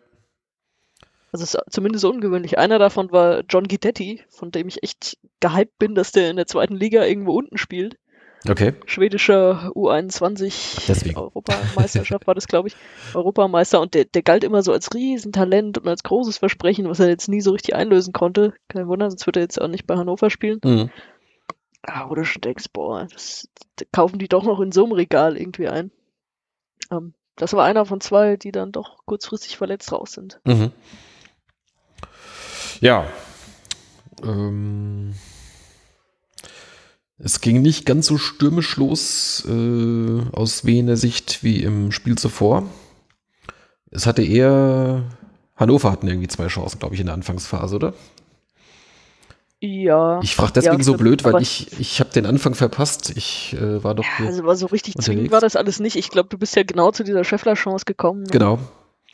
Also 1.32 1.44
es 1.44 1.56
ist 1.56 1.74
zumindest 1.74 2.06
ungewöhnlich. 2.06 2.58
Einer 2.58 2.80
davon 2.80 3.12
war 3.12 3.44
John 3.50 3.68
Guidetti, 3.68 4.24
von 4.30 4.52
dem 4.52 4.68
ich 4.68 4.84
echt 4.84 5.18
gehypt 5.40 5.78
bin, 5.78 5.94
dass 5.96 6.12
der 6.12 6.30
in 6.30 6.38
der 6.38 6.48
zweiten 6.48 6.76
Liga 6.76 7.04
irgendwo 7.04 7.34
unten 7.34 7.58
spielt. 7.58 7.98
Okay. 8.48 8.74
Schwedischer 8.86 9.72
U21 9.76 10.86
Deswegen. 10.88 11.18
Europameisterschaft 11.18 12.28
war 12.28 12.36
das, 12.36 12.48
glaube 12.48 12.70
ich. 12.70 12.76
Europameister 13.14 13.82
und 13.82 13.94
der, 13.94 14.06
der 14.06 14.22
galt 14.22 14.44
immer 14.44 14.62
so 14.62 14.72
als 14.72 14.94
Riesentalent 14.94 15.80
und 15.80 15.88
als 15.88 16.04
großes 16.04 16.38
Versprechen, 16.38 16.88
was 16.88 17.00
er 17.00 17.10
jetzt 17.10 17.28
nie 17.28 17.42
so 17.42 17.52
richtig 17.52 17.76
einlösen 17.76 18.14
konnte. 18.14 18.54
Kein 18.68 18.88
Wunder, 18.88 19.10
sonst 19.10 19.26
wird 19.26 19.38
er 19.38 19.44
jetzt 19.44 19.60
auch 19.60 19.68
nicht 19.68 19.88
bei 19.88 19.96
Hannover 19.96 20.30
spielen. 20.30 20.60
Mhm. 20.64 20.90
Ah, 21.88 22.10
wo 22.10 22.16
du 22.16 22.26
schon 22.26 22.42
denkst, 22.42 22.66
boah, 22.74 23.08
das, 23.12 23.48
das 23.76 23.88
kaufen 23.92 24.20
die 24.20 24.28
doch 24.28 24.44
noch 24.44 24.60
in 24.60 24.72
so 24.72 24.84
einem 24.84 24.92
Regal 24.92 25.38
irgendwie 25.38 25.68
ein. 25.68 25.92
Ähm, 26.92 27.14
das 27.38 27.54
war 27.54 27.66
einer 27.66 27.86
von 27.86 28.02
zwei, 28.02 28.36
die 28.36 28.52
dann 28.52 28.72
doch 28.72 29.06
kurzfristig 29.06 29.58
verletzt 29.58 29.92
raus 29.92 30.12
sind. 30.12 30.40
Mhm. 30.44 30.72
Ja. 32.82 33.08
Ähm, 34.22 35.16
es 37.18 37.42
ging 37.42 37.62
nicht 37.62 37.86
ganz 37.86 38.08
so 38.08 38.18
stürmisch 38.18 38.76
los 38.76 39.46
äh, 39.48 40.22
aus 40.34 40.66
Wiener 40.66 40.98
Sicht 40.98 41.44
wie 41.44 41.64
im 41.64 41.92
Spiel 41.92 42.18
zuvor. 42.18 42.64
Es 43.90 44.06
hatte 44.06 44.24
eher 44.24 45.06
Hannover 45.58 45.92
hatten 45.92 46.08
irgendwie 46.08 46.28
zwei 46.28 46.48
Chancen, 46.48 46.80
glaube 46.80 46.94
ich, 46.94 47.02
in 47.02 47.08
der 47.08 47.16
Anfangsphase, 47.16 47.76
oder? 47.76 47.94
Ja. 49.60 50.20
Ich 50.22 50.36
frage 50.36 50.54
deswegen 50.54 50.78
ja, 50.78 50.84
so 50.84 50.94
blöd, 50.94 51.24
weil 51.24 51.42
ich, 51.42 51.80
ich 51.80 52.00
habe 52.00 52.12
den 52.12 52.26
Anfang 52.28 52.54
verpasst. 52.54 53.12
Ich 53.16 53.56
äh, 53.60 53.84
war 53.84 53.96
doch 53.96 54.04
Ja, 54.20 54.28
also 54.28 54.44
war 54.46 54.56
so 54.56 54.68
richtig 54.68 54.96
zwingend 54.98 55.32
war 55.32 55.42
das 55.42 55.56
alles 55.56 55.80
nicht. 55.80 55.96
Ich 55.96 56.10
glaube, 56.10 56.30
du 56.30 56.38
bist 56.38 56.56
ja 56.56 56.64
genau 56.64 56.92
zu 56.92 57.04
dieser 57.04 57.24
Scheffler-Chance 57.24 57.86
gekommen. 57.86 58.24
ne? 58.24 58.30
Genau. 58.30 58.60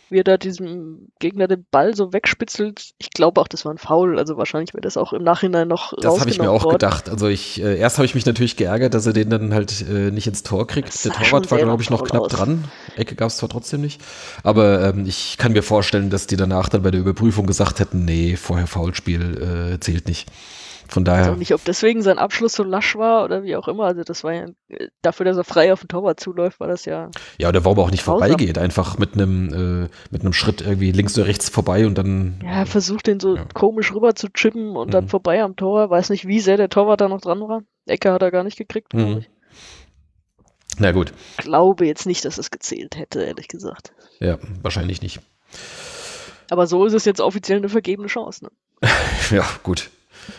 Wie 0.10 0.20
er 0.20 0.24
da 0.24 0.38
diesem 0.38 1.10
Gegner 1.20 1.48
den 1.48 1.66
Ball 1.72 1.96
so 1.96 2.14
wegspitzelt. 2.14 2.92
Ich 2.98 3.10
glaube 3.12 3.42
auch, 3.42 3.48
das 3.48 3.66
war 3.66 3.74
ein 3.74 3.78
Foul. 3.78 4.20
Also 4.20 4.38
wahrscheinlich 4.38 4.74
wäre 4.74 4.82
das 4.82 4.98
auch 4.98 5.14
im 5.14 5.24
Nachhinein 5.24 5.68
noch 5.68 5.94
Das 6.00 6.20
habe 6.20 6.30
ich 6.30 6.40
mir 6.40 6.52
auch 6.52 6.66
worden. 6.66 6.76
gedacht. 6.76 7.10
Also 7.10 7.28
ich, 7.28 7.62
äh, 7.62 7.78
erst 7.78 7.98
habe 7.98 8.06
ich 8.06 8.14
mich 8.14 8.26
natürlich 8.26 8.56
geärgert, 8.56 8.94
dass 8.94 9.06
er 9.06 9.14
den 9.14 9.30
dann 9.30 9.54
halt 9.54 9.82
äh, 9.90 10.12
nicht 10.12 10.28
ins 10.28 10.44
Tor 10.44 10.68
kriegt. 10.68 11.04
Der 11.04 11.12
Torwart 11.12 11.50
war, 11.50 11.58
glaube 11.58 11.82
ich, 11.82 11.90
noch 11.90 12.04
knapp 12.04 12.24
aus. 12.24 12.32
dran. 12.32 12.66
Ecke 12.96 13.16
gab 13.16 13.30
es 13.30 13.38
zwar 13.38 13.50
trotzdem 13.50 13.82
nicht. 13.82 14.02
Aber 14.44 14.90
ähm, 14.90 15.06
ich 15.06 15.38
kann 15.38 15.54
mir 15.54 15.64
vorstellen, 15.64 16.10
dass 16.10 16.28
die 16.28 16.38
danach 16.38 16.70
dann 16.70 16.84
bei 16.84 16.92
der 16.92 17.00
Überprüfung 17.00 17.46
gesagt 17.46 17.80
hätten, 17.80 18.06
nee, 18.06 18.36
vorher 18.36 18.68
Foulspiel 18.68 19.74
äh, 19.74 19.80
zählt 19.80 20.08
nicht. 20.08 20.30
Von 20.90 21.06
daher. 21.06 21.26
Also 21.26 21.36
nicht, 21.36 21.54
ob 21.54 21.64
deswegen 21.66 22.02
sein 22.02 22.20
Abschluss 22.20 22.54
so 22.54 22.64
lasch 22.64 22.96
war 22.96 23.24
oder 23.24 23.44
wie 23.44 23.56
auch 23.56 23.68
immer. 23.68 23.86
Also 23.86 24.04
das 24.04 24.24
war 24.24 24.34
ja 24.34 24.46
äh, 24.70 24.88
dafür, 25.02 25.26
dass 25.26 25.38
er 25.38 25.44
frei 25.44 25.74
auf 25.74 25.80
den 25.82 25.88
Torwart 25.88 26.20
zuläuft, 26.20 26.60
war 26.60 26.68
das 26.68 26.86
ja. 26.86 27.10
Ja, 27.40 27.50
oder 27.50 27.66
warum 27.66 27.80
auch 27.80 27.92
nicht 27.92 28.06
Grausam. 28.06 28.28
vorbeigeht, 28.30 28.58
einfach 28.58 28.98
mit 28.98 29.14
einem 29.14 29.86
äh, 29.86 29.90
mit 30.12 30.22
einem 30.22 30.34
Schritt 30.34 30.62
irgendwie 30.62 30.92
links 30.92 31.18
oder 31.18 31.28
rechts 31.28 31.50
vorbei 31.50 31.86
und 31.88 31.98
dann 31.98 32.40
Ja, 32.44 32.52
er 32.60 32.66
versucht 32.66 33.08
den 33.08 33.20
so 33.20 33.38
Ja. 33.38 33.46
komisch 33.54 33.94
rüber 33.94 34.14
zu 34.16 34.30
chippen 34.30 34.76
und 34.76 34.94
dann 34.94 35.06
Mhm. 35.06 35.10
vorbei 35.10 35.42
am 35.42 35.56
Tor. 35.56 35.90
Weiß 35.90 36.10
nicht, 36.10 36.28
wie 36.28 36.40
sehr 36.40 36.58
der 36.58 36.70
Torwart 36.70 37.02
da 37.02 37.08
noch 37.10 37.22
dran 37.22 37.40
war. 37.42 37.64
Ecke 37.88 38.12
hat 38.12 38.22
er 38.22 38.32
gar 38.32 38.44
nicht 38.44 38.58
gekriegt, 38.58 38.90
glaube 38.92 39.06
Mhm. 39.12 39.18
ich. 39.20 39.30
na 40.80 40.92
gut, 40.92 41.14
Glaube 41.38 41.86
jetzt 41.86 42.06
nicht, 42.06 42.26
dass 42.26 42.38
es 42.38 42.50
gezählt 42.52 42.98
hätte, 42.98 43.24
ehrlich 43.24 43.48
gesagt. 43.48 43.94
ja, 44.20 44.38
wahrscheinlich 44.62 45.02
nicht. 45.02 45.20
Aber 46.50 46.68
so 46.68 46.86
ist 46.86 46.94
es 46.94 47.06
jetzt 47.06 47.22
offiziell 47.22 47.58
eine 47.60 47.70
vergebene 47.70 48.08
Chance. 48.08 48.46
Ne? 48.46 48.52
Ja, 49.32 49.46
gut, 49.64 49.90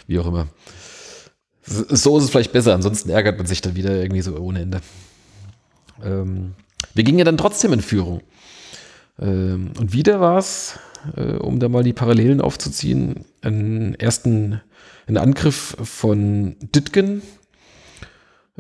wie 0.07 0.18
auch 0.18 0.27
immer. 0.27 0.49
So 1.66 2.18
ist 2.18 2.25
es 2.25 2.31
vielleicht 2.31 2.53
besser, 2.53 2.75
ansonsten 2.75 3.09
ärgert 3.11 3.38
man 3.38 3.47
sich 3.47 3.62
dann 3.62 3.75
wieder 3.75 4.01
irgendwie 4.01 4.20
so 4.20 4.37
ohne 4.37 4.61
Ende. 4.61 4.81
Ähm, 6.03 6.55
wir 6.94 7.05
gingen 7.05 7.18
ja 7.18 7.25
dann 7.25 7.38
trotzdem 7.38 7.73
in 7.73 7.81
Führung. 7.81 8.20
Ähm, 9.18 9.73
und 9.79 9.92
wieder 9.92 10.20
war 10.20 10.38
es, 10.38 10.79
äh, 11.16 11.37
um 11.37 11.61
da 11.61 11.68
mal 11.68 11.83
die 11.83 11.92
Parallelen 11.92 12.40
aufzuziehen, 12.40 13.25
einen 13.42 13.94
ersten 13.94 14.61
einen 15.07 15.18
Angriff 15.18 15.77
von 15.83 16.57
Ditgen, 16.61 17.23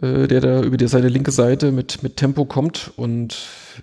äh, 0.00 0.26
der 0.26 0.40
da 0.40 0.62
über 0.62 0.76
die, 0.76 0.88
seine 0.88 1.08
linke 1.08 1.30
Seite 1.30 1.72
mit, 1.72 2.02
mit 2.02 2.16
Tempo 2.16 2.44
kommt 2.44 2.92
und 2.96 3.34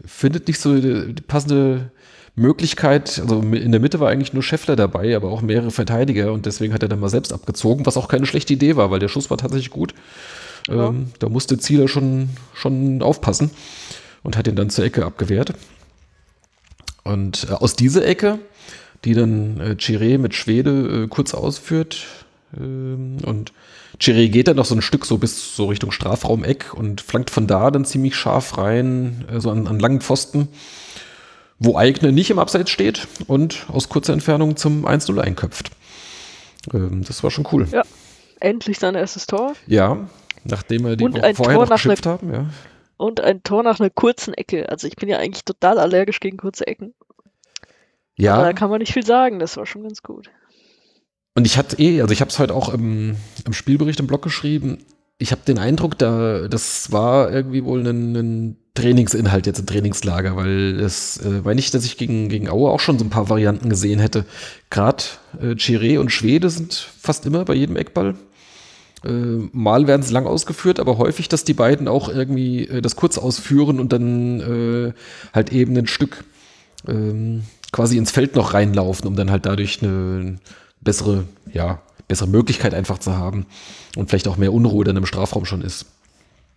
findet 0.05 0.47
nicht 0.47 0.59
so 0.59 0.79
die, 0.79 1.13
die 1.13 1.21
passende 1.21 1.91
Möglichkeit. 2.35 3.19
Also 3.19 3.41
in 3.41 3.71
der 3.71 3.81
Mitte 3.81 3.99
war 3.99 4.09
eigentlich 4.09 4.33
nur 4.33 4.43
Scheffler 4.43 4.75
dabei, 4.75 5.15
aber 5.15 5.31
auch 5.31 5.41
mehrere 5.41 5.71
Verteidiger 5.71 6.31
und 6.31 6.45
deswegen 6.45 6.73
hat 6.73 6.83
er 6.83 6.89
dann 6.89 6.99
mal 6.99 7.09
selbst 7.09 7.33
abgezogen, 7.33 7.85
was 7.85 7.97
auch 7.97 8.07
keine 8.07 8.25
schlechte 8.25 8.53
Idee 8.53 8.75
war, 8.75 8.91
weil 8.91 8.99
der 8.99 9.09
Schuss 9.09 9.29
war 9.29 9.37
tatsächlich 9.37 9.71
gut. 9.71 9.93
Ja. 10.67 10.89
Ähm, 10.89 11.07
da 11.19 11.29
musste 11.29 11.57
Zieler 11.57 11.87
schon, 11.87 12.29
schon 12.53 13.01
aufpassen 13.01 13.51
und 14.23 14.37
hat 14.37 14.47
ihn 14.47 14.55
dann 14.55 14.69
zur 14.69 14.85
Ecke 14.85 15.05
abgewehrt. 15.05 15.53
Und 17.03 17.47
äh, 17.49 17.53
aus 17.53 17.75
dieser 17.75 18.05
Ecke, 18.05 18.39
die 19.03 19.13
dann 19.13 19.59
äh, 19.59 19.75
Chiré 19.79 20.17
mit 20.17 20.35
Schwede 20.35 21.03
äh, 21.03 21.07
kurz 21.07 21.33
ausführt, 21.33 22.05
ähm, 22.57 23.17
und 23.25 23.53
Chiré 23.99 24.29
geht 24.29 24.47
dann 24.47 24.55
noch 24.55 24.65
so 24.65 24.75
ein 24.75 24.81
Stück 24.81 25.05
so 25.05 25.17
bis 25.17 25.55
so 25.55 25.65
Richtung 25.65 25.91
Strafraumeck 25.91 26.73
und 26.73 27.01
flankt 27.01 27.29
von 27.29 27.47
da 27.47 27.71
dann 27.71 27.85
ziemlich 27.85 28.15
scharf 28.15 28.57
rein, 28.57 29.25
äh, 29.31 29.39
so 29.39 29.49
an, 29.49 29.67
an 29.67 29.79
langen 29.79 30.01
Pfosten, 30.01 30.47
wo 31.63 31.77
Eigner 31.77 32.11
nicht 32.11 32.31
im 32.31 32.39
Abseits 32.39 32.71
steht 32.71 33.07
und 33.27 33.67
aus 33.69 33.87
kurzer 33.87 34.13
Entfernung 34.13 34.57
zum 34.57 34.85
1-0 34.85 35.19
einköpft. 35.19 35.69
Ähm, 36.73 37.03
das 37.05 37.23
war 37.23 37.29
schon 37.29 37.47
cool. 37.51 37.67
Ja. 37.71 37.83
Endlich 38.39 38.79
sein 38.79 38.95
erstes 38.95 39.27
Tor. 39.27 39.53
Ja, 39.67 40.09
nachdem 40.43 40.85
wir 40.85 40.95
die 40.95 41.03
Und 41.03 41.13
Woche 41.13 41.35
vorher 41.35 41.57
Tor 41.57 41.65
noch 41.65 41.69
nach 41.69 41.75
geschimpft 41.75 42.07
haben, 42.07 42.33
ja. 42.33 42.49
Und 42.97 43.21
ein 43.21 43.43
Tor 43.43 43.61
nach 43.61 43.79
einer 43.79 43.91
kurzen 43.91 44.33
Ecke. 44.33 44.69
Also 44.69 44.87
ich 44.87 44.95
bin 44.95 45.07
ja 45.09 45.17
eigentlich 45.17 45.45
total 45.45 45.77
allergisch 45.79 46.19
gegen 46.19 46.37
kurze 46.37 46.65
Ecken. 46.65 46.93
Aber 48.25 48.41
Ja, 48.41 48.41
da 48.43 48.53
kann 48.53 48.69
man 48.71 48.79
nicht 48.79 48.93
viel 48.93 49.05
sagen. 49.05 49.37
Das 49.39 49.57
war 49.57 49.65
schon 49.67 49.83
ganz 49.83 50.01
gut. 50.01 50.29
und 51.35 51.45
ich 51.45 51.57
hatte 51.57 51.79
eh, 51.79 52.01
also 52.01 52.11
ich 52.13 52.21
habe 52.21 52.29
es 52.29 52.39
heute 52.39 52.55
auch 52.55 52.73
im, 52.73 53.15
im 53.45 53.53
Spielbericht 53.53 53.99
im 53.99 54.07
Blog 54.07 54.21
geschrieben. 54.23 54.85
Ich 55.19 55.31
habe 55.31 55.41
den 55.47 55.59
Eindruck, 55.59 55.97
da 55.99 56.47
das 56.47 56.91
war 56.91 57.31
irgendwie 57.31 57.63
wohl 57.63 57.85
ein, 57.87 58.15
ein 58.15 58.57
Trainingsinhalt 58.73 59.47
jetzt 59.47 59.59
im 59.59 59.65
Trainingslager, 59.65 60.37
weil 60.37 60.79
es 60.79 61.17
äh, 61.17 61.43
war 61.43 61.53
nicht, 61.53 61.73
dass 61.73 61.83
ich 61.83 61.97
gegen, 61.97 62.29
gegen 62.29 62.49
Aue 62.49 62.71
auch 62.71 62.79
schon 62.79 62.97
so 62.97 63.03
ein 63.03 63.09
paar 63.09 63.29
Varianten 63.29 63.69
gesehen 63.69 63.99
hätte. 63.99 64.25
Gerade 64.69 65.03
äh, 65.41 65.55
Chiré 65.55 65.99
und 65.99 66.11
Schwede 66.11 66.49
sind 66.49 66.73
fast 66.73 67.25
immer 67.25 67.43
bei 67.43 67.53
jedem 67.53 67.75
Eckball. 67.75 68.15
Äh, 69.03 69.09
mal 69.51 69.87
werden 69.87 70.03
sie 70.03 70.13
lang 70.13 70.25
ausgeführt, 70.25 70.79
aber 70.79 70.97
häufig, 70.97 71.27
dass 71.27 71.43
die 71.43 71.53
beiden 71.53 71.89
auch 71.89 72.07
irgendwie 72.07 72.67
äh, 72.67 72.81
das 72.81 72.95
kurz 72.95 73.17
ausführen 73.17 73.79
und 73.79 73.91
dann 73.91 74.39
äh, 74.39 74.93
halt 75.33 75.51
eben 75.51 75.75
ein 75.75 75.87
Stück 75.87 76.23
ähm, 76.87 77.43
quasi 77.73 77.97
ins 77.97 78.11
Feld 78.11 78.35
noch 78.35 78.53
reinlaufen, 78.53 79.05
um 79.05 79.17
dann 79.17 79.31
halt 79.31 79.45
dadurch 79.45 79.83
eine 79.83 80.37
bessere, 80.79 81.25
ja, 81.51 81.81
bessere 82.07 82.29
Möglichkeit 82.29 82.73
einfach 82.73 82.99
zu 82.99 83.17
haben 83.17 83.45
und 83.97 84.09
vielleicht 84.09 84.27
auch 84.27 84.37
mehr 84.37 84.53
Unruhe 84.53 84.85
dann 84.85 84.97
im 84.97 85.05
Strafraum 85.05 85.45
schon 85.45 85.61
ist. 85.61 85.87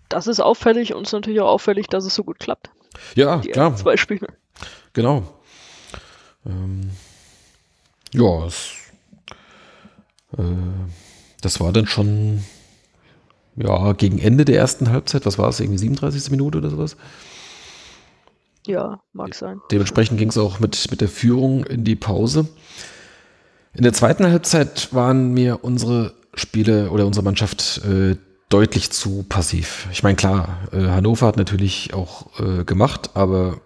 Das 0.09 0.27
ist 0.27 0.41
auffällig 0.41 0.95
und 0.95 1.03
es 1.03 1.09
ist 1.09 1.13
natürlich 1.15 1.41
auch 1.41 1.49
auffällig, 1.49 1.87
dass 1.89 2.05
es 2.05 2.15
so 2.15 2.25
gut 2.25 2.39
klappt. 2.39 2.71
Ja, 3.15 3.39
Die 3.39 3.51
klar, 3.51 3.75
zwei 3.77 3.97
Spiele. 3.97 4.29
genau. 4.93 5.23
Ähm, 6.47 6.91
ja, 8.13 8.47
es, 8.47 8.73
äh, 10.39 10.43
das 11.41 11.59
war 11.61 11.73
dann 11.73 11.87
schon 11.87 12.45
ja, 13.57 13.93
gegen 13.93 14.19
Ende 14.19 14.45
der 14.45 14.57
ersten 14.57 14.91
Halbzeit, 14.91 15.27
was 15.27 15.39
war 15.39 15.49
es, 15.49 15.61
irgendwie 15.61 15.79
37. 15.79 16.31
Minute 16.31 16.59
oder 16.59 16.71
sowas? 16.71 16.97
Ja, 18.67 19.01
mag 19.13 19.35
sein. 19.35 19.61
Dementsprechend 19.71 20.19
ging 20.19 20.31
es 20.31 20.39
auch 20.39 20.59
mit, 20.59 20.91
mit 20.91 21.01
der 21.01 21.09
Führung 21.09 21.65
in 21.65 21.85
die 21.85 21.97
Pause. 21.97 22.49
In 23.75 23.83
der 23.83 23.93
zweiten 23.93 24.25
Halbzeit 24.27 24.93
waren 24.93 25.33
mir 25.35 25.65
unsere 25.65 26.15
Spiele 26.35 26.91
oder 26.91 27.07
unsere 27.07 27.25
Mannschaft 27.25 27.83
äh, 27.85 28.17
deutlich 28.49 28.91
zu 28.91 29.25
passiv. 29.29 29.89
Ich 29.93 30.03
meine, 30.03 30.17
klar, 30.17 30.69
äh, 30.73 30.89
Hannover 30.89 31.27
hat 31.27 31.37
natürlich 31.37 31.95
auch 31.95 32.39
äh, 32.39 32.65
gemacht, 32.65 33.11
aber 33.15 33.61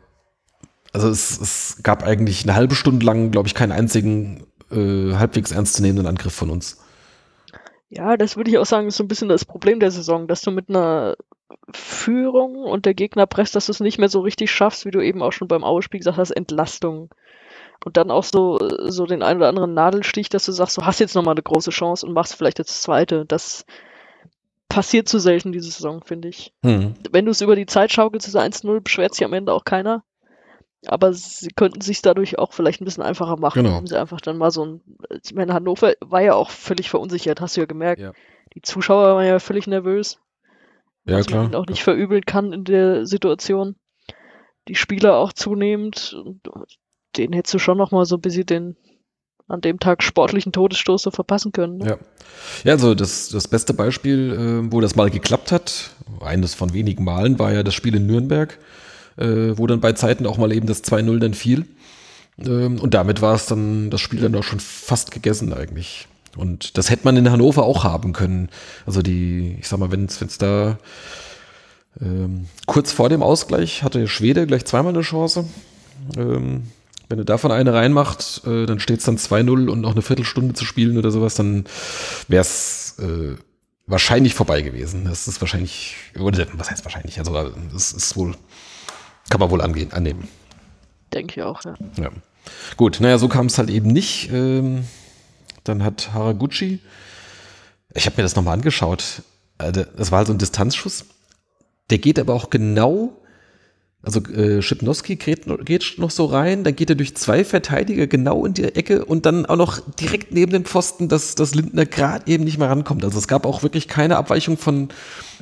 also 0.93 1.09
es, 1.09 1.41
es 1.41 1.83
gab 1.83 2.03
eigentlich 2.03 2.45
eine 2.45 2.55
halbe 2.55 2.75
Stunde 2.75 3.05
lang, 3.05 3.31
glaube 3.31 3.49
ich, 3.49 3.55
keinen 3.55 3.73
einzigen 3.73 4.47
äh, 4.71 5.15
halbwegs 5.15 5.53
ernstzunehmenden 5.53 6.07
Angriff 6.07 6.35
von 6.35 6.51
uns. 6.51 6.83
Ja, 7.91 8.17
das 8.17 8.37
würde 8.37 8.51
ich 8.51 8.59
auch 8.59 8.67
sagen, 8.67 8.89
ist 8.89 8.97
so 8.97 9.05
ein 9.05 9.09
bisschen 9.09 9.29
das 9.29 9.45
Problem 9.45 9.81
der 9.81 9.91
Saison, 9.91 10.29
dass 10.29 10.43
du 10.43 10.51
mit 10.51 10.69
einer 10.69 11.17
Führung 11.73 12.57
und 12.57 12.85
der 12.85 12.95
Gegner 12.95 13.27
presst, 13.27 13.57
dass 13.57 13.67
du 13.67 13.73
es 13.73 13.81
nicht 13.81 13.99
mehr 13.99 14.09
so 14.09 14.21
richtig 14.21 14.51
schaffst, 14.51 14.85
wie 14.85 14.91
du 14.91 15.01
eben 15.01 15.23
auch 15.23 15.33
schon 15.33 15.49
beim 15.49 15.65
Aue-Spiel 15.65 16.01
gesagt 16.01 16.19
hast, 16.19 16.31
Entlastung. 16.31 17.11
Und 17.85 17.97
dann 17.97 18.11
auch 18.11 18.25
so, 18.25 18.59
so 18.89 19.07
den 19.07 19.23
einen 19.23 19.39
oder 19.39 19.49
anderen 19.49 19.73
Nadelstich, 19.73 20.29
dass 20.29 20.45
du 20.45 20.53
sagst, 20.53 20.77
du 20.77 20.83
hast 20.83 20.99
jetzt 20.99 21.15
nochmal 21.15 21.35
eine 21.35 21.43
große 21.43 21.71
Chance 21.71 22.07
und 22.07 22.13
machst 22.13 22.35
vielleicht 22.35 22.59
das 22.59 22.83
zweite. 22.83 23.25
Das 23.25 23.65
passiert 24.69 25.09
zu 25.09 25.19
selten 25.19 25.53
diese 25.53 25.71
Saison, 25.71 26.03
finde 26.05 26.29
ich. 26.29 26.53
Hm. 26.63 26.95
Wenn 27.11 27.25
du 27.25 27.31
es 27.31 27.41
über 27.41 27.57
die 27.57 27.67
Zeit 27.67 27.93
schaukelst, 27.93 28.29
ist 28.29 28.37
1-0, 28.37 28.81
beschwert 28.81 29.15
sich 29.15 29.25
am 29.25 29.33
Ende 29.33 29.53
auch 29.53 29.65
keiner. 29.65 30.05
Aber 30.87 31.13
sie 31.13 31.51
könnten 31.51 31.81
sich 31.81 32.03
dadurch 32.03 32.39
auch 32.39 32.53
vielleicht 32.53 32.81
ein 32.81 32.85
bisschen 32.85 33.03
einfacher 33.03 33.37
machen, 33.37 33.65
Genau. 33.65 33.79
wenn 33.79 33.87
sie 33.87 33.99
einfach 33.99 34.21
dann 34.21 34.39
mal 34.39 34.53
so 34.53 34.65
ein. 34.65 34.81
Ich 35.25 35.35
meine, 35.35 35.53
Hannover 35.53 35.95
war 36.01 36.23
ja 36.23 36.35
auch 36.35 36.51
völlig 36.51 36.89
verunsichert, 36.89 37.41
hast 37.41 37.57
du 37.57 37.63
ja 37.63 37.67
gemerkt. 37.67 38.01
Ja. 38.01 38.13
Die 38.55 38.63
Zuschauer 38.63 39.17
waren 39.17 39.27
ja 39.27 39.41
völlig 39.41 39.67
nervös. 39.67 40.21
Ja, 41.05 41.19
was 41.19 41.27
klar. 41.27 41.45
man 41.45 41.55
auch 41.55 41.67
nicht 41.67 41.83
verübeln 41.83 42.25
kann 42.25 42.53
in 42.53 42.65
der 42.65 43.07
Situation. 43.07 43.75
Die 44.69 44.75
Spieler 44.77 45.17
auch 45.17 45.33
zunehmend. 45.33 46.17
Den 47.17 47.33
hättest 47.33 47.55
du 47.55 47.59
schon 47.59 47.79
noch 47.79 47.91
mal 47.91 48.05
so 48.05 48.17
ein 48.17 48.21
bisschen 48.21 48.47
den 48.47 48.77
an 49.49 49.61
dem 49.61 49.81
Tag 49.81 50.03
sportlichen 50.03 50.53
Todesstoß 50.53 51.03
so 51.03 51.11
verpassen 51.11 51.53
können. 51.53 51.79
Ne? 51.79 51.89
Ja. 51.89 51.97
Ja, 52.65 52.73
also 52.73 52.95
das, 52.95 53.29
das 53.29 53.49
beste 53.49 53.75
Beispiel, 53.75 54.33
äh, 54.69 54.73
wo 54.73 54.81
das 54.81 54.97
mal 54.97 55.11
geklappt 55.11 55.53
hat, 55.53 55.91
eines 56.21 56.55
von 56.55 56.73
wenigen 56.73 57.05
Malen, 57.05 57.39
war 57.39 57.53
ja 57.53 57.63
das 57.63 57.75
Spiel 57.75 57.95
in 57.95 58.07
Nürnberg, 58.07 58.59
äh, 59.17 59.57
wo 59.57 59.67
dann 59.67 59.81
bei 59.81 59.93
Zeiten 59.93 60.27
auch 60.27 60.39
mal 60.39 60.53
eben 60.53 60.67
das 60.67 60.85
2-0 60.85 61.19
dann 61.19 61.35
fiel. 61.35 61.67
Ähm, 62.39 62.79
und 62.79 62.95
damit 62.95 63.23
war 63.23 63.35
es 63.35 63.47
dann, 63.47 63.91
das 63.91 64.01
Spiel 64.01 64.21
dann 64.21 64.35
auch 64.35 64.45
schon 64.45 64.61
fast 64.61 65.11
gegessen 65.11 65.53
eigentlich. 65.53 66.07
Und 66.37 66.79
das 66.79 66.91
hätte 66.91 67.05
man 67.05 67.17
in 67.17 67.31
Hannover 67.31 67.65
auch 67.65 67.85
haben 67.85 68.13
können. 68.13 68.49
Also 68.87 69.03
die, 69.03 69.57
ich 69.59 69.69
sag 69.69 69.79
mal, 69.79 69.91
wenn 69.91 70.05
es 70.05 70.39
da 70.39 70.79
ähm, 72.01 72.47
kurz 72.67 72.93
vor 72.93 73.09
dem 73.09 73.23
Ausgleich 73.23 73.83
hatte 73.83 74.07
Schwede 74.07 74.47
gleich 74.47 74.65
zweimal 74.65 74.93
eine 74.93 75.03
Chance. 75.03 75.47
Ähm, 76.17 76.65
wenn 77.09 77.19
er 77.19 77.25
davon 77.25 77.51
eine 77.51 77.73
reinmacht, 77.73 78.43
äh, 78.47 78.67
dann 78.67 78.81
steht 78.81 78.99
es 79.01 79.05
dann 79.05 79.17
2-0 79.17 79.69
und 79.69 79.81
noch 79.81 79.93
eine 79.93 80.03
Viertelstunde 80.03 80.55
zu 80.55 80.65
spielen 80.65 80.99
oder 80.99 81.11
sowas, 81.11 81.35
dann 81.35 81.65
wäre 82.29 82.43
es 82.43 82.97
äh, 82.99 83.37
wahrscheinlich 83.87 84.35
vorbei 84.35 84.63
gewesen. 84.63 85.05
Das 85.05 85.29
ist 85.29 85.41
wahrscheinlich, 85.41 85.97
oder 86.19 86.47
was 86.55 86.71
heißt 86.71 86.85
wahrscheinlich? 86.85 87.19
Also 87.19 87.51
das 87.73 87.93
ist 87.93 88.17
wohl, 88.17 88.35
kann 89.31 89.41
man 89.41 89.51
wohl 89.51 89.63
angehen, 89.63 89.93
annehmen. 89.93 90.29
Denke 91.13 91.41
ich 91.41 91.43
auch, 91.43 91.65
ja. 91.65 91.75
Ja. 91.97 92.11
Gut, 92.77 92.99
naja, 93.01 93.19
so 93.19 93.29
kam 93.29 93.47
es 93.47 93.59
halt 93.59 93.71
eben 93.71 93.89
nicht. 93.89 94.31
Ähm, 94.33 94.85
dann 95.65 95.83
hat 95.83 96.13
Haraguchi 96.13 96.81
ich 97.95 98.07
habe 98.07 98.17
mir 98.19 98.23
das 98.23 98.37
nochmal 98.37 98.55
angeschaut. 98.55 99.23
Also, 99.59 99.85
das 99.85 100.11
war 100.11 100.19
halt 100.19 100.29
so 100.29 100.35
ein 100.35 100.39
Distanzschuss. 100.39 101.07
Der 101.91 101.99
geht 101.99 102.19
aber 102.19 102.35
auch 102.35 102.51
genau, 102.51 103.17
also 104.03 104.21
äh, 104.21 104.63
Schipnowski 104.63 105.17
geht, 105.17 105.47
geht 105.65 105.95
noch 105.99 106.11
so 106.11 106.27
rein, 106.27 106.63
dann 106.63 106.77
geht 106.77 106.89
er 106.89 106.97
durch 106.97 107.17
zwei 107.17 107.45
Verteidiger 107.45 108.07
genau 108.07 108.47
in 108.47 108.55
die 108.55 108.65
Ecke 108.65 109.05
und 109.05 109.27
dann 109.27 109.45
auch 109.45 109.57
noch 109.57 109.81
direkt 109.97 110.33
neben 110.33 110.53
den 110.53 110.65
Pfosten, 110.65 111.09
dass, 111.09 111.35
dass 111.35 111.55
Lindner 111.55 111.85
gerade 111.85 112.31
eben 112.31 112.45
nicht 112.45 112.59
mehr 112.59 112.71
rankommt. 112.71 113.05
Also 113.05 113.19
es 113.19 113.27
gab 113.27 113.45
auch 113.45 113.63
wirklich 113.63 113.89
keine 113.89 114.17
Abweichung 114.17 114.57
von 114.57 114.89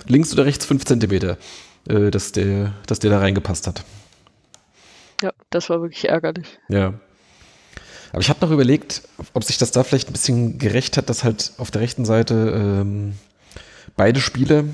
links 0.07 0.33
oder 0.33 0.47
rechts 0.47 0.65
fünf 0.65 0.87
Zentimeter, 0.87 1.37
äh, 1.89 2.11
dass, 2.11 2.33
der, 2.33 2.73
dass 2.87 2.99
der 2.99 3.11
da 3.11 3.19
reingepasst 3.19 3.67
hat. 3.67 3.85
Ja, 5.23 5.33
das 5.51 5.69
war 5.69 5.83
wirklich 5.83 6.09
ärgerlich. 6.09 6.59
Ja. 6.69 6.95
Aber 8.13 8.23
ich 8.23 8.31
habe 8.31 8.45
noch 8.45 8.51
überlegt, 8.51 9.03
ob 9.35 9.45
sich 9.45 9.59
das 9.59 9.71
da 9.71 9.85
vielleicht 9.85 10.09
ein 10.09 10.13
bisschen 10.13 10.59
gerecht 10.59 10.97
hat, 10.97 11.11
dass 11.11 11.25
halt 11.25 11.53
auf 11.59 11.71
der 11.71 11.83
rechten 11.83 12.07
Seite 12.07 12.35
ähm, 12.35 13.15
beide 13.97 14.21
Spiele 14.21 14.61
äh, 14.61 14.65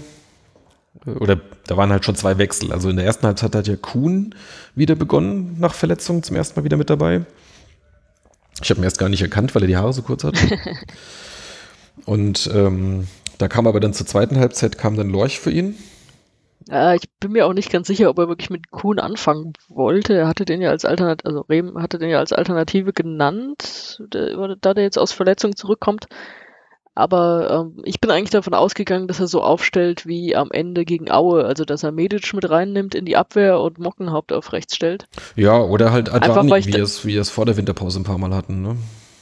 oder 1.05 1.41
da 1.67 1.77
waren 1.77 1.91
halt 1.91 2.05
schon 2.05 2.17
zwei 2.17 2.39
Wechsel. 2.39 2.73
Also 2.73 2.89
in 2.89 2.97
der 2.97 3.05
ersten 3.05 3.27
Halbzeit 3.27 3.55
hat 3.55 3.67
ja 3.67 3.77
Kuhn 3.77 4.35
wieder 4.75 4.95
begonnen 4.95 5.57
nach 5.59 5.75
Verletzung, 5.75 6.23
zum 6.23 6.37
ersten 6.37 6.59
Mal 6.59 6.65
wieder 6.65 6.77
mit 6.77 6.91
dabei. 6.91 7.25
Ich 8.63 8.71
habe 8.71 8.81
ihn 8.81 8.85
erst 8.85 8.99
gar 8.99 9.09
nicht 9.09 9.23
erkannt, 9.23 9.55
weil 9.55 9.63
er 9.63 9.69
die 9.69 9.77
Haare 9.77 9.93
so 9.93 10.03
kurz 10.03 10.25
hat. 10.25 10.37
Und 12.05 12.51
ähm, 12.53 13.09
da 13.39 13.49
kam 13.49 13.67
aber 13.67 13.81
dann 13.81 13.95
zur 13.95 14.07
zweiten 14.07 14.39
Halbzeit 14.39 14.79
kam 14.79 14.97
dann 14.97 15.11
Lorch 15.11 15.41
für 15.41 15.51
ihn. 15.51 15.77
Äh, 16.71 16.97
ich 16.97 17.09
bin 17.19 17.33
mir 17.33 17.47
auch 17.47 17.55
nicht 17.55 17.71
ganz 17.71 17.87
sicher, 17.87 18.09
ob 18.11 18.19
er 18.19 18.29
wirklich 18.29 18.51
mit 18.51 18.71
Kuhn 18.71 18.99
anfangen 18.99 19.55
wollte. 19.69 20.15
Er 20.15 20.29
hatte 20.29 20.45
den 20.45 20.61
ja 20.61 20.71
als 20.71 20.85
Alternative, 20.85 21.29
also 21.29 21.41
Rehm 21.49 21.81
hatte 21.81 21.99
den 21.99 22.11
ja 22.11 22.19
als 22.19 22.33
Alternative 22.33 22.93
genannt, 22.93 24.01
da 24.11 24.75
der 24.75 24.85
jetzt 24.85 24.99
aus 24.99 25.13
Verletzung 25.13 25.57
zurückkommt. 25.57 26.07
Aber 26.95 27.73
ähm, 27.75 27.83
ich 27.85 28.01
bin 28.01 28.11
eigentlich 28.11 28.31
davon 28.31 28.53
ausgegangen, 28.53 29.09
dass 29.09 29.19
er 29.19 29.27
so 29.27 29.43
aufstellt 29.43 30.07
wie 30.07 30.37
am 30.37 30.51
Ende 30.51 30.85
gegen 30.85 31.11
Aue, 31.11 31.45
also 31.45 31.65
dass 31.65 31.83
er 31.83 31.93
Medic 31.93 32.35
mit 32.35 32.49
reinnimmt 32.49 32.95
in 32.95 33.07
die 33.07 33.17
Abwehr 33.17 33.61
und 33.61 33.79
Mockenhaupt 33.79 34.33
auf 34.33 34.53
rechts 34.53 34.77
stellt. 34.77 35.09
Ja, 35.35 35.59
oder 35.59 35.91
halt 35.91 36.13
Adjani, 36.13 36.67
wie, 36.67 36.77
es, 36.77 37.07
wie 37.07 37.17
es 37.17 37.31
vor 37.31 37.47
der 37.47 37.57
Winterpause 37.57 38.01
ein 38.01 38.05
paar 38.05 38.19
Mal 38.19 38.35
hatten. 38.35 38.61
Ne? 38.61 38.77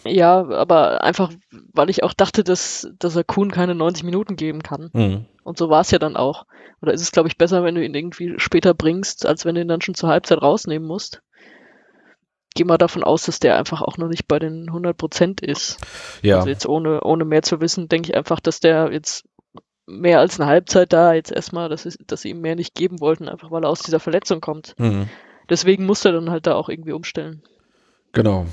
Ja, 0.04 0.48
aber 0.48 1.04
einfach, 1.04 1.30
weil 1.72 1.90
ich 1.90 2.02
auch 2.02 2.14
dachte, 2.14 2.42
dass, 2.42 2.88
dass 2.98 3.14
er 3.14 3.24
Kuhn 3.24 3.50
keine 3.52 3.74
90 3.74 4.02
Minuten 4.02 4.36
geben 4.36 4.62
kann. 4.62 4.90
Mhm. 4.92 5.26
Und 5.44 5.58
so 5.58 5.68
war 5.68 5.82
es 5.82 5.90
ja 5.90 5.98
dann 5.98 6.16
auch. 6.16 6.46
Oder 6.82 6.92
ist 6.92 7.02
es, 7.02 7.12
glaube 7.12 7.28
ich, 7.28 7.36
besser, 7.36 7.62
wenn 7.62 7.74
du 7.74 7.84
ihn 7.84 7.94
irgendwie 7.94 8.34
später 8.38 8.74
bringst, 8.74 9.26
als 9.26 9.44
wenn 9.44 9.54
du 9.54 9.60
ihn 9.60 9.68
dann 9.68 9.82
schon 9.82 9.94
zur 9.94 10.08
Halbzeit 10.08 10.40
rausnehmen 10.42 10.88
musst? 10.88 11.22
Geh 12.54 12.64
mal 12.64 12.78
davon 12.78 13.04
aus, 13.04 13.24
dass 13.24 13.38
der 13.38 13.56
einfach 13.56 13.80
auch 13.80 13.96
noch 13.96 14.08
nicht 14.08 14.26
bei 14.26 14.38
den 14.38 14.68
100 14.68 14.96
Prozent 14.96 15.40
ist. 15.40 15.78
Ja. 16.22 16.38
Also 16.38 16.48
jetzt 16.48 16.66
ohne, 16.66 17.02
ohne 17.02 17.24
mehr 17.24 17.42
zu 17.42 17.60
wissen, 17.60 17.88
denke 17.88 18.10
ich 18.10 18.16
einfach, 18.16 18.40
dass 18.40 18.60
der 18.60 18.92
jetzt 18.92 19.24
mehr 19.86 20.20
als 20.20 20.38
eine 20.38 20.48
Halbzeit 20.48 20.92
da 20.92 21.12
jetzt 21.12 21.32
erstmal, 21.32 21.68
dass, 21.68 21.86
es, 21.86 21.98
dass 22.06 22.22
sie 22.22 22.30
ihm 22.30 22.40
mehr 22.40 22.56
nicht 22.56 22.74
geben 22.74 23.00
wollten, 23.00 23.28
einfach 23.28 23.50
weil 23.50 23.64
er 23.64 23.70
aus 23.70 23.82
dieser 23.82 24.00
Verletzung 24.00 24.40
kommt. 24.40 24.74
Mhm. 24.78 25.08
Deswegen 25.48 25.84
muss 25.84 26.04
er 26.04 26.12
dann 26.12 26.30
halt 26.30 26.46
da 26.46 26.54
auch 26.54 26.68
irgendwie 26.68 26.92
umstellen. 26.92 27.42
Genau. 28.12 28.46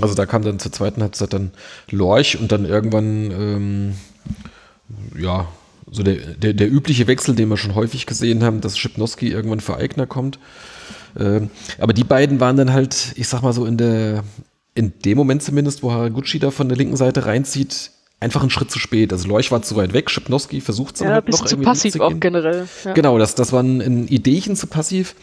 Also 0.00 0.14
da 0.14 0.26
kam 0.26 0.42
dann 0.42 0.58
zur 0.58 0.72
zweiten 0.72 1.02
Halbzeit 1.02 1.32
dann 1.32 1.52
Lorch 1.90 2.38
und 2.38 2.52
dann 2.52 2.66
irgendwann, 2.66 3.30
ähm, 3.30 3.94
ja, 5.18 5.48
so 5.90 6.02
der, 6.02 6.16
der, 6.16 6.52
der, 6.52 6.70
übliche 6.70 7.06
Wechsel, 7.06 7.34
den 7.34 7.48
wir 7.48 7.56
schon 7.56 7.74
häufig 7.74 8.06
gesehen 8.06 8.42
haben, 8.42 8.60
dass 8.60 8.76
Schipnowski 8.76 9.30
irgendwann 9.30 9.60
für 9.60 9.76
Eigner 9.76 10.06
kommt. 10.06 10.38
Ähm, 11.18 11.50
aber 11.78 11.92
die 11.92 12.04
beiden 12.04 12.40
waren 12.40 12.56
dann 12.56 12.72
halt, 12.72 13.12
ich 13.16 13.28
sag 13.28 13.42
mal 13.42 13.52
so 13.52 13.66
in 13.66 13.76
der, 13.76 14.22
in 14.74 14.92
dem 15.04 15.16
Moment 15.16 15.42
zumindest, 15.42 15.82
wo 15.82 15.92
Haraguchi 15.92 16.38
da 16.38 16.50
von 16.50 16.68
der 16.68 16.76
linken 16.76 16.96
Seite 16.96 17.26
reinzieht, 17.26 17.90
einfach 18.20 18.40
einen 18.40 18.50
Schritt 18.50 18.70
zu 18.70 18.78
spät. 18.78 19.12
Also 19.12 19.28
Lorch 19.28 19.50
war 19.50 19.62
zu 19.62 19.76
weit 19.76 19.92
weg, 19.92 20.10
Schipnowski 20.10 20.60
versucht 20.60 20.94
es 20.94 21.00
dann 21.00 21.08
ja, 21.08 21.14
halt 21.14 21.28
noch 21.28 21.44
zu 21.44 21.56
passiv 21.58 22.00
auch 22.00 22.18
generell. 22.18 22.68
Ja. 22.84 22.92
Genau, 22.92 23.18
das, 23.18 23.34
das 23.34 23.52
war 23.52 23.62
ein, 23.62 23.80
ein 23.80 24.08
Ideechen 24.08 24.56
zu 24.56 24.66
passiv. 24.66 25.14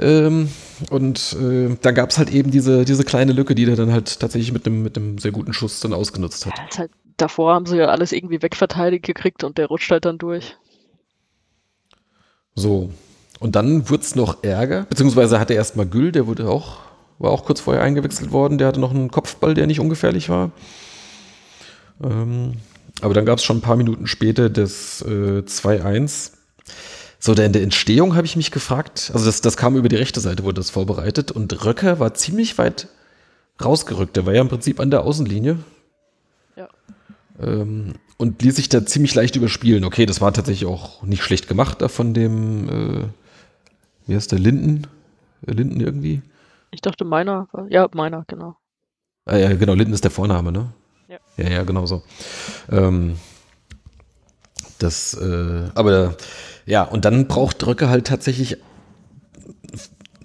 Ähm, 0.00 0.48
und 0.90 1.36
äh, 1.40 1.76
da 1.80 1.90
gab 1.92 2.10
es 2.10 2.18
halt 2.18 2.30
eben 2.30 2.50
diese, 2.50 2.84
diese 2.84 3.04
kleine 3.04 3.32
Lücke, 3.32 3.54
die 3.54 3.66
der 3.66 3.76
dann 3.76 3.92
halt 3.92 4.18
tatsächlich 4.18 4.52
mit 4.52 4.66
einem 4.66 4.82
mit 4.82 4.98
sehr 5.20 5.32
guten 5.32 5.52
Schuss 5.52 5.80
dann 5.80 5.92
ausgenutzt 5.92 6.46
hat. 6.46 6.54
Ja, 6.56 6.78
halt, 6.78 6.90
davor 7.16 7.54
haben 7.54 7.66
sie 7.66 7.76
ja 7.76 7.86
alles 7.86 8.12
irgendwie 8.12 8.42
wegverteidigt 8.42 9.04
gekriegt 9.04 9.44
und 9.44 9.58
der 9.58 9.66
rutscht 9.66 9.90
halt 9.90 10.04
dann 10.04 10.18
durch. 10.18 10.56
So. 12.54 12.90
Und 13.42 13.56
dann 13.56 13.90
wurde 13.90 14.02
es 14.02 14.14
noch 14.14 14.44
Ärger, 14.44 14.86
beziehungsweise 14.88 15.40
hatte 15.40 15.54
erstmal 15.54 15.86
Gül, 15.86 16.12
der 16.12 16.26
wurde 16.26 16.48
auch, 16.48 16.78
war 17.18 17.32
auch 17.32 17.44
kurz 17.44 17.60
vorher 17.60 17.82
eingewechselt 17.82 18.30
worden, 18.30 18.56
der 18.56 18.68
hatte 18.68 18.80
noch 18.80 18.92
einen 18.92 19.10
Kopfball, 19.10 19.54
der 19.54 19.66
nicht 19.66 19.80
ungefährlich 19.80 20.28
war. 20.28 20.52
Ähm, 22.02 22.54
aber 23.00 23.14
dann 23.14 23.26
gab 23.26 23.38
es 23.38 23.44
schon 23.44 23.58
ein 23.58 23.62
paar 23.62 23.76
Minuten 23.76 24.06
später 24.06 24.48
das 24.48 25.02
äh, 25.02 25.40
2-1 25.40 26.30
so, 27.24 27.34
in 27.34 27.52
der 27.52 27.62
Entstehung 27.62 28.16
habe 28.16 28.26
ich 28.26 28.34
mich 28.34 28.50
gefragt, 28.50 29.12
also 29.14 29.26
das, 29.26 29.40
das 29.40 29.56
kam 29.56 29.76
über 29.76 29.88
die 29.88 29.94
rechte 29.94 30.18
Seite, 30.18 30.42
wurde 30.42 30.60
das 30.60 30.70
vorbereitet 30.70 31.30
und 31.30 31.64
Röcker 31.64 32.00
war 32.00 32.14
ziemlich 32.14 32.58
weit 32.58 32.88
rausgerückt. 33.64 34.16
Der 34.16 34.26
war 34.26 34.34
ja 34.34 34.40
im 34.40 34.48
Prinzip 34.48 34.80
an 34.80 34.90
der 34.90 35.04
Außenlinie. 35.04 35.58
Ja. 36.56 36.68
Ähm, 37.40 37.94
und 38.16 38.42
ließ 38.42 38.56
sich 38.56 38.68
da 38.68 38.84
ziemlich 38.84 39.14
leicht 39.14 39.36
überspielen. 39.36 39.84
Okay, 39.84 40.04
das 40.04 40.20
war 40.20 40.32
tatsächlich 40.32 40.68
auch 40.68 41.04
nicht 41.04 41.22
schlecht 41.22 41.46
gemacht 41.46 41.80
da 41.80 41.86
von 41.86 42.12
dem, 42.12 42.68
äh, 42.68 43.04
wie 44.06 44.14
heißt 44.14 44.32
der, 44.32 44.38
Linden? 44.38 44.86
Äh, 45.46 45.52
Linden 45.52 45.80
irgendwie? 45.80 46.22
Ich 46.70 46.80
dachte 46.80 47.04
meiner, 47.04 47.48
ja, 47.68 47.88
meiner, 47.92 48.24
genau. 48.26 48.56
Ah, 49.24 49.36
ja, 49.36 49.52
genau, 49.54 49.74
Linden 49.74 49.92
ist 49.92 50.04
der 50.04 50.10
Vorname, 50.10 50.52
ne? 50.52 50.72
Ja. 51.08 51.18
Ja, 51.36 51.50
ja, 51.50 51.62
genau 51.64 51.86
so. 51.86 52.02
Ähm, 52.70 53.16
das, 54.78 55.14
äh, 55.14 55.70
aber 55.74 56.16
ja, 56.66 56.82
und 56.82 57.04
dann 57.04 57.28
braucht 57.28 57.62
Drücke 57.62 57.88
halt 57.88 58.06
tatsächlich, 58.06 58.56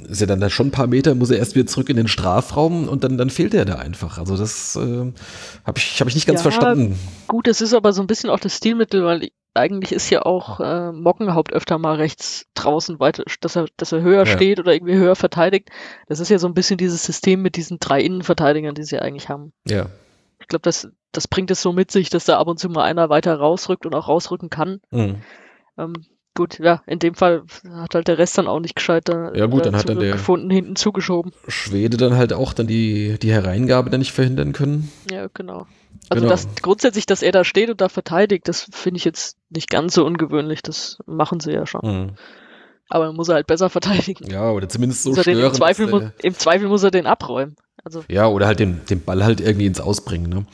ist 0.08 0.22
ja 0.22 0.28
dann 0.28 0.40
da 0.40 0.50
schon 0.50 0.68
ein 0.68 0.72
paar 0.72 0.88
Meter, 0.88 1.16
muss 1.16 1.30
er 1.30 1.38
erst 1.38 1.56
wieder 1.56 1.68
zurück 1.68 1.90
in 1.90 1.98
den 1.98 2.08
Strafraum 2.08 2.88
und 2.88 3.04
dann, 3.04 3.18
dann 3.18 3.30
fehlt 3.30 3.54
er 3.54 3.66
da 3.66 3.76
einfach. 3.76 4.18
Also 4.18 4.38
das 4.38 4.76
äh, 4.76 5.12
habe 5.66 5.78
ich, 5.78 6.00
hab 6.00 6.08
ich 6.08 6.16
nicht 6.16 6.28
ganz 6.28 6.40
ja, 6.40 6.44
verstanden. 6.44 6.98
Gut, 7.28 7.48
es 7.48 7.62
ist 7.62 7.74
aber 7.74 7.94
so 7.94 8.02
ein 8.02 8.08
bisschen 8.08 8.30
auch 8.30 8.40
das 8.40 8.56
Stilmittel, 8.56 9.04
weil 9.04 9.30
eigentlich 9.58 9.92
ist 9.92 10.10
ja 10.10 10.22
auch 10.22 10.60
äh, 10.60 10.92
Mockenhaupt 10.92 11.54
öfter 11.54 11.78
mal 11.78 11.96
rechts 11.96 12.46
draußen 12.54 13.00
weiter, 13.00 13.24
dass 13.42 13.56
er, 13.56 13.68
dass 13.78 13.92
er 13.92 14.02
höher 14.02 14.26
ja. 14.26 14.36
steht 14.36 14.60
oder 14.60 14.74
irgendwie 14.74 14.96
höher 14.96 15.16
verteidigt. 15.16 15.70
Das 16.08 16.20
ist 16.20 16.30
ja 16.30 16.40
so 16.40 16.48
ein 16.48 16.54
bisschen 16.54 16.78
dieses 16.78 17.04
System 17.04 17.42
mit 17.42 17.56
diesen 17.56 17.80
drei 17.80 18.02
Innenverteidigern, 18.02 18.76
die 18.76 18.84
sie 18.84 19.00
eigentlich 19.00 19.30
haben. 19.30 19.52
Ja. 19.68 19.88
Ich 20.40 20.48
glaube, 20.48 20.64
das, 20.64 20.90
das 21.12 21.28
bringt 21.28 21.52
es 21.52 21.62
so 21.62 21.74
mit 21.74 21.92
sich, 21.92 22.10
dass 22.10 22.26
da 22.26 22.40
ab 22.40 22.48
und 22.48 22.60
zu 22.60 22.70
mal 22.70 22.84
einer 22.84 23.10
weiter 23.10 23.36
rausrückt 23.36 23.86
und 23.86 23.96
auch 23.96 24.08
rausrücken 24.08 24.50
kann. 24.50 24.80
Mhm. 24.92 25.18
Ähm, 25.78 25.94
gut, 26.36 26.60
ja, 26.60 26.84
in 26.86 27.00
dem 27.00 27.16
Fall 27.16 27.44
hat 27.72 27.96
halt 27.96 28.08
der 28.08 28.18
Rest 28.20 28.38
dann 28.38 28.48
auch 28.48 28.60
nicht 28.60 28.76
gescheit 28.76 29.10
da, 29.10 29.34
ja, 29.34 29.48
gut, 29.48 29.66
dann 29.66 29.76
hat 29.76 29.90
dann 29.90 30.00
der 30.00 30.14
gefunden, 30.14 30.50
hinten 30.50 30.76
zugeschoben. 30.76 31.32
Schwede 31.48 31.98
dann 31.98 32.16
halt 32.16 32.32
auch 32.32 32.54
dann 32.54 32.68
die, 32.68 33.18
die 33.20 33.32
Hereingabe 33.32 33.90
dann 33.90 34.00
nicht 34.00 34.14
verhindern 34.14 34.54
können. 34.54 34.92
Ja, 35.12 35.28
genau. 35.34 35.66
Also 36.10 36.22
genau. 36.22 36.32
das 36.32 36.48
grundsätzlich, 36.62 37.06
dass 37.06 37.22
er 37.22 37.32
da 37.32 37.44
steht 37.44 37.70
und 37.70 37.82
da 37.82 37.90
verteidigt, 37.90 38.48
das 38.48 38.68
finde 38.72 38.98
ich 38.98 39.06
jetzt 39.06 39.38
nicht 39.50 39.70
ganz 39.70 39.94
so 39.94 40.06
ungewöhnlich. 40.06 40.62
Das 40.62 41.00
machen 41.06 41.40
sie 41.40 41.52
ja 41.52 41.66
schon. 41.66 41.82
Mhm. 41.84 42.10
Aber 42.90 43.06
dann 43.06 43.16
muss 43.16 43.28
er 43.28 43.36
halt 43.36 43.48
besser 43.48 43.70
verteidigen. 43.70 44.30
Ja, 44.30 44.52
oder 44.52 44.70
zumindest 44.70 45.04
so 45.04 45.14
stören. 45.14 45.40
Im 45.40 45.54
Zweifel, 45.54 45.88
muss, 45.88 46.04
Im 46.22 46.34
Zweifel 46.34 46.70
muss 46.70 46.84
er 46.84 46.92
den 46.92 47.06
abräumen. 47.06 47.56
Also. 47.84 48.04
Ja, 48.08 48.28
oder 48.28 48.48
halt 48.48 48.60
den, 48.60 48.82
den 48.90 49.02
Ball 49.02 49.24
halt 49.24 49.42
irgendwie 49.42 49.66
ins 49.66 49.82
Ausbringen. 49.82 50.30
Ne? 50.30 50.46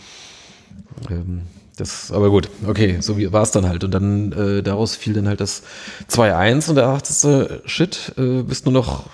Ähm, 1.09 1.43
das, 1.77 2.11
aber 2.11 2.29
gut, 2.29 2.49
okay, 2.67 2.97
so 2.99 3.17
war 3.31 3.43
es 3.43 3.51
dann 3.51 3.67
halt. 3.67 3.83
Und 3.83 3.91
dann 3.91 4.31
äh, 4.31 4.63
daraus 4.63 4.95
fiel 4.95 5.13
dann 5.13 5.27
halt 5.27 5.41
das 5.41 5.63
2-1 6.09 6.69
und 6.69 6.75
da 6.75 6.93
dachtest 6.93 7.27
shit, 7.65 8.13
äh, 8.17 8.43
bist 8.43 8.65
nur 8.65 8.73
noch 8.73 9.05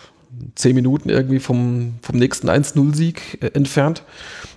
10 0.56 0.75
Minuten 0.75 1.10
irgendwie 1.10 1.39
vom, 1.39 1.95
vom 2.02 2.17
nächsten 2.17 2.49
1-0-Sieg 2.49 3.41
äh, 3.41 3.47
entfernt 3.54 4.04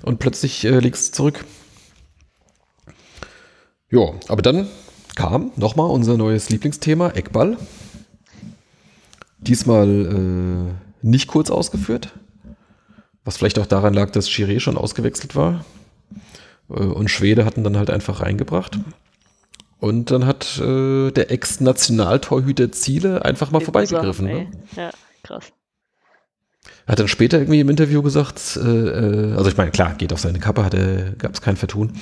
und 0.02 0.18
plötzlich 0.18 0.64
äh, 0.64 0.78
liegst 0.78 1.12
du 1.12 1.16
zurück. 1.16 1.44
Ja, 3.92 4.14
aber 4.28 4.40
dann 4.40 4.68
kam 5.14 5.52
nochmal 5.56 5.90
unser 5.90 6.16
neues 6.16 6.48
Lieblingsthema, 6.48 7.10
Eckball. 7.10 7.58
Diesmal 9.38 9.86
äh, 10.06 11.06
nicht 11.06 11.28
kurz 11.28 11.50
ausgeführt, 11.50 12.12
was 13.24 13.36
vielleicht 13.36 13.58
auch 13.58 13.66
daran 13.66 13.92
lag, 13.92 14.10
dass 14.10 14.28
Chiré 14.28 14.60
schon 14.60 14.78
ausgewechselt 14.78 15.36
war. 15.36 15.66
Äh, 16.70 16.74
und 16.74 17.10
Schwede 17.10 17.44
hatten 17.44 17.64
dann 17.64 17.76
halt 17.76 17.90
einfach 17.90 18.22
reingebracht. 18.22 18.78
Und 19.78 20.10
dann 20.10 20.24
hat 20.24 20.58
äh, 20.58 21.10
der 21.10 21.30
Ex-Nationaltorhüter 21.30 22.72
Ziele 22.72 23.24
einfach 23.26 23.50
mal 23.50 23.60
vorbeigegriffen. 23.60 24.26
Ne? 24.26 24.46
Ja, 24.74 24.90
krass. 25.22 25.52
Hat 26.86 26.98
dann 26.98 27.08
später 27.08 27.38
irgendwie 27.38 27.60
im 27.60 27.68
Interview 27.68 28.02
gesagt, 28.02 28.56
äh, 28.56 28.68
äh 28.68 29.34
also 29.34 29.50
ich 29.50 29.56
meine, 29.56 29.70
klar, 29.70 29.94
geht 29.94 30.12
auf 30.12 30.20
seine 30.20 30.38
Kappe, 30.38 31.14
gab 31.18 31.34
es 31.34 31.42
kein 31.42 31.56
Vertun. 31.56 31.92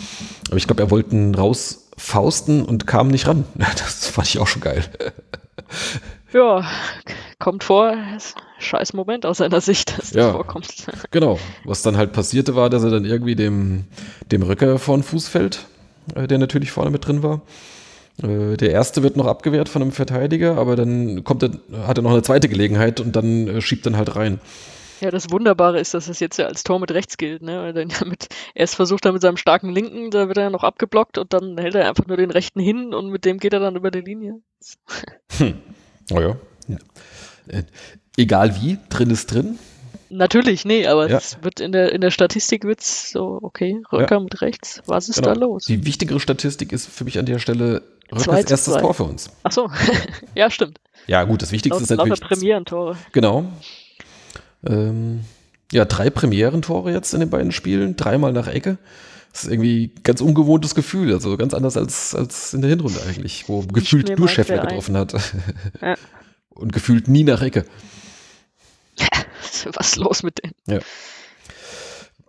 Aber 0.49 0.57
ich 0.57 0.67
glaube, 0.67 0.83
er 0.83 0.91
wollte 0.91 1.17
ihn 1.17 1.35
rausfausten 2.01 2.65
und 2.65 2.87
kam 2.87 3.09
nicht 3.09 3.27
ran. 3.27 3.45
Das 3.59 4.09
fand 4.09 4.29
ich 4.29 4.39
auch 4.39 4.47
schon 4.47 4.63
geil. 4.63 4.85
Ja, 6.33 6.65
kommt 7.39 7.65
vor, 7.65 7.97
scheiß 8.59 8.93
Moment 8.93 9.27
aus 9.27 9.39
seiner 9.39 9.61
Sicht, 9.61 9.99
dass 9.99 10.13
ja, 10.13 10.25
das 10.25 10.33
vorkommt. 10.33 10.69
Genau. 11.11 11.39
Was 11.65 11.83
dann 11.83 11.97
halt 11.97 12.13
passierte 12.13 12.55
war, 12.57 12.71
dass 12.71 12.83
er 12.85 12.91
dann 12.91 13.05
irgendwie 13.05 13.35
dem, 13.35 13.85
dem 14.31 14.43
Röcker 14.43 14.79
vor 14.79 14.97
den 14.97 15.03
Fuß 15.03 15.29
fällt. 15.29 15.67
äh, 16.15 16.27
der 16.27 16.39
natürlich 16.39 16.71
vorne 16.71 16.91
mit 16.91 17.07
drin 17.07 17.23
war. 17.23 17.43
Äh, 18.23 18.57
der 18.57 18.71
erste 18.71 19.03
wird 19.03 19.17
noch 19.17 19.27
abgewehrt 19.27 19.69
von 19.69 19.83
einem 19.83 19.93
Verteidiger, 19.93 20.57
aber 20.57 20.77
dann 20.77 21.25
kommt 21.25 21.43
er, 21.43 21.51
hat 21.87 21.99
er 21.99 22.03
noch 22.03 22.13
eine 22.13 22.23
zweite 22.23 22.49
Gelegenheit 22.49 23.01
und 23.01 23.17
dann 23.17 23.49
äh, 23.49 23.61
schiebt 23.61 23.87
dann 23.87 23.97
halt 23.97 24.15
rein. 24.17 24.41
Ja, 25.01 25.11
das 25.11 25.31
Wunderbare 25.31 25.81
ist, 25.81 25.95
dass 25.95 26.09
es 26.09 26.21
jetzt 26.21 26.37
ja 26.37 26.47
als 26.47 26.63
Tor 26.63 26.79
mit 26.79 26.93
rechts 26.93 27.17
gilt, 27.17 27.43
ne? 27.43 27.61
Weil 27.61 27.73
dann 27.73 27.89
ja 28.01 28.05
mit, 28.05 28.29
erst 28.55 28.77
versucht 28.77 29.05
er 29.05 29.13
mit 29.13 29.23
seinem 29.23 29.37
starken 29.37 29.71
Linken, 29.71 30.11
da 30.11 30.29
wird 30.29 30.37
er 30.37 30.45
ja 30.45 30.51
noch 30.51 30.65
abgeblockt 30.65 31.19
und 31.19 31.33
dann 31.33 31.57
hält 31.59 31.75
er 31.75 31.89
einfach 31.89 32.07
nur 32.07 32.17
den 32.17 32.31
rechten 32.31 32.61
hin 32.61 32.95
und 32.95 33.11
mit 33.11 33.25
dem 33.25 33.39
geht 33.39 33.53
er 33.53 33.61
dann 33.61 33.77
über 33.77 33.91
die 33.91 34.01
Linie. 34.01 34.41
Hm. 35.39 35.61
Oh 36.13 36.21
ja. 36.21 36.37
ja. 36.69 36.77
Äh, 37.49 37.65
egal 38.17 38.57
wie, 38.61 38.79
drin 38.89 39.11
ist 39.11 39.33
drin. 39.33 39.59
Natürlich, 40.13 40.65
nee, 40.65 40.89
aber 40.89 41.09
ja. 41.09 41.19
es 41.19 41.39
wird 41.43 41.61
in 41.61 41.71
der, 41.71 41.93
in 41.93 42.01
der 42.01 42.11
Statistik 42.11 42.65
wird's 42.65 43.13
so, 43.13 43.39
okay, 43.43 43.81
Röcker 43.93 44.17
ja. 44.17 44.21
mit 44.21 44.43
rechts, 44.43 44.83
was 44.87 45.09
ist 45.09 45.23
genau. 45.23 45.35
da 45.35 45.41
los? 45.41 45.67
Die 45.67 45.87
wichtigere 45.87 46.19
Statistik 46.19 46.73
ist 46.73 46.87
für 46.87 47.05
mich 47.05 47.19
an 47.19 47.27
der 47.27 47.39
Stelle 47.39 47.83
Röckers 48.11 48.51
erstes 48.51 48.65
zwei. 48.65 48.81
Tor 48.81 48.95
für 48.95 49.05
uns. 49.05 49.31
Ach 49.45 49.53
so, 49.53 49.71
ja, 50.35 50.51
stimmt. 50.51 50.81
Ja, 51.07 51.23
gut, 51.23 51.43
das 51.43 51.53
Wichtigste 51.53 51.77
Laut, 51.77 51.83
ist 51.83 51.91
natürlich. 51.91 52.21
Lauter 52.21 52.35
Premierentore. 52.35 52.97
Genau. 53.13 53.53
Ähm, 54.67 55.21
ja, 55.73 55.85
drei 55.85 56.11
Premierentore 56.11 56.93
jetzt 56.93 57.15
in 57.15 57.21
den 57.21 57.31
beiden 57.31 57.53
Spielen, 57.53 57.97
dreimal 57.97 58.33
nach 58.33 58.49
Ecke. 58.49 58.79
Das 59.33 59.45
ist 59.45 59.51
irgendwie 59.53 59.93
ein 59.97 60.03
ganz 60.03 60.21
ungewohntes 60.21 60.75
Gefühl, 60.75 61.13
also 61.13 61.37
ganz 61.37 61.55
anders 61.55 61.77
als, 61.77 62.15
als 62.15 62.53
in 62.53 62.63
der 62.63 62.71
Hinrunde 62.71 63.01
eigentlich, 63.09 63.49
wo 63.49 63.61
ich 63.61 63.69
gefühlt 63.69 64.19
nur 64.19 64.29
Scheffler 64.29 64.59
getroffen 64.59 64.97
hat. 64.97 65.15
Ja. 65.81 65.97
Und 66.51 66.73
gefühlt 66.75 67.09
nie 67.09 67.25
nach 67.25 67.41
Ecke. 67.41 67.65
Was 69.73 69.91
ist 69.91 69.97
los 69.97 70.23
mit 70.23 70.43
denen? 70.43 70.53
Ja. 70.67 70.81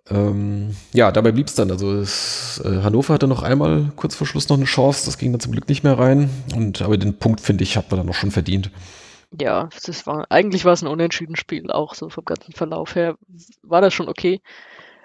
Ähm, 0.10 0.76
ja, 0.94 1.12
dabei 1.12 1.32
blieb 1.32 1.48
es 1.48 1.56
dann. 1.56 1.72
Also 1.72 1.94
es, 1.94 2.62
äh, 2.64 2.82
Hannover 2.82 3.14
hatte 3.14 3.28
noch 3.28 3.44
einmal 3.44 3.92
kurz 3.96 4.16
vor 4.16 4.28
Schluss 4.28 4.48
noch 4.48 4.58
eine 4.58 4.66
Chance, 4.66 5.06
das 5.06 5.18
ging 5.18 5.32
dann 5.32 5.42
zum 5.42 5.52
Glück 5.52 5.68
nicht 5.68 5.84
mehr 5.84 5.98
rein. 5.98 6.30
Und 6.56 6.82
aber 6.82 6.98
den 6.98 7.18
Punkt, 7.18 7.42
finde 7.42 7.64
ich, 7.64 7.76
hat 7.76 7.90
man 7.92 8.00
dann 8.00 8.08
noch 8.08 8.16
schon 8.16 8.32
verdient. 8.32 8.72
Ja, 9.40 9.70
das 9.86 10.06
war, 10.06 10.26
eigentlich 10.30 10.66
war 10.66 10.74
es 10.74 10.82
ein 10.82 10.88
unentschieden 10.88 11.36
Spiel, 11.36 11.72
auch 11.72 11.96
so 11.96 12.10
vom 12.10 12.26
ganzen 12.26 12.52
Verlauf 12.52 12.96
her 12.96 13.16
war 13.64 13.82
das 13.82 13.94
schon 13.94 14.10
okay. 14.10 14.42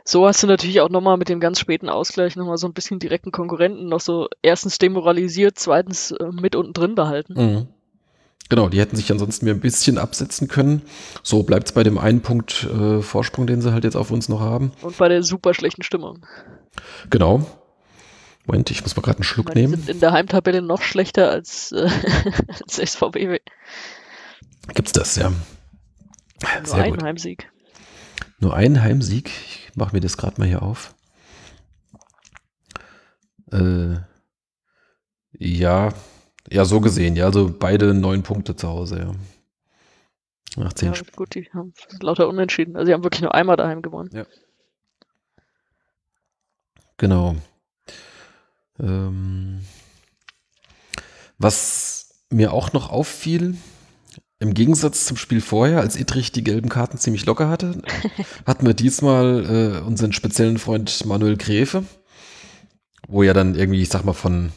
So 0.05 0.27
hast 0.27 0.43
du 0.43 0.47
natürlich 0.47 0.81
auch 0.81 0.89
nochmal 0.89 1.17
mit 1.17 1.29
dem 1.29 1.41
ganz 1.41 1.59
späten 1.59 1.89
Ausgleich 1.89 2.37
nochmal 2.37 2.59
so 2.59 2.67
ein 2.67 2.73
bisschen 2.73 2.99
direkten 2.99 3.33
Konkurrenten 3.33 3.89
noch 3.89 4.01
so 4.01 4.29
erstens 4.43 4.79
demoralisiert, 4.79 5.59
zweitens 5.59 6.13
äh, 6.13 6.31
mit 6.31 6.55
unten 6.55 6.73
drin 6.73 6.95
behalten. 6.95 7.35
Mhm. 7.35 7.67
Genau, 8.49 8.69
die 8.69 8.79
hätten 8.79 8.95
sich 8.95 9.11
ansonsten 9.11 9.47
mir 9.47 9.53
ein 9.53 9.61
bisschen 9.61 9.99
absetzen 9.99 10.47
können. 10.47 10.83
So 11.25 11.43
bleibt 11.43 11.67
es 11.67 11.73
bei 11.73 11.83
dem 11.83 11.99
einen 11.99 12.23
Punkt 12.23 12.65
äh, 12.65 13.03
Vorsprung, 13.03 13.49
den 13.49 13.61
sie 13.61 13.73
halt 13.73 13.83
jetzt 13.83 13.97
auf 13.97 14.13
uns 14.13 14.29
noch 14.29 14.41
haben. 14.41 14.71
Und 14.83 14.97
bei 14.97 15.09
der 15.09 15.25
super 15.25 15.55
schlechten 15.55 15.83
Stimmung. 15.83 16.25
Genau. 17.11 17.45
Moment, 18.47 18.71
ich 18.71 18.83
muss 18.83 18.95
mal 18.95 19.03
gerade 19.03 19.19
einen 19.19 19.25
Schluck 19.25 19.49
meine, 19.49 19.61
nehmen. 19.61 19.75
Die 19.75 19.81
sind 19.81 19.95
in 19.95 20.01
der 20.01 20.13
Heimtabelle 20.13 20.63
noch 20.63 20.83
schlechter 20.83 21.31
als, 21.31 21.73
äh, 21.73 21.89
als 22.63 22.77
SVW. 22.77 23.41
Gibt's 24.75 24.93
das, 24.93 25.17
ja. 25.17 25.31
Nur 25.31 26.67
Sehr 26.67 26.83
einen 26.83 26.95
gut. 26.95 27.03
Heimsieg. 27.03 27.51
Nur 28.39 28.55
einen 28.55 28.83
Heimsieg. 28.83 29.29
Ich 29.29 29.77
mache 29.77 29.95
mir 29.95 30.01
das 30.01 30.17
gerade 30.17 30.41
mal 30.41 30.47
hier 30.49 30.63
auf. 30.63 30.95
Äh, 33.53 33.97
ja, 35.39 35.93
ja, 36.51 36.65
so 36.65 36.81
gesehen, 36.81 37.17
ja. 37.17 37.27
Also 37.27 37.55
beide 37.59 37.95
neun 37.95 38.23
Punkte 38.23 38.57
zu 38.57 38.69
Hause, 38.69 38.99
ja. 38.99 39.15
Nach 40.63 40.73
zehn 40.73 40.93
ja, 40.93 41.03
gut, 41.15 41.35
die 41.35 41.49
haben 41.53 41.75
lauter 42.01 42.29
unentschieden. 42.29 42.77
Also 42.77 42.87
sie 42.87 42.95
haben 42.95 43.05
wirklich 43.05 43.21
nur 43.23 43.35
einmal 43.35 43.57
daheim 43.57 43.83
gewonnen. 43.83 44.11
Ja. 44.13 44.25
Genau. 46.97 47.37
Ähm, 48.79 49.67
was 51.39 52.25
mir 52.31 52.53
auch 52.53 52.73
noch 52.73 52.91
auffiel, 52.91 53.57
im 54.39 54.55
Gegensatz 54.55 55.07
zum 55.07 55.17
Spiel 55.17 55.41
vorher, 55.41 55.81
als 55.81 55.97
Idrich 55.97 56.33
die 56.33 56.45
gelben 56.45 56.69
Karten 56.69 56.99
ziemlich 56.99 57.25
locker 57.27 57.49
hatte, 57.49 57.81
hatten 58.47 58.67
wir 58.67 58.75
diesmal 58.75 59.81
äh, 59.81 59.81
unseren 59.81 60.13
speziellen 60.13 60.59
Freund 60.59 61.07
Manuel 61.07 61.37
Gräfe, 61.37 61.85
wo 63.09 63.23
ja 63.23 63.33
dann 63.33 63.55
irgendwie, 63.55 63.83
ich 63.83 63.89
sag 63.89 64.05
mal, 64.05 64.13
von 64.13 64.53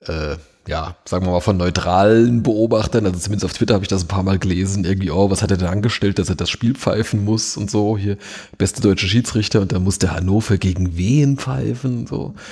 äh, 0.00 0.36
ja, 0.70 0.94
sagen 1.04 1.26
wir 1.26 1.32
mal, 1.32 1.40
von 1.40 1.56
neutralen 1.56 2.44
Beobachtern, 2.44 3.04
also 3.04 3.18
zumindest 3.18 3.44
auf 3.44 3.52
Twitter 3.52 3.74
habe 3.74 3.82
ich 3.82 3.88
das 3.88 4.04
ein 4.04 4.08
paar 4.08 4.22
Mal 4.22 4.38
gelesen, 4.38 4.84
irgendwie, 4.84 5.10
oh, 5.10 5.28
was 5.28 5.42
hat 5.42 5.50
er 5.50 5.56
denn 5.56 5.66
angestellt, 5.66 6.20
dass 6.20 6.28
er 6.28 6.36
das 6.36 6.48
Spiel 6.48 6.76
pfeifen 6.76 7.24
muss 7.24 7.56
und 7.56 7.68
so, 7.68 7.98
hier, 7.98 8.16
beste 8.56 8.80
deutsche 8.80 9.08
Schiedsrichter 9.08 9.60
und 9.60 9.72
da 9.72 9.80
muss 9.80 9.98
der 9.98 10.14
Hannover 10.14 10.58
gegen 10.58 10.96
wen 10.96 11.36
pfeifen, 11.36 12.06
so. 12.06 12.34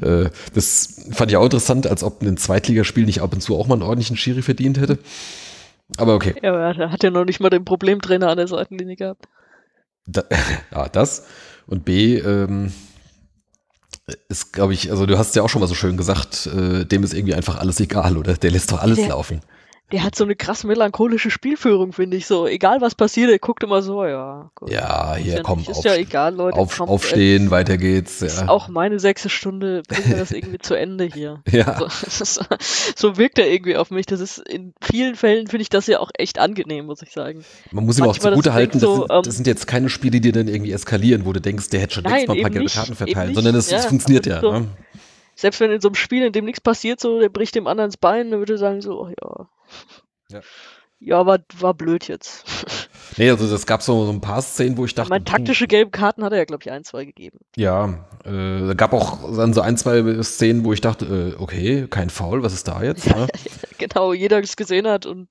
Äh, 0.00 0.30
das 0.54 1.08
fand 1.10 1.30
ich 1.30 1.36
auch 1.36 1.44
interessant, 1.44 1.86
als 1.86 2.02
ob 2.02 2.22
ein 2.22 2.38
Zweitligaspiel 2.38 3.04
nicht 3.04 3.20
ab 3.20 3.34
und 3.34 3.42
zu 3.42 3.56
auch 3.56 3.66
mal 3.66 3.74
einen 3.74 3.82
ordentlichen 3.82 4.16
Schiri 4.16 4.40
verdient 4.40 4.78
hätte. 4.78 4.98
Aber 5.98 6.14
okay. 6.14 6.34
Ja, 6.42 6.72
er 6.72 6.90
hat 6.90 7.02
ja 7.02 7.10
noch 7.10 7.26
nicht 7.26 7.40
mal 7.40 7.50
den 7.50 7.66
Problemtrainer 7.66 8.28
an 8.28 8.38
der 8.38 8.48
Seitenlinie 8.48 8.96
gehabt. 8.96 9.26
Da, 10.06 10.24
ja, 10.74 10.88
das. 10.88 11.26
Und 11.66 11.84
B, 11.84 12.16
ähm, 12.16 12.72
ist, 14.28 14.52
glaube 14.52 14.72
ich, 14.72 14.90
also 14.90 15.04
du 15.06 15.18
hast 15.18 15.34
ja 15.34 15.42
auch 15.42 15.48
schon 15.48 15.60
mal 15.60 15.66
so 15.66 15.74
schön 15.74 15.96
gesagt, 15.96 16.46
äh, 16.46 16.84
dem 16.84 17.02
ist 17.02 17.12
irgendwie 17.12 17.34
einfach 17.34 17.58
alles 17.58 17.80
egal, 17.80 18.16
oder? 18.16 18.34
Der 18.34 18.50
lässt 18.50 18.70
doch 18.70 18.80
alles 18.80 18.98
der, 18.98 19.08
laufen. 19.08 19.40
Der 19.92 20.02
hat 20.02 20.16
so 20.16 20.24
eine 20.24 20.34
krass 20.34 20.64
melancholische 20.64 21.30
Spielführung, 21.30 21.92
finde 21.92 22.16
ich. 22.16 22.26
So, 22.26 22.48
egal 22.48 22.80
was 22.80 22.96
passiert, 22.96 23.30
er 23.30 23.38
guckt 23.38 23.62
immer 23.62 23.82
so, 23.82 24.04
ja. 24.04 24.50
Gut. 24.56 24.70
Ja, 24.70 25.14
hier, 25.14 25.34
ja 25.34 25.42
komm, 25.42 25.60
nicht, 25.60 25.70
ist 25.70 25.84
ja 25.84 25.94
egal, 25.94 26.34
Leute. 26.34 26.58
Auf, 26.58 26.76
kommt, 26.76 26.90
aufstehen, 26.90 27.46
äh, 27.46 27.50
weiter 27.52 27.76
geht's. 27.76 28.18
Ja. 28.18 28.26
Ist 28.26 28.48
auch 28.48 28.66
meine 28.66 28.98
sechste 28.98 29.28
Stunde, 29.28 29.82
bringen 29.86 30.08
wir 30.08 30.16
das 30.16 30.30
irgendwie 30.32 30.58
zu 30.58 30.74
Ende 30.74 31.04
hier. 31.04 31.40
Ja. 31.48 31.78
So, 32.08 32.42
so, 32.96 33.16
wirkt 33.16 33.38
er 33.38 33.48
irgendwie 33.48 33.76
auf 33.76 33.92
mich. 33.92 34.06
Das 34.06 34.18
ist, 34.18 34.38
in 34.38 34.74
vielen 34.80 35.14
Fällen 35.14 35.46
finde 35.46 35.62
ich 35.62 35.68
das 35.68 35.86
ja 35.86 36.00
auch 36.00 36.10
echt 36.18 36.40
angenehm, 36.40 36.86
muss 36.86 37.02
ich 37.02 37.12
sagen. 37.12 37.44
Man 37.70 37.86
muss 37.86 37.98
ihm 37.98 38.06
auch 38.06 38.18
zugute 38.18 38.54
halten, 38.54 38.80
das, 38.80 38.90
sind, 38.90 39.06
ähm, 39.08 39.22
das 39.22 39.36
sind 39.36 39.46
jetzt 39.46 39.68
keine 39.68 39.88
Spiele, 39.88 40.20
die 40.20 40.32
dann 40.32 40.48
irgendwie 40.48 40.72
eskalieren, 40.72 41.26
wo 41.26 41.32
du 41.32 41.40
denkst, 41.40 41.70
der 41.70 41.78
hätte 41.78 41.94
schon 41.94 42.04
längst 42.04 42.26
mal 42.26 42.36
ein 42.36 42.42
paar 42.42 42.50
gelbe 42.50 42.70
Karten 42.70 42.96
verteilen, 42.96 43.34
sondern 43.34 43.54
es 43.54 43.70
ja, 43.70 43.78
funktioniert 43.78 44.26
ja. 44.26 44.40
So, 44.40 44.50
ne? 44.50 44.68
Selbst 45.36 45.60
wenn 45.60 45.70
in 45.70 45.80
so 45.82 45.88
einem 45.88 45.94
Spiel, 45.94 46.24
in 46.24 46.32
dem 46.32 46.46
nichts 46.46 46.62
passiert, 46.62 46.98
so, 46.98 47.20
der 47.20 47.28
bricht 47.28 47.54
dem 47.54 47.66
anderen 47.66 47.88
ins 47.88 47.98
Bein, 47.98 48.30
dann 48.30 48.40
würde 48.40 48.54
er 48.54 48.58
sagen 48.58 48.80
so, 48.80 49.02
oh 49.02 49.08
ja. 49.08 49.46
Ja. 50.30 50.40
Ja, 50.98 51.26
war, 51.26 51.40
war 51.58 51.74
blöd 51.74 52.08
jetzt. 52.08 52.44
Nee, 53.18 53.30
also 53.30 53.54
es 53.54 53.64
gab 53.64 53.82
so, 53.82 54.04
so 54.04 54.12
ein 54.12 54.20
paar 54.20 54.42
Szenen, 54.42 54.76
wo 54.76 54.84
ich 54.84 54.94
dachte. 54.94 55.08
Meine 55.08 55.24
taktische 55.24 55.66
gelbe 55.66 55.90
Karten 55.90 56.22
hat 56.22 56.32
er 56.32 56.38
ja, 56.38 56.44
glaube 56.44 56.62
ich, 56.62 56.70
ein, 56.70 56.84
zwei 56.84 57.06
gegeben. 57.06 57.38
Ja, 57.56 58.04
äh, 58.24 58.74
gab 58.74 58.92
auch 58.92 59.34
dann 59.34 59.54
so 59.54 59.62
ein, 59.62 59.78
zwei 59.78 60.22
Szenen, 60.22 60.64
wo 60.64 60.74
ich 60.74 60.82
dachte, 60.82 61.34
äh, 61.38 61.40
okay, 61.40 61.86
kein 61.88 62.10
Foul, 62.10 62.42
was 62.42 62.52
ist 62.52 62.68
da 62.68 62.82
jetzt? 62.82 63.06
Ja, 63.06 63.26
genau, 63.78 64.12
jeder 64.12 64.40
es 64.40 64.56
gesehen 64.56 64.86
hat 64.86 65.06
und 65.06 65.28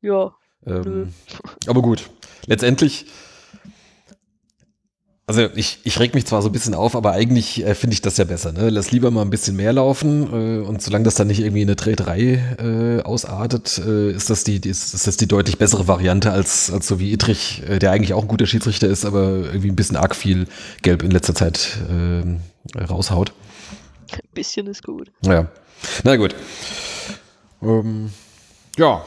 ja. 0.00 0.34
Ähm, 0.66 1.12
aber 1.68 1.82
gut, 1.82 2.10
letztendlich 2.46 3.06
also 5.26 5.48
ich, 5.54 5.78
ich 5.84 6.00
reg 6.00 6.14
mich 6.14 6.26
zwar 6.26 6.42
so 6.42 6.48
ein 6.48 6.52
bisschen 6.52 6.74
auf, 6.74 6.96
aber 6.96 7.12
eigentlich 7.12 7.64
äh, 7.64 7.74
finde 7.74 7.94
ich 7.94 8.02
das 8.02 8.16
ja 8.16 8.24
besser. 8.24 8.52
Ne? 8.52 8.70
Lass 8.70 8.90
lieber 8.90 9.10
mal 9.10 9.22
ein 9.22 9.30
bisschen 9.30 9.54
mehr 9.54 9.72
laufen 9.72 10.24
äh, 10.32 10.66
und 10.66 10.82
solange 10.82 11.04
das 11.04 11.14
dann 11.14 11.28
nicht 11.28 11.40
irgendwie 11.40 11.62
eine 11.62 11.76
Treterei 11.76 12.42
äh, 12.58 13.02
ausartet, 13.02 13.78
äh, 13.78 14.10
ist, 14.10 14.30
das 14.30 14.42
die, 14.42 14.56
ist, 14.56 14.94
ist 14.94 15.06
das 15.06 15.16
die 15.16 15.28
deutlich 15.28 15.58
bessere 15.58 15.86
Variante 15.86 16.32
als, 16.32 16.70
als 16.72 16.88
so 16.88 16.98
wie 16.98 17.12
Idrich, 17.12 17.62
äh, 17.68 17.78
der 17.78 17.92
eigentlich 17.92 18.14
auch 18.14 18.22
ein 18.22 18.28
guter 18.28 18.46
Schiedsrichter 18.46 18.88
ist, 18.88 19.04
aber 19.04 19.44
irgendwie 19.44 19.68
ein 19.68 19.76
bisschen 19.76 19.96
arg 19.96 20.16
viel 20.16 20.48
Gelb 20.82 21.04
in 21.04 21.12
letzter 21.12 21.34
Zeit 21.34 21.78
äh, 21.88 22.80
raushaut. 22.82 23.32
Ein 24.12 24.18
bisschen 24.34 24.66
ist 24.66 24.82
gut. 24.82 25.12
Ja, 25.24 25.46
na 26.02 26.16
gut. 26.16 26.34
Ähm, 27.62 28.10
ja, 28.76 29.04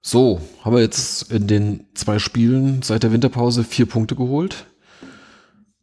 so, 0.00 0.40
haben 0.62 0.74
wir 0.74 0.82
jetzt 0.82 1.32
in 1.32 1.46
den 1.46 1.86
zwei 1.94 2.18
Spielen 2.18 2.82
seit 2.82 3.02
der 3.02 3.12
Winterpause 3.12 3.64
vier 3.64 3.86
Punkte 3.86 4.14
geholt. 4.14 4.66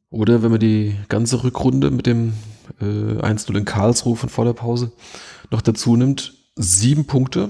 Oder 0.09 0.41
wenn 0.41 0.51
man 0.51 0.59
die 0.59 0.95
ganze 1.09 1.43
Rückrunde 1.43 1.91
mit 1.91 2.05
dem 2.05 2.33
äh, 2.79 2.85
1-0 2.85 3.57
in 3.57 3.65
Karlsruhe 3.65 4.15
von 4.15 4.29
vor 4.29 4.45
der 4.45 4.53
Pause 4.53 4.91
noch 5.51 5.61
dazu 5.61 5.95
nimmt, 5.95 6.33
sieben 6.55 7.05
Punkte, 7.05 7.49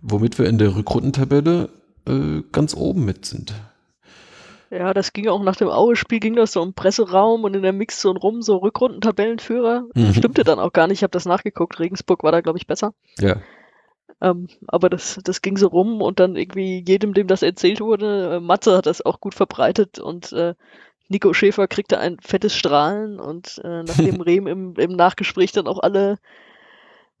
womit 0.00 0.38
wir 0.38 0.46
in 0.46 0.58
der 0.58 0.76
Rückrundentabelle 0.76 1.68
äh, 2.06 2.42
ganz 2.52 2.74
oben 2.74 3.04
mit 3.04 3.26
sind. 3.26 3.54
Ja, 4.70 4.92
das 4.92 5.12
ging 5.12 5.28
auch 5.28 5.42
nach 5.42 5.56
dem 5.56 5.68
Aue-Spiel, 5.68 6.20
ging 6.20 6.34
das 6.34 6.52
so 6.52 6.62
im 6.62 6.74
Presseraum 6.74 7.44
und 7.44 7.54
in 7.54 7.62
der 7.62 7.72
Mixzone 7.72 8.18
rum, 8.18 8.42
so 8.42 8.56
Rückrundentabellenführer. 8.56 9.84
Mhm. 9.94 10.14
Stimmte 10.14 10.42
dann 10.42 10.58
auch 10.58 10.72
gar 10.72 10.88
nicht, 10.88 10.98
ich 10.98 11.02
habe 11.02 11.12
das 11.12 11.26
nachgeguckt. 11.26 11.78
Regensburg 11.78 12.24
war 12.24 12.32
da, 12.32 12.40
glaube 12.40 12.58
ich, 12.58 12.66
besser. 12.66 12.92
Ja. 13.18 13.36
Ähm, 14.24 14.48
aber 14.68 14.88
das, 14.88 15.20
das 15.22 15.42
ging 15.42 15.58
so 15.58 15.66
rum 15.66 16.00
und 16.00 16.18
dann 16.18 16.34
irgendwie 16.34 16.82
jedem, 16.86 17.12
dem 17.12 17.26
das 17.26 17.42
erzählt 17.42 17.82
wurde, 17.82 18.36
äh, 18.36 18.40
Matze 18.40 18.74
hat 18.74 18.86
das 18.86 19.04
auch 19.04 19.20
gut 19.20 19.34
verbreitet 19.34 19.98
und 19.98 20.32
äh, 20.32 20.54
Nico 21.10 21.34
Schäfer 21.34 21.68
kriegte 21.68 21.98
ein 21.98 22.16
fettes 22.20 22.56
Strahlen 22.56 23.20
und 23.20 23.60
äh, 23.62 23.82
nachdem 23.82 24.20
Rehm 24.22 24.46
im, 24.46 24.76
im 24.76 24.92
Nachgespräch 24.92 25.52
dann 25.52 25.66
auch 25.66 25.78
alle 25.78 26.16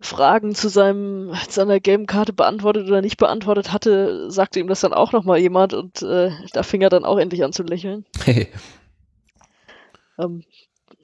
Fragen 0.00 0.54
zu 0.54 0.70
seinem, 0.70 1.34
seiner 1.46 1.78
gelben 1.78 2.06
Karte 2.06 2.32
beantwortet 2.32 2.88
oder 2.88 3.02
nicht 3.02 3.18
beantwortet 3.18 3.70
hatte, 3.70 4.30
sagte 4.30 4.60
ihm 4.60 4.66
das 4.68 4.80
dann 4.80 4.94
auch 4.94 5.12
nochmal 5.12 5.38
jemand 5.38 5.74
und 5.74 6.00
äh, 6.00 6.30
da 6.54 6.62
fing 6.62 6.80
er 6.80 6.88
dann 6.88 7.04
auch 7.04 7.18
endlich 7.18 7.44
an 7.44 7.52
zu 7.52 7.64
lächeln. 7.64 8.06
Hey. 8.24 8.48
Ähm, 10.16 10.44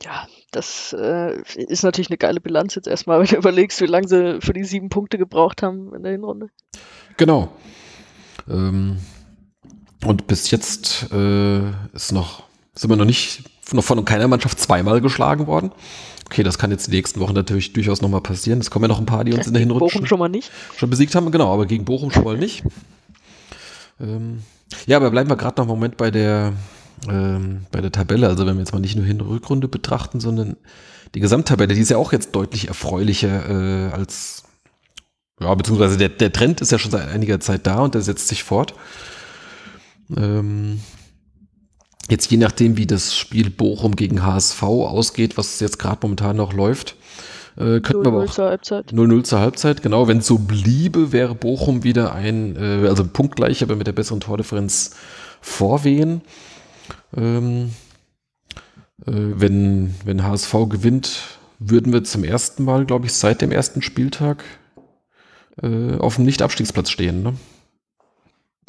ja, 0.02 0.26
das 0.50 0.94
äh, 0.98 1.40
ist 1.56 1.82
natürlich 1.82 2.10
eine 2.10 2.18
geile 2.18 2.40
Bilanz 2.40 2.74
jetzt 2.74 2.88
erstmal, 2.88 3.20
wenn 3.20 3.26
du 3.26 3.36
überlegst, 3.36 3.80
wie 3.80 3.86
lange 3.86 4.08
sie 4.08 4.40
für 4.40 4.52
die 4.52 4.64
sieben 4.64 4.88
Punkte 4.88 5.18
gebraucht 5.18 5.62
haben 5.62 5.94
in 5.94 6.02
der 6.02 6.12
Hinrunde. 6.12 6.48
Genau. 7.16 7.52
Ähm, 8.48 8.98
und 10.04 10.26
bis 10.26 10.50
jetzt 10.50 11.12
äh, 11.12 11.68
ist 11.92 12.12
noch, 12.12 12.44
sind 12.74 12.90
wir 12.90 12.96
noch 12.96 13.04
nicht 13.04 13.44
noch 13.72 13.84
von 13.84 14.04
keiner 14.04 14.28
Mannschaft 14.28 14.58
zweimal 14.58 15.00
geschlagen 15.00 15.46
worden. 15.46 15.70
Okay, 16.26 16.42
das 16.42 16.58
kann 16.58 16.70
jetzt 16.70 16.86
die 16.86 16.92
nächsten 16.92 17.20
Wochen 17.20 17.34
natürlich 17.34 17.72
durchaus 17.72 18.00
nochmal 18.02 18.20
passieren. 18.20 18.60
Es 18.60 18.70
kommen 18.70 18.84
ja 18.84 18.88
noch 18.88 19.00
ein 19.00 19.06
paar, 19.06 19.24
die 19.24 19.32
uns 19.32 19.46
in 19.46 19.52
der 19.52 19.60
Hinrunde 19.60 19.84
Bochum 19.84 20.06
schon 20.06 20.18
mal 20.18 20.28
nicht. 20.28 20.50
schon 20.76 20.90
besiegt 20.90 21.14
haben. 21.14 21.30
Genau, 21.30 21.52
aber 21.52 21.66
gegen 21.66 21.84
Bochum 21.84 22.10
schon 22.10 22.24
mal 22.24 22.38
nicht. 22.38 22.62
Ähm, 24.00 24.42
ja, 24.86 24.96
aber 24.96 25.10
bleiben 25.10 25.28
wir 25.28 25.36
gerade 25.36 25.56
noch 25.56 25.64
einen 25.64 25.70
Moment 25.70 25.96
bei 25.96 26.10
der, 26.10 26.52
ähm, 27.08 27.66
bei 27.70 27.80
der 27.80 27.92
Tabelle. 27.92 28.28
Also 28.28 28.46
wenn 28.46 28.54
wir 28.56 28.60
jetzt 28.60 28.72
mal 28.72 28.80
nicht 28.80 28.96
nur 28.96 29.04
Hin- 29.04 29.20
Rückrunde 29.20 29.68
betrachten, 29.68 30.20
sondern 30.20 30.56
die 31.14 31.20
Gesamttabelle, 31.20 31.74
die 31.74 31.80
ist 31.80 31.90
ja 31.90 31.96
auch 31.96 32.12
jetzt 32.12 32.34
deutlich 32.34 32.68
erfreulicher 32.68 33.48
äh, 33.48 33.92
als, 33.92 34.44
ja, 35.40 35.54
beziehungsweise 35.54 35.96
der, 35.96 36.10
der 36.10 36.32
Trend 36.32 36.60
ist 36.60 36.72
ja 36.72 36.78
schon 36.78 36.90
seit 36.90 37.08
einiger 37.08 37.40
Zeit 37.40 37.66
da 37.66 37.80
und 37.80 37.94
der 37.94 38.02
setzt 38.02 38.28
sich 38.28 38.44
fort. 38.44 38.74
Ähm, 40.16 40.80
jetzt 42.08 42.30
je 42.30 42.36
nachdem, 42.36 42.76
wie 42.76 42.86
das 42.86 43.16
Spiel 43.16 43.50
Bochum 43.50 43.96
gegen 43.96 44.24
HSV 44.24 44.62
ausgeht, 44.62 45.36
was 45.36 45.60
jetzt 45.60 45.78
gerade 45.78 45.98
momentan 46.02 46.36
noch 46.36 46.52
läuft, 46.52 46.96
äh, 47.56 47.80
könnten 47.80 48.04
wir 48.04 48.08
aber 48.08 48.24
auch 48.24 48.30
zur 48.32 48.46
Halbzeit. 48.46 48.92
0-0 48.92 49.24
zur 49.24 49.40
Halbzeit, 49.40 49.82
genau. 49.82 50.08
Wenn 50.08 50.18
es 50.18 50.26
so 50.26 50.38
bliebe, 50.38 51.12
wäre 51.12 51.34
Bochum 51.34 51.82
wieder 51.82 52.14
ein, 52.14 52.56
äh, 52.56 52.86
also 52.88 53.04
punktgleich, 53.04 53.62
aber 53.62 53.76
mit 53.76 53.86
der 53.86 53.92
besseren 53.92 54.20
Tordifferenz 54.20 54.92
vorwehen. 55.40 56.22
Ähm, 57.16 57.72
äh, 59.06 59.12
wenn, 59.12 59.94
wenn 60.04 60.22
HSV 60.24 60.52
gewinnt, 60.68 61.38
würden 61.58 61.92
wir 61.92 62.04
zum 62.04 62.24
ersten 62.24 62.64
Mal, 62.64 62.86
glaube 62.86 63.06
ich, 63.06 63.12
seit 63.14 63.42
dem 63.42 63.52
ersten 63.52 63.82
Spieltag 63.82 64.44
äh, 65.62 65.96
auf 65.98 66.16
dem 66.16 66.24
Nicht-Abstiegsplatz 66.24 66.90
stehen. 66.90 67.22
Ne? 67.22 67.34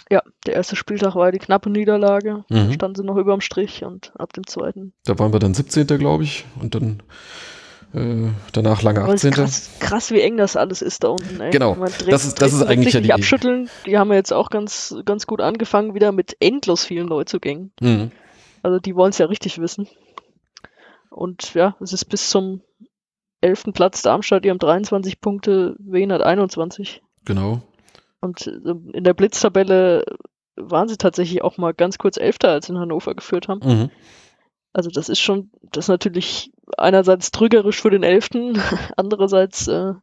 Ja, 0.09 0.21
der 0.45 0.55
erste 0.55 0.75
Spieltag 0.75 1.15
war 1.15 1.31
die 1.31 1.39
knappe 1.39 1.69
Niederlage. 1.69 2.43
Da 2.49 2.63
Mhm. 2.65 2.73
standen 2.73 2.95
sie 2.95 3.03
noch 3.05 3.15
überm 3.15 3.39
Strich 3.39 3.83
und 3.85 4.11
ab 4.19 4.33
dem 4.33 4.45
zweiten. 4.45 4.93
Da 5.05 5.17
waren 5.19 5.31
wir 5.31 5.39
dann 5.39 5.53
17. 5.53 5.87
glaube 5.97 6.23
ich, 6.23 6.43
und 6.59 6.75
dann 6.75 7.01
äh, 7.93 8.29
danach 8.53 8.81
lange 8.83 9.01
Aber 9.01 9.13
es 9.13 9.23
18. 9.25 9.31
ist 9.31 9.35
krass, 9.35 9.69
krass, 9.79 10.11
wie 10.11 10.21
eng 10.21 10.35
das 10.37 10.55
alles 10.57 10.81
ist 10.81 11.03
da 11.03 11.09
unten. 11.09 11.39
Ey. 11.41 11.51
Genau. 11.51 11.75
Man 11.75 11.91
Das 12.09 12.25
ist- 12.25 12.41
das 12.41 12.51
ist 12.53 12.63
eigentlich 12.63 12.93
ja 12.93 12.99
die- 13.01 13.11
abschütteln. 13.13 13.69
Die 13.85 13.97
haben 13.97 14.09
ja 14.09 14.15
jetzt 14.15 14.31
auch 14.33 14.49
ganz, 14.49 14.95
ganz 15.05 15.27
gut 15.27 15.39
angefangen, 15.41 15.93
wieder 15.93 16.11
mit 16.13 16.35
endlos 16.41 16.83
vielen 16.85 17.07
Neuzugängen. 17.07 17.71
Mhm. 17.81 18.11
Also 18.63 18.79
die 18.79 18.95
wollen 18.95 19.11
es 19.11 19.17
ja 19.17 19.25
richtig 19.25 19.59
wissen. 19.59 19.87
Und 21.09 21.53
ja, 21.53 21.75
es 21.81 21.93
ist 21.93 22.05
bis 22.05 22.29
zum 22.29 22.61
11. 23.41 23.73
Platz 23.73 24.01
Darmstadt, 24.01 24.45
die 24.45 24.49
haben 24.49 24.59
23 24.59 25.19
Punkte, 25.19 25.75
Wien 25.79 26.11
hat 26.11 26.21
21. 26.21 27.01
Genau. 27.25 27.61
Und 28.21 28.47
äh, 28.47 28.75
in 28.93 29.03
der 29.03 29.13
Blitztabelle 29.13 30.05
waren 30.55 30.87
sie 30.87 30.97
tatsächlich 30.97 31.41
auch 31.41 31.57
mal 31.57 31.73
ganz 31.73 31.97
kurz 31.97 32.17
Elfter, 32.17 32.49
als 32.49 32.67
sie 32.67 32.73
in 32.73 32.79
Hannover 32.79 33.15
geführt 33.15 33.47
haben. 33.47 33.61
Mhm. 33.63 33.91
Also 34.73 34.89
das 34.89 35.09
ist 35.09 35.19
schon, 35.19 35.51
das 35.63 35.85
ist 35.85 35.89
natürlich 35.89 36.51
einerseits 36.77 37.31
trügerisch 37.31 37.81
für 37.81 37.89
den 37.89 38.03
Elften, 38.03 38.61
andererseits 38.95 39.67
äh, 39.67 39.93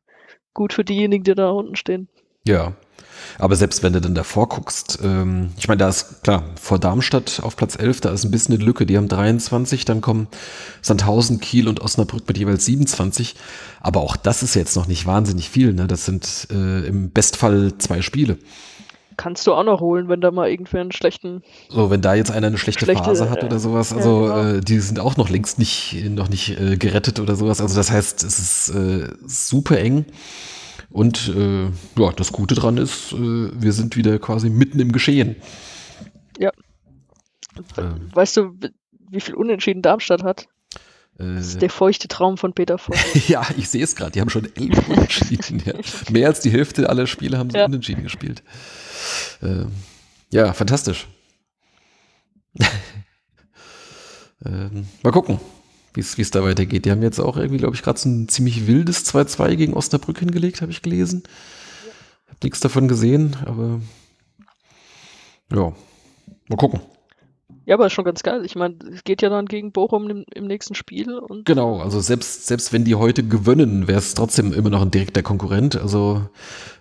gut 0.53 0.73
für 0.73 0.85
diejenigen, 0.85 1.25
die 1.25 1.35
da 1.35 1.51
unten 1.51 1.77
stehen. 1.77 2.09
Ja. 2.45 2.75
Aber 3.39 3.57
selbst 3.57 3.83
wenn 3.83 3.93
du 3.93 4.01
dann 4.01 4.15
davor 4.15 4.49
guckst, 4.49 4.99
ähm, 5.03 5.51
ich 5.59 5.69
meine, 5.69 5.79
da 5.79 5.89
ist 5.89 6.23
klar, 6.23 6.45
vor 6.61 6.79
Darmstadt 6.79 7.41
auf 7.43 7.57
Platz 7.57 7.77
11, 7.77 8.01
da 8.01 8.11
ist 8.11 8.25
ein 8.25 8.31
bisschen 8.31 8.55
eine 8.55 8.65
Lücke, 8.65 8.87
die 8.87 8.97
haben 8.97 9.09
23, 9.09 9.85
dann 9.85 10.01
kommen 10.01 10.29
Sandhausen, 10.83 11.41
Kiel 11.41 11.69
und 11.69 11.81
Osnabrück 11.81 12.27
mit 12.27 12.39
jeweils 12.39 12.65
27. 12.65 13.35
Aber 13.81 14.01
auch 14.01 14.17
das 14.17 14.43
ist 14.43 14.55
jetzt 14.55 14.77
noch 14.77 14.87
nicht 14.87 15.07
wahnsinnig 15.07 15.49
viel, 15.49 15.73
ne? 15.73 15.87
Das 15.87 16.05
sind 16.05 16.49
äh, 16.51 16.87
im 16.87 17.11
Bestfall 17.11 17.73
zwei 17.79 18.03
Spiele. 18.03 18.39
Kannst 19.19 19.49
du 19.49 19.53
auch 19.53 19.65
noch 19.65 19.81
holen, 19.81 20.09
wenn 20.09 20.21
da 20.21 20.31
mal 20.31 20.49
irgendwer 20.49 20.81
einen 20.81 20.93
schlechten. 20.93 21.43
So, 21.69 21.91
wenn 21.91 22.01
da 22.01 22.15
jetzt 22.15 22.31
einer 22.31 22.47
eine 22.47 22.57
schlechte, 22.57 22.85
Schlechte, 22.85 23.03
Phase 23.03 23.29
hat 23.29 23.43
äh, 23.43 23.47
oder 23.47 23.59
sowas, 23.59 23.91
ja, 23.91 23.97
also 23.97 24.21
genau. 24.21 24.43
äh, 24.45 24.61
die 24.61 24.79
sind 24.79 25.01
auch 25.01 25.17
noch 25.17 25.29
längst 25.29 25.59
nicht, 25.59 25.97
noch 26.09 26.29
nicht 26.29 26.59
äh, 26.59 26.77
gerettet 26.77 27.19
oder 27.19 27.35
sowas. 27.35 27.61
Also 27.61 27.75
das 27.75 27.91
heißt, 27.91 28.23
es 28.23 28.39
ist 28.39 28.69
äh, 28.69 29.09
super 29.27 29.77
eng. 29.79 30.07
Und 30.91 31.29
äh, 31.37 31.65
ja, 32.01 32.13
das 32.17 32.33
Gute 32.33 32.55
dran 32.55 32.77
ist, 32.79 33.13
äh, 33.13 33.17
wir 33.19 33.73
sind 33.73 33.97
wieder 33.97 34.19
quasi 34.19 34.49
mitten 34.51 34.81
im 34.81 34.93
Geschehen. 34.93 35.37
Ähm. 37.77 38.11
Weißt 38.15 38.37
du, 38.37 38.55
wie 39.11 39.21
viel 39.21 39.35
Unentschieden 39.35 39.83
Darmstadt 39.83 40.23
hat? 40.23 40.47
Äh, 41.19 41.35
Das 41.35 41.49
ist 41.49 41.61
der 41.63 41.71
feuchte 41.71 42.07
Traum 42.09 42.39
von 42.39 42.53
Peter 42.53 42.79
Voss. 42.79 42.97
ja, 43.29 43.45
ich 43.57 43.69
sehe 43.69 43.83
es 43.83 43.97
gerade, 43.97 44.13
die 44.13 44.21
haben 44.21 44.31
schon 44.31 44.49
elf 44.55 44.89
Unentschieden. 44.89 45.61
ja. 45.65 45.73
Mehr 46.11 46.29
als 46.29 46.41
die 46.41 46.51
Hälfte 46.51 46.89
aller 46.89 47.07
Spiele 47.09 47.37
haben 47.37 47.51
sie 47.51 47.59
Ja. 47.59 47.65
Unentschieden 47.67 48.05
gespielt. 48.05 48.43
Ähm, 49.43 49.73
ja, 50.31 50.53
fantastisch. 50.53 51.09
ähm, 54.45 54.87
mal 55.03 55.11
gucken, 55.13 55.41
wie 55.99 56.23
es 56.23 56.31
da 56.31 56.43
weitergeht. 56.43 56.85
Die 56.85 56.91
haben 56.91 57.03
jetzt 57.03 57.19
auch 57.19 57.37
irgendwie, 57.37 57.59
glaube 57.59 57.75
ich, 57.75 57.83
gerade 57.83 57.99
so 57.99 58.09
ein 58.09 58.29
ziemlich 58.29 58.67
wildes 58.67 59.05
2-2 59.13 59.57
gegen 59.57 59.75
Osnabrück 59.75 60.19
hingelegt, 60.19 60.61
habe 60.63 60.73
ich 60.73 60.83
gelesen. 60.83 61.23
Hab 62.29 62.43
nichts 62.43 62.61
davon 62.61 62.89
gesehen, 62.89 63.37
aber 63.45 63.81
ja, 65.53 65.73
mal 66.49 66.57
gucken. 66.57 66.81
Ja, 67.69 67.75
aber 67.75 67.87
ist 67.87 67.93
schon 67.93 68.07
ganz 68.07 68.23
geil. 68.23 68.47
Ich 68.47 68.57
meine, 68.57 68.77
es 68.95 69.05
geht 69.05 69.21
ja 69.21 69.29
dann 69.29 69.45
gegen 69.45 69.73
Bochum 69.73 70.09
im, 70.09 70.25
im 70.33 70.47
nächsten 70.47 70.75
Spiel 70.75 71.19
und 71.19 71.45
Genau, 71.45 71.81
also 71.81 72.01
selbst, 72.01 72.47
selbst 72.47 72.73
wenn 72.73 72.85
die 72.85 72.95
heute 72.95 73.23
gewinnen, 73.23 73.87
wäre 73.87 73.99
es 73.99 74.15
trotzdem 74.15 74.55
immer 74.55 74.71
noch 74.71 74.81
ein 74.81 74.91
direkter 74.91 75.23
Konkurrent. 75.23 75.77
Also 75.77 76.23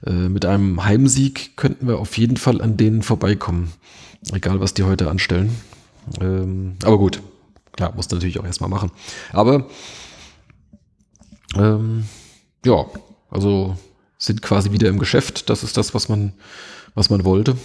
äh, 0.05 0.11
mit 0.11 0.45
einem 0.45 0.86
Heimsieg 0.86 1.57
könnten 1.57 1.89
wir 1.89 1.99
auf 1.99 2.18
jeden 2.18 2.38
Fall 2.38 2.61
an 2.61 2.78
denen 2.78 3.01
vorbeikommen. 3.01 3.74
Egal, 4.32 4.61
was 4.61 4.74
die 4.74 4.84
heute 4.84 5.09
anstellen. 5.09 5.49
Ähm, 6.22 6.78
aber 6.86 6.97
gut, 6.97 7.22
klar, 7.78 7.93
muss 7.95 8.09
natürlich 8.09 8.39
auch 8.39 8.45
erstmal 8.45 8.69
machen. 8.69 8.91
Aber 9.32 9.67
ähm, 11.55 12.05
ja, 12.65 12.86
also 13.30 13.78
sind 14.17 14.41
quasi 14.41 14.71
wieder 14.71 14.89
im 14.89 14.99
Geschäft. 14.99 15.49
Das 15.49 15.63
ist 15.63 15.78
das, 15.78 15.93
was 15.93 16.09
man, 16.09 16.34
was 16.95 17.09
man 17.09 17.23
wollte. 17.23 17.55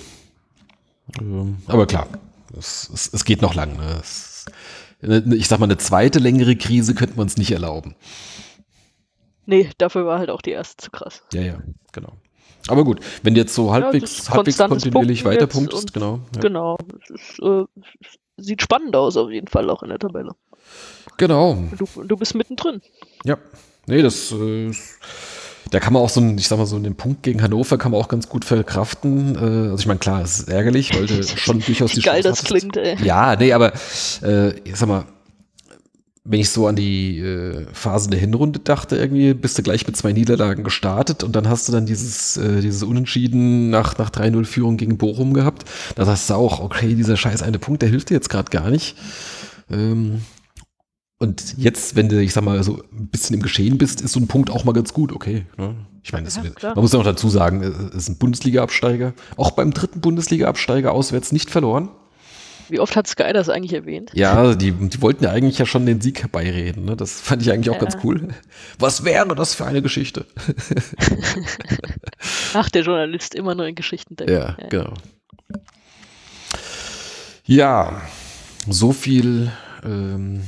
Ähm, 1.21 1.59
aber 1.67 1.87
klar, 1.87 2.07
es, 2.57 2.89
es, 2.93 3.13
es 3.13 3.25
geht 3.25 3.43
noch 3.43 3.55
lang. 3.55 3.77
Ne? 3.77 4.01
Es, 4.01 4.47
ich 5.01 5.49
sag 5.49 5.59
mal, 5.59 5.65
eine 5.67 5.79
zweite 5.79 6.19
längere 6.19 6.55
Krise 6.57 6.95
könnten 6.95 7.17
wir 7.17 7.23
uns 7.23 7.37
nicht 7.37 7.51
erlauben. 7.51 7.97
nee, 9.47 9.69
dafür 9.79 10.07
war 10.07 10.19
halt 10.19 10.31
auch 10.31 10.43
die 10.43 10.51
erste 10.53 10.77
zu 10.85 10.91
krass. 10.91 11.23
Ja, 11.33 11.41
ja, 11.43 11.59
genau. 11.91 12.13
Aber 12.69 12.85
gut, 12.85 13.01
wenn 13.25 13.35
du 13.35 13.41
jetzt 13.41 13.55
so 13.55 13.73
halbwegs, 13.73 14.19
ist 14.19 14.31
halbwegs 14.31 14.59
kontinuierlich 14.59 15.25
Punkten 15.25 15.35
weiter 15.35 15.47
jetzt 15.47 15.53
punktest, 15.55 15.83
und- 15.87 15.93
genau. 15.95 16.21
Ja. 16.37 16.41
Genau. 16.41 16.79
Es 17.03 17.11
ist, 17.11 17.39
äh, 17.43 17.65
sieht 18.43 18.63
spannend 18.63 18.95
aus 18.97 19.17
auf 19.17 19.31
jeden 19.31 19.49
Fall 19.49 19.71
auch 19.71 19.83
in 19.83 19.89
der 19.91 19.99
Tabelle. 19.99 20.33
Genau, 21.17 21.59
Du, 21.77 21.87
du 22.05 22.17
bist 22.17 22.35
mittendrin. 22.35 22.81
ja. 23.25 23.37
Nee, 23.87 24.01
das, 24.01 24.31
äh, 24.31 24.69
ist- 24.69 24.99
da 25.73 25.81
kann 25.81 25.93
man 25.93 26.03
auch 26.03 26.09
so 26.09 26.21
einen, 26.21 26.39
ich 26.39 26.47
sag 26.47 26.59
mal 26.59 26.67
so 26.67 26.77
einen 26.77 26.95
Punkt 26.95 27.23
gegen 27.25 27.43
Hannover 27.43 27.79
kann 27.79 27.91
man 27.91 28.01
auch 28.01 28.07
ganz 28.09 28.29
gut 28.29 28.45
verkraften. 28.45 29.35
Äh, 29.35 29.71
also 29.71 29.79
ich 29.79 29.87
meine, 29.87 29.99
klar, 29.99 30.23
es 30.23 30.39
ist 30.41 30.49
ärgerlich, 30.49 30.95
weil 30.95 31.07
du 31.07 31.21
schon 31.25 31.59
durchaus 31.61 31.91
die 31.93 31.97
Wie 31.97 32.03
geil 32.03 32.23
Chance 32.23 32.29
das 32.29 32.39
hattest. 32.39 32.73
klingt, 32.73 32.77
ey. 32.77 32.97
Ja, 33.05 33.35
nee, 33.35 33.53
aber 33.53 33.73
äh, 34.23 34.51
ich 34.61 34.77
sag 34.77 34.89
mal, 34.89 35.05
wenn 36.25 36.39
ich 36.39 36.51
so 36.51 36.69
an 36.69 36.77
die 36.77 37.19
äh, 37.19 37.67
Phase 37.73 38.09
der 38.09 38.21
Hinrunde 38.21 38.61
dachte, 38.61 38.97
irgendwie 38.97 39.35
bist 39.35 39.59
du 39.59 39.63
gleich 39.63 39.87
mit 39.87 39.97
zwei 39.97 40.13
Niederlagen 40.13 40.63
gestartet 40.63 41.25
und 41.25 41.35
dann 41.35 41.49
hast 41.49 41.69
du 41.69 41.73
dann 41.73 41.85
dieses, 41.85 42.37
äh, 42.37 42.61
dieses 42.61 42.85
Unentschieden 42.85 43.71
nach, 43.71 43.99
nach 43.99 44.11
3-0-Führung 44.11 44.77
gegen 44.77 44.99
Bochum 44.99 45.35
gehabt. 45.35 45.65
Da 45.97 46.05
sagst 46.05 46.31
du 46.31 46.35
auch, 46.35 46.61
okay, 46.61 46.95
dieser 46.95 47.17
scheiß 47.17 47.43
eine 47.43 47.59
Punkt, 47.59 47.83
der 47.83 47.89
hilft 47.89 48.11
dir 48.11 48.15
jetzt 48.15 48.31
gerade 48.31 48.51
gar 48.51 48.71
nicht. 48.71 48.97
Ähm, 49.69 50.23
und 51.19 51.57
jetzt, 51.57 51.97
wenn 51.97 52.09
du, 52.09 52.21
ich 52.21 52.33
sag 52.33 52.45
mal, 52.45 52.63
so 52.63 52.83
ein 52.93 53.09
bisschen 53.09 53.35
im 53.35 53.43
Geschehen 53.43 53.79
bist, 53.79 54.01
ist 54.01 54.13
so 54.13 54.21
ein 54.21 54.29
Punkt 54.29 54.51
auch 54.51 54.65
mal 54.65 54.73
ganz 54.73 54.93
gut, 54.93 55.13
okay. 55.13 55.47
Ne? 55.57 55.75
Ich 56.05 56.13
meine, 56.13 56.27
Ja, 56.63 56.75
man 56.75 56.83
muss 56.83 56.93
ja 56.93 56.99
noch 56.99 57.05
dazu 57.05 57.29
sagen, 57.31 57.63
es 57.63 57.95
ist 57.95 58.09
ein 58.09 58.19
Bundesliga-Absteiger. 58.19 59.15
Auch 59.37 59.53
beim 59.53 59.73
dritten 59.73 60.01
Bundesliga-Absteiger 60.01 60.93
auswärts 60.93 61.33
nicht 61.33 61.51
verloren. 61.51 61.91
Wie 62.69 62.81
oft 62.81 62.97
hat 62.97 63.07
Sky 63.07 63.33
das 63.33 63.49
eigentlich 63.49 63.75
erwähnt? 63.75 64.11
Ja, 64.15 64.55
die, 64.55 64.73
die 64.73 65.03
wollten 65.03 65.25
ja 65.25 65.31
eigentlich 65.31 65.59
ja 65.59 65.67
schon 65.67 65.87
den 65.87 66.01
Sieg 66.01 66.21
herbeireden. 66.23 66.85
Ne? 66.85 66.97
Das 66.97 67.21
fand 67.21 67.43
ich 67.43 67.51
eigentlich 67.53 67.71
auch 67.71 67.81
Ja. 67.81 67.89
ganz 67.89 67.99
cool. 68.05 68.29
Was 68.79 69.05
wäre 69.05 69.35
das 69.35 69.55
für 69.55 69.65
eine 69.67 69.83
Geschichte? 69.83 70.27
Ach, 72.55 72.69
der 72.71 72.83
Journalist 72.83 73.35
immer 73.35 73.55
nur 73.55 73.67
in 73.67 73.75
Geschichten 73.75 74.17
denkt. 74.17 74.33
Ja, 74.33 74.57
genau. 74.71 74.95
Ja, 77.45 78.01
so 78.69 78.93
viel 78.93 79.51
ähm, 79.85 80.43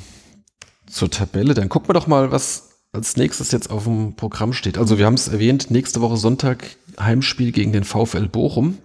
zur 0.87 1.11
Tabelle. 1.11 1.55
Dann 1.55 1.69
gucken 1.69 1.89
wir 1.89 1.95
doch 1.95 2.07
mal, 2.07 2.31
was 2.31 2.71
als 2.93 3.17
nächstes 3.17 3.51
jetzt 3.51 3.71
auf 3.71 3.85
dem 3.85 4.15
Programm 4.15 4.53
steht. 4.53 4.79
Also 4.79 4.99
wir 4.99 5.07
haben 5.07 5.15
es 5.15 5.29
erwähnt, 5.29 5.71
nächste 5.71 6.01
Woche 6.01 6.17
Sonntag 6.17 6.65
Heimspiel 6.99 7.51
gegen 7.51 7.73
den 7.73 7.83
VfL 7.85 8.29
Bochum. 8.29 8.79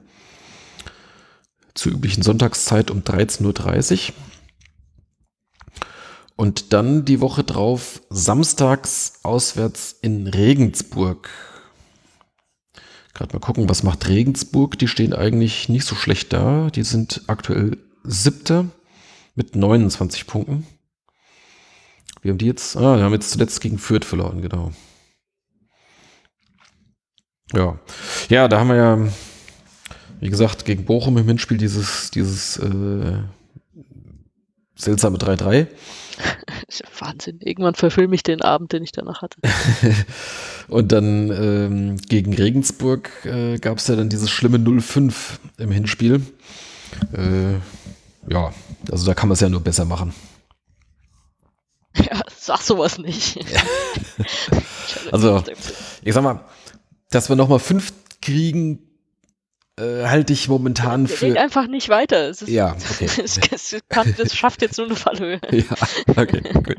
Zur 1.80 1.94
üblichen 1.94 2.24
Sonntagszeit 2.24 2.92
um 2.92 3.04
13.30 3.04 4.10
Uhr. 4.10 4.14
Und 6.36 6.74
dann 6.74 7.06
die 7.06 7.22
Woche 7.22 7.46
drauf 7.46 8.02
samstags 8.10 9.22
auswärts 9.24 9.96
in 10.02 10.28
Regensburg. 10.28 11.30
Gerade 13.14 13.32
mal 13.34 13.40
gucken, 13.40 13.70
was 13.70 13.84
macht 13.84 14.10
Regensburg? 14.10 14.78
Die 14.78 14.90
stehen 14.90 15.14
eigentlich 15.14 15.70
nicht 15.70 15.86
so 15.86 15.96
schlecht 15.96 16.34
da. 16.34 16.70
Die 16.70 16.84
sind 16.84 17.22
aktuell 17.28 17.78
siebter 18.04 18.66
mit 19.36 19.56
29 19.56 20.28
Punkten. 20.28 20.68
Wie 22.22 22.30
haben 22.30 22.40
die 22.40 22.48
jetzt? 22.48 22.76
Ah, 22.76 22.98
die 22.98 23.04
haben 23.04 23.14
jetzt 23.14 23.32
zuletzt 23.32 23.62
gegen 23.62 23.78
Fürth 23.78 24.04
verloren, 24.04 24.42
genau. 24.42 24.74
Ja. 27.54 27.80
Ja, 28.28 28.50
da 28.50 28.60
haben 28.60 28.68
wir 28.68 28.76
ja, 28.76 28.98
wie 30.20 30.30
gesagt, 30.30 30.66
gegen 30.66 30.86
Bochum 30.86 31.18
im 31.18 31.28
Hinspiel 31.28 31.58
dieses, 31.58 32.12
dieses 32.12 32.58
äh, 32.58 33.20
seltsame 34.76 35.18
3-3. 35.18 35.68
Wahnsinn. 37.00 37.40
Irgendwann 37.42 37.76
verfilme 37.76 38.16
ich 38.16 38.24
den 38.24 38.42
Abend, 38.42 38.74
den 38.74 38.84
ich 38.84 38.92
danach 38.92 39.22
hatte. 39.22 39.40
Und 40.68 40.92
dann 40.92 41.32
ähm, 41.32 41.98
gegen 41.98 42.34
Regensburg 42.34 43.10
äh, 43.26 43.58
gab 43.58 43.78
es 43.78 43.88
ja 43.88 43.96
dann 43.96 44.10
dieses 44.10 44.30
schlimme 44.30 44.58
0-5 44.58 45.14
im 45.58 45.72
Hinspiel. 45.72 46.22
Äh, 47.14 47.54
ja, 48.32 48.54
also 48.92 49.06
da 49.06 49.14
kann 49.14 49.30
man 49.30 49.34
es 49.34 49.40
ja 49.40 49.50
nur 49.50 49.62
besser 49.62 49.86
machen. 49.86 50.14
Ja, 51.96 52.22
sag 52.38 52.62
sowas 52.62 53.00
nicht. 53.00 53.40
also, 55.12 55.44
ich 56.04 56.14
sag 56.14 56.24
mal, 56.24 56.46
dass 57.10 57.30
wir 57.30 57.36
nochmal 57.36 57.60
fünf 57.60 57.92
kriegen, 58.22 58.89
äh, 59.80 60.08
halte 60.08 60.34
ich 60.34 60.48
momentan 60.48 61.08
für. 61.08 61.28
Geht 61.28 61.38
einfach 61.38 61.68
nicht 61.68 61.90
weiter. 61.90 62.30
Ist, 62.30 62.48
ja, 62.48 62.76
okay. 62.92 63.10
es, 63.24 63.38
es, 63.38 63.80
kann, 63.88 64.14
das 64.18 64.36
schafft 64.36 64.62
jetzt 64.62 64.78
nur 64.78 64.88
eine 64.88 64.96
Fallhöhe. 64.96 65.40
ja, 65.52 65.64
okay, 66.16 66.42
gut. 66.54 66.78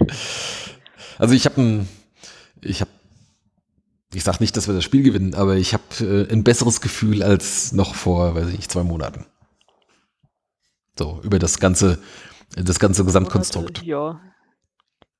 Also 1.18 1.34
ich 1.34 1.44
habe 1.46 1.61
ein, 1.61 1.88
ich 2.61 2.80
habe, 2.80 2.90
ich 4.12 4.24
sag 4.24 4.40
nicht, 4.40 4.57
dass 4.57 4.68
wir 4.68 4.74
das 4.74 4.84
Spiel 4.84 5.03
gewinnen, 5.03 5.34
aber 5.34 5.57
ich 5.57 5.72
habe 5.72 5.82
äh, 6.01 6.32
ein 6.32 6.44
besseres 6.44 6.80
Gefühl 6.80 7.22
als 7.22 7.72
noch 7.72 7.94
vor, 7.94 8.34
weiß 8.34 8.48
ich 8.48 8.57
nicht, 8.57 8.70
zwei 8.70 8.82
Monaten. 8.82 9.26
So, 10.98 11.20
über 11.22 11.38
das 11.38 11.59
ganze, 11.59 11.98
das 12.55 12.78
ganze 12.78 13.05
Gesamtkonstrukt. 13.05 13.82
Ja. 13.82 14.20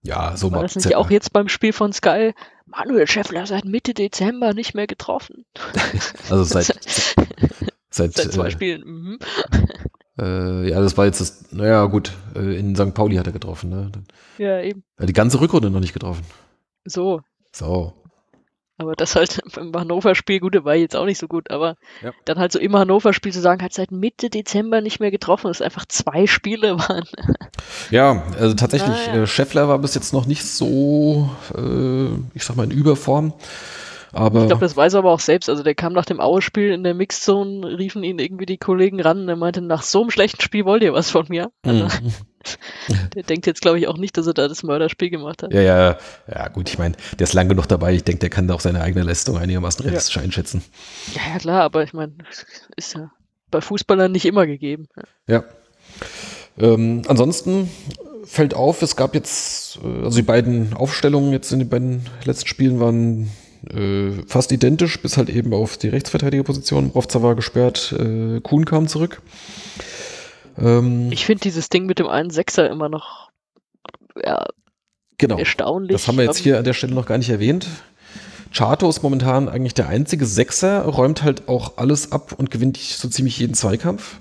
Ja, 0.03 0.37
so 0.37 0.51
War 0.51 0.63
das 0.63 0.77
nicht 0.77 0.97
auch 0.97 1.11
jetzt 1.11 1.33
beim 1.33 1.49
Spiel 1.49 1.73
von 1.75 1.93
Sky? 1.93 2.33
Manuel 2.71 3.07
Schäffler 3.07 3.47
seit 3.47 3.65
Mitte 3.65 3.95
Dezember 3.95 4.55
nicht 4.55 4.75
mehr 4.75 4.87
getroffen. 4.87 5.45
Also 6.31 6.45
seit, 6.45 6.67
seit, 7.91 8.15
seit 8.15 8.33
zwei 8.33 8.47
äh, 8.47 8.51
Spielen. 8.51 8.83
Mhm. 8.85 9.19
Äh, 10.19 10.69
ja, 10.71 10.81
das 10.81 10.97
war 10.97 11.07
jetzt 11.07 11.21
das, 11.21 11.51
naja, 11.53 11.87
gut, 11.87 12.13
äh, 12.37 12.57
in 12.57 12.77
St. 12.77 12.95
Pauli 12.95 13.17
hat 13.17 13.27
er 13.27 13.33
getroffen, 13.33 13.71
ne? 13.71 13.91
Ja, 14.39 14.61
eben. 14.61 14.85
Ja, 14.99 15.07
die 15.07 15.13
ganze 15.13 15.41
Rückrunde 15.41 15.71
noch 15.71 15.81
nicht 15.81 15.93
getroffen. 15.93 16.25
So. 16.85 17.23
So. 17.53 18.00
Aber 18.81 18.97
das 18.97 19.15
halt 19.15 19.39
im 19.59 19.75
Hannover-Spiel, 19.77 20.41
gut, 20.41 20.55
der 20.55 20.65
war 20.65 20.75
jetzt 20.75 20.97
auch 20.97 21.05
nicht 21.05 21.19
so 21.19 21.29
gut, 21.29 21.51
aber 21.51 21.77
ja. 22.03 22.13
dann 22.25 22.39
halt 22.39 22.51
so 22.51 22.59
im 22.59 22.75
Hannover-Spiel 22.75 23.31
zu 23.31 23.41
sagen, 23.41 23.63
hat 23.63 23.75
seit 23.75 23.93
Mitte 23.93 24.31
Dezember 24.31 24.81
nicht 24.81 25.01
mehr 25.01 25.11
getroffen, 25.11 25.49
dass 25.49 25.61
einfach 25.61 25.85
zwei 25.87 26.27
Spiele 26.27 26.79
waren. 26.89 27.05
Ja, 27.91 28.23
also 28.39 28.55
tatsächlich, 28.55 28.97
ah, 29.13 29.17
ja. 29.17 29.27
Scheffler 29.27 29.69
war 29.69 29.79
bis 29.79 29.95
jetzt 29.95 30.15
noch 30.15 30.25
nicht 30.25 30.45
so, 30.45 31.29
äh, 31.55 32.07
ich 32.35 32.43
sag 32.43 32.57
mal, 32.57 32.65
in 32.65 32.71
Überform. 32.71 33.35
Aber 34.13 34.41
ich 34.41 34.47
glaube, 34.47 34.63
das 34.63 34.77
weiß 34.77 34.95
er 34.95 35.01
aber 35.01 35.13
auch 35.13 35.21
selbst. 35.21 35.51
Also 35.51 35.63
der 35.63 35.75
kam 35.75 35.93
nach 35.93 36.07
dem 36.07 36.19
Aue-Spiel 36.19 36.73
in 36.73 36.83
der 36.83 36.95
Mixzone, 36.95 37.79
riefen 37.79 38.03
ihn 38.03 38.19
irgendwie 38.19 38.47
die 38.47 38.59
Kollegen 38.59 39.01
ran 39.01 39.21
und 39.21 39.29
er 39.29 39.37
meinte, 39.37 39.61
nach 39.61 39.83
so 39.83 40.01
einem 40.01 40.11
schlechten 40.11 40.41
Spiel 40.41 40.65
wollt 40.65 40.83
ihr 40.83 40.95
was 40.95 41.11
von 41.11 41.27
mir? 41.29 41.53
Also, 41.65 41.85
mhm. 41.85 42.13
der 43.15 43.23
denkt 43.23 43.47
jetzt, 43.47 43.61
glaube 43.61 43.79
ich, 43.79 43.89
auch 43.89 43.99
nicht, 43.99 44.17
dass 44.17 44.27
er 44.27 44.35
da 44.35 44.49
das 44.49 44.63
Mörderspiel 44.63 45.11
gemacht 45.11 45.43
hat. 45.43 45.53
Ja, 45.53 45.61
ja, 45.61 45.99
ja, 46.29 46.49
gut, 46.49 46.69
ich 46.69 46.79
meine, 46.79 46.97
der 47.19 47.25
ist 47.25 47.33
lang 47.35 47.49
genug 47.49 47.67
dabei. 47.67 47.95
Ich 47.95 48.05
denke, 48.05 48.21
der 48.21 48.31
kann 48.31 48.49
da 48.49 48.55
auch 48.55 48.61
seine 48.61 48.81
eigene 48.81 49.05
Leistung 49.05 49.39
einigermaßen 49.39 49.85
realistisch 49.85 50.17
ja. 50.17 50.23
einschätzen. 50.23 50.63
Ja, 51.15 51.33
ja, 51.33 51.39
klar, 51.39 51.63
aber 51.63 51.83
ich 51.83 51.93
meine, 51.93 52.13
ist 52.77 52.95
ja 52.95 53.11
bei 53.51 53.61
Fußballern 53.61 54.11
nicht 54.11 54.25
immer 54.25 54.47
gegeben. 54.47 54.89
Ja. 55.27 55.45
Ähm, 56.59 57.03
ansonsten 57.09 57.71
fällt 58.25 58.55
auf, 58.55 58.83
es 58.83 58.97
gab 58.97 59.15
jetzt, 59.15 59.79
äh, 59.83 60.05
also 60.05 60.17
die 60.17 60.23
beiden 60.23 60.75
Aufstellungen 60.75 61.33
jetzt 61.33 61.53
in 61.53 61.59
den 61.59 61.69
beiden 61.69 62.07
letzten 62.25 62.49
Spielen 62.49 62.81
waren 62.81 63.31
äh, 63.69 64.23
fast 64.27 64.53
identisch, 64.53 65.01
bis 65.01 65.17
halt 65.17 65.29
eben 65.29 65.53
auf 65.53 65.77
die 65.77 65.89
Rechtsverteidigerposition. 65.89 66.91
Rovza 66.95 67.23
war 67.23 67.35
gesperrt, 67.35 67.95
äh, 67.99 68.41
Kuhn 68.41 68.65
kam 68.65 68.89
zurück. 68.89 69.21
Ähm, 70.59 71.11
ich 71.13 71.27
finde 71.27 71.43
dieses 71.43 71.69
Ding 71.69 71.87
mit 71.87 71.99
dem 71.99 72.09
einen 72.09 72.31
Sechser 72.31 72.69
immer 72.69 72.89
noch 72.89 73.31
ja, 74.23 74.47
genau. 75.19 75.39
erstaunlich. 75.39 75.93
Das 75.93 76.09
haben 76.09 76.19
wir 76.19 76.25
jetzt 76.25 76.39
hier 76.39 76.59
an 76.59 76.65
der 76.65 76.75
Stelle 76.75 76.95
noch 76.95 77.07
gar 77.07 77.19
nicht 77.19 77.31
erwähnt. 77.31 77.67
Chato 78.53 78.89
ist 78.89 79.03
momentan 79.03 79.49
eigentlich 79.49 79.75
der 79.75 79.89
einzige 79.89 80.27
Sechser, 80.27 80.83
räumt 80.83 81.23
halt 81.23 81.49
auch 81.49 81.77
alles 81.77 82.11
ab 82.11 82.35
und 82.37 82.51
gewinnt 82.51 82.77
so 82.77 83.09
ziemlich 83.09 83.39
jeden 83.39 83.55
Zweikampf. 83.55 84.21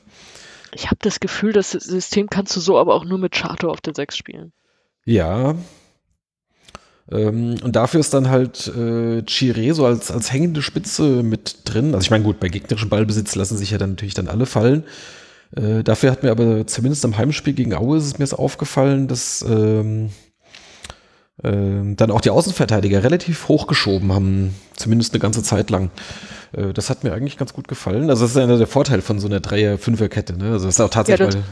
Ich 0.73 0.85
habe 0.85 0.97
das 1.01 1.19
Gefühl, 1.19 1.51
das 1.51 1.71
System 1.71 2.29
kannst 2.29 2.55
du 2.55 2.59
so 2.59 2.77
aber 2.77 2.93
auch 2.93 3.05
nur 3.05 3.17
mit 3.17 3.33
Chato 3.33 3.69
auf 3.71 3.81
der 3.81 3.95
Sechs 3.95 4.15
spielen. 4.15 4.53
Ja, 5.03 5.55
ähm, 7.11 7.55
und 7.63 7.75
dafür 7.75 7.99
ist 7.99 8.13
dann 8.13 8.29
halt 8.29 8.67
äh, 8.67 9.21
Chiré 9.21 9.73
so 9.73 9.85
als, 9.85 10.11
als 10.11 10.31
hängende 10.31 10.61
Spitze 10.61 11.23
mit 11.23 11.57
drin. 11.65 11.95
Also 11.95 12.05
ich 12.05 12.11
meine, 12.11 12.23
gut, 12.23 12.39
bei 12.39 12.49
gegnerischem 12.49 12.89
Ballbesitz 12.89 13.35
lassen 13.35 13.57
sich 13.57 13.71
ja 13.71 13.77
dann 13.77 13.91
natürlich 13.91 14.13
dann 14.13 14.27
alle 14.27 14.45
fallen. 14.45 14.83
Äh, 15.55 15.83
dafür 15.83 16.11
hat 16.11 16.23
mir 16.23 16.31
aber 16.31 16.67
zumindest 16.67 17.05
am 17.05 17.17
Heimspiel 17.17 17.53
gegen 17.53 17.73
Aue 17.73 17.97
ist 17.97 18.05
es 18.05 18.19
mir 18.19 18.27
so 18.27 18.37
aufgefallen, 18.37 19.07
dass 19.07 19.43
ähm, 19.47 20.09
äh, 21.43 21.95
dann 21.95 22.11
auch 22.11 22.21
die 22.21 22.29
Außenverteidiger 22.29 23.03
relativ 23.03 23.47
hochgeschoben 23.47 24.13
haben, 24.13 24.55
zumindest 24.75 25.13
eine 25.13 25.19
ganze 25.19 25.43
Zeit 25.43 25.69
lang. 25.69 25.89
Äh, 26.51 26.73
das 26.73 26.89
hat 26.89 27.03
mir 27.03 27.13
eigentlich 27.13 27.37
ganz 27.37 27.53
gut 27.53 27.67
gefallen. 27.67 28.09
Also 28.09 28.23
das 28.23 28.31
ist 28.31 28.37
einer 28.37 28.57
der 28.57 28.67
Vorteile 28.67 29.01
von 29.01 29.19
so 29.19 29.27
einer 29.27 29.39
Dreier-Fünfer-Kette. 29.39 30.37
Ne? 30.37 30.51
Also 30.51 30.65
das 30.65 30.75
ist 30.75 30.81
auch 30.81 30.89
tatsächlich 30.89 31.33
ja, 31.33 31.39
mal 31.39 31.45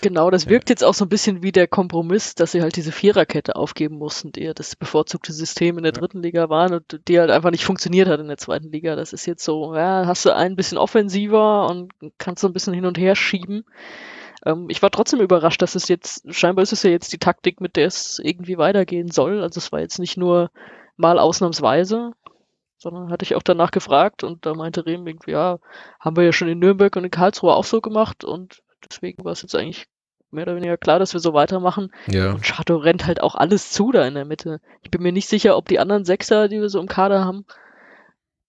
Genau, 0.00 0.30
das 0.30 0.48
wirkt 0.48 0.70
jetzt 0.70 0.82
auch 0.82 0.94
so 0.94 1.04
ein 1.04 1.08
bisschen 1.08 1.42
wie 1.42 1.52
der 1.52 1.68
Kompromiss, 1.68 2.34
dass 2.34 2.52
sie 2.52 2.62
halt 2.62 2.76
diese 2.76 2.92
Viererkette 2.92 3.56
aufgeben 3.56 3.98
mussten, 3.98 4.32
die 4.32 4.42
ja 4.42 4.54
das 4.54 4.74
bevorzugte 4.74 5.32
System 5.32 5.76
in 5.76 5.84
der 5.84 5.92
dritten 5.92 6.22
Liga 6.22 6.48
waren 6.48 6.74
und 6.74 7.00
die 7.08 7.20
halt 7.20 7.30
einfach 7.30 7.50
nicht 7.50 7.64
funktioniert 7.64 8.08
hat 8.08 8.20
in 8.20 8.28
der 8.28 8.38
zweiten 8.38 8.72
Liga. 8.72 8.96
Das 8.96 9.12
ist 9.12 9.26
jetzt 9.26 9.44
so, 9.44 9.74
ja, 9.74 10.06
hast 10.06 10.24
du 10.24 10.34
ein 10.34 10.56
bisschen 10.56 10.78
offensiver 10.78 11.68
und 11.68 11.92
kannst 12.18 12.42
so 12.42 12.48
ein 12.48 12.52
bisschen 12.52 12.74
hin 12.74 12.86
und 12.86 12.98
her 12.98 13.14
schieben. 13.14 13.64
Ähm, 14.44 14.66
ich 14.68 14.82
war 14.82 14.90
trotzdem 14.90 15.20
überrascht, 15.20 15.62
dass 15.62 15.74
es 15.74 15.88
jetzt, 15.88 16.32
scheinbar 16.34 16.62
ist 16.62 16.72
es 16.72 16.82
ja 16.82 16.90
jetzt 16.90 17.12
die 17.12 17.18
Taktik, 17.18 17.60
mit 17.60 17.76
der 17.76 17.86
es 17.86 18.18
irgendwie 18.22 18.58
weitergehen 18.58 19.10
soll. 19.10 19.42
Also 19.42 19.58
es 19.58 19.72
war 19.72 19.80
jetzt 19.80 19.98
nicht 19.98 20.16
nur 20.16 20.50
mal 20.96 21.18
ausnahmsweise, 21.18 22.12
sondern 22.76 23.10
hatte 23.10 23.24
ich 23.24 23.36
auch 23.36 23.42
danach 23.42 23.70
gefragt 23.70 24.24
und 24.24 24.44
da 24.44 24.54
meinte 24.54 24.84
Rehm 24.86 25.06
irgendwie, 25.06 25.32
ja, 25.32 25.58
haben 26.00 26.16
wir 26.16 26.24
ja 26.24 26.32
schon 26.32 26.48
in 26.48 26.58
Nürnberg 26.58 26.94
und 26.96 27.04
in 27.04 27.10
Karlsruhe 27.10 27.54
auch 27.54 27.64
so 27.64 27.80
gemacht 27.80 28.24
und 28.24 28.62
Deswegen 28.92 29.24
war 29.24 29.32
es 29.32 29.42
jetzt 29.42 29.54
eigentlich 29.54 29.86
mehr 30.30 30.44
oder 30.44 30.56
weniger 30.56 30.76
klar, 30.76 30.98
dass 30.98 31.12
wir 31.12 31.20
so 31.20 31.32
weitermachen. 31.34 31.92
Ja. 32.08 32.32
Und 32.32 32.42
Chateau 32.42 32.76
rennt 32.76 33.06
halt 33.06 33.22
auch 33.22 33.34
alles 33.34 33.70
zu 33.70 33.92
da 33.92 34.06
in 34.06 34.14
der 34.14 34.24
Mitte. 34.24 34.60
Ich 34.82 34.90
bin 34.90 35.02
mir 35.02 35.12
nicht 35.12 35.28
sicher, 35.28 35.56
ob 35.56 35.68
die 35.68 35.78
anderen 35.78 36.04
Sechser, 36.04 36.48
die 36.48 36.60
wir 36.60 36.68
so 36.68 36.80
im 36.80 36.88
Kader 36.88 37.24
haben, 37.24 37.44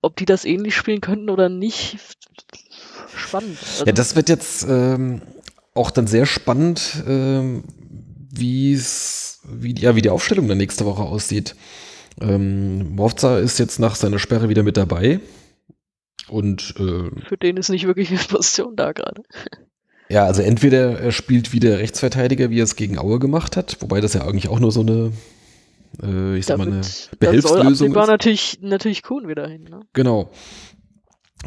ob 0.01 0.15
die 0.15 0.25
das 0.25 0.45
ähnlich 0.45 0.75
spielen 0.75 1.01
könnten 1.01 1.29
oder 1.29 1.49
nicht. 1.49 1.97
Spannend. 3.15 3.57
Also, 3.59 3.85
ja, 3.85 3.91
das 3.91 4.15
wird 4.15 4.29
jetzt 4.29 4.65
ähm, 4.67 5.21
auch 5.73 5.91
dann 5.91 6.07
sehr 6.07 6.25
spannend, 6.25 7.03
ähm, 7.07 7.63
wie 8.31 8.73
es, 8.73 9.41
wie, 9.45 9.75
ja, 9.75 9.95
wie 9.95 10.01
die 10.01 10.09
Aufstellung 10.09 10.47
dann 10.47 10.57
nächste 10.57 10.85
Woche 10.85 11.03
aussieht. 11.03 11.55
Ähm, 12.21 12.95
Movza 12.95 13.39
ist 13.39 13.59
jetzt 13.59 13.79
nach 13.79 13.95
seiner 13.95 14.19
Sperre 14.19 14.49
wieder 14.49 14.63
mit 14.63 14.77
dabei. 14.77 15.19
Und 16.27 16.75
äh, 16.79 17.09
für 17.27 17.37
den 17.37 17.57
ist 17.57 17.69
nicht 17.69 17.85
wirklich 17.85 18.09
eine 18.09 18.19
Position 18.19 18.75
da 18.75 18.91
gerade. 18.93 19.23
Ja, 20.13 20.25
also 20.27 20.43
entweder 20.43 20.99
er 20.99 21.11
spielt 21.11 21.53
wieder 21.53 21.79
Rechtsverteidiger, 21.79 22.51
wie 22.51 22.59
er 22.59 22.65
es 22.65 22.75
gegen 22.75 22.99
Aue 22.99 23.17
gemacht 23.17 23.57
hat, 23.57 23.77
wobei 23.79 23.99
das 23.99 24.13
ja 24.13 24.21
eigentlich 24.21 24.47
auch 24.47 24.59
nur 24.59 24.71
so 24.71 24.81
eine, 24.81 25.11
äh, 26.03 26.37
ich 26.37 26.45
sag 26.45 26.59
Damit, 26.59 26.71
mal, 26.71 26.81
eine 26.81 27.17
Behelfslösung 27.17 27.95
ist. 27.95 28.07
natürlich, 28.07 28.59
natürlich 28.61 29.01
Kuhn 29.01 29.27
wieder 29.27 29.47
hin. 29.47 29.63
Ne? 29.63 29.79
Genau. 29.93 30.29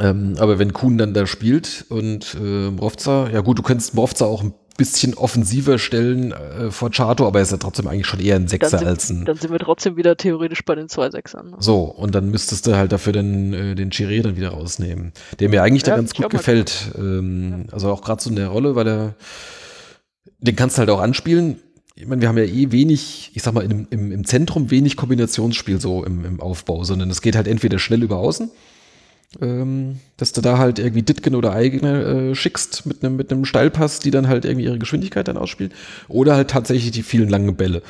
Ähm, 0.00 0.34
aber 0.40 0.58
wenn 0.58 0.72
Kuhn 0.72 0.98
dann 0.98 1.14
da 1.14 1.28
spielt 1.28 1.84
und 1.90 2.36
äh, 2.42 2.70
Mrovza, 2.72 3.30
ja 3.30 3.40
gut, 3.40 3.56
du 3.56 3.62
könntest 3.62 3.94
Mrovza 3.94 4.24
auch 4.24 4.42
ein 4.42 4.52
bisschen 4.76 5.14
offensiver 5.14 5.78
stellen 5.78 6.32
äh, 6.32 6.70
vor 6.70 6.90
Chato, 6.90 7.26
aber 7.26 7.38
er 7.38 7.42
ist 7.42 7.52
ja 7.52 7.56
trotzdem 7.58 7.86
eigentlich 7.86 8.06
schon 8.06 8.20
eher 8.20 8.36
ein 8.36 8.48
Sechser 8.48 8.78
sind, 8.78 8.88
als 8.88 9.10
ein. 9.10 9.24
Dann 9.24 9.36
sind 9.36 9.50
wir 9.50 9.58
trotzdem 9.58 9.96
wieder 9.96 10.16
theoretisch 10.16 10.64
bei 10.64 10.74
den 10.74 10.88
zwei 10.88 11.10
Sechsern. 11.10 11.50
Ne? 11.50 11.56
So, 11.60 11.84
und 11.84 12.14
dann 12.14 12.30
müsstest 12.30 12.66
du 12.66 12.76
halt 12.76 12.92
dafür 12.92 13.12
den, 13.12 13.52
äh, 13.52 13.74
den 13.74 13.90
Chiré 13.90 14.22
dann 14.22 14.36
wieder 14.36 14.50
rausnehmen, 14.50 15.12
der 15.38 15.48
mir 15.48 15.62
eigentlich 15.62 15.82
ja, 15.82 15.90
da 15.90 15.96
ganz 15.96 16.14
gut 16.14 16.30
gefällt. 16.30 16.92
Ähm, 16.96 17.66
ja. 17.66 17.72
Also 17.72 17.90
auch 17.90 18.02
gerade 18.02 18.22
so 18.22 18.30
in 18.30 18.36
der 18.36 18.48
Rolle, 18.48 18.74
weil 18.74 18.86
er, 18.86 19.14
den 20.38 20.56
kannst 20.56 20.76
du 20.76 20.80
halt 20.80 20.90
auch 20.90 21.00
anspielen. 21.00 21.58
Ich 21.94 22.06
meine, 22.06 22.20
wir 22.20 22.28
haben 22.28 22.36
ja 22.36 22.44
eh 22.44 22.72
wenig, 22.72 23.30
ich 23.34 23.42
sag 23.42 23.54
mal, 23.54 23.64
im, 23.64 23.86
im, 23.90 24.12
im 24.12 24.24
Zentrum 24.26 24.70
wenig 24.70 24.96
Kombinationsspiel 24.96 25.80
so 25.80 26.04
im, 26.04 26.24
im 26.24 26.40
Aufbau, 26.40 26.84
sondern 26.84 27.08
es 27.10 27.22
geht 27.22 27.36
halt 27.36 27.48
entweder 27.48 27.78
schnell 27.78 28.02
über 28.02 28.18
außen 28.18 28.50
ähm, 29.40 30.00
dass 30.16 30.32
du 30.32 30.40
da 30.40 30.58
halt 30.58 30.78
irgendwie 30.78 31.02
Ditken 31.02 31.34
oder 31.34 31.52
eigene 31.52 32.30
äh, 32.30 32.34
schickst 32.34 32.86
mit 32.86 33.04
einem 33.04 33.16
mit 33.16 33.32
Steilpass, 33.46 34.00
die 34.00 34.10
dann 34.10 34.28
halt 34.28 34.44
irgendwie 34.44 34.66
ihre 34.66 34.78
Geschwindigkeit 34.78 35.28
dann 35.28 35.36
ausspielen. 35.36 35.72
Oder 36.08 36.36
halt 36.36 36.50
tatsächlich 36.50 36.90
die 36.92 37.02
vielen 37.02 37.28
langen 37.28 37.56
Bälle. 37.56 37.82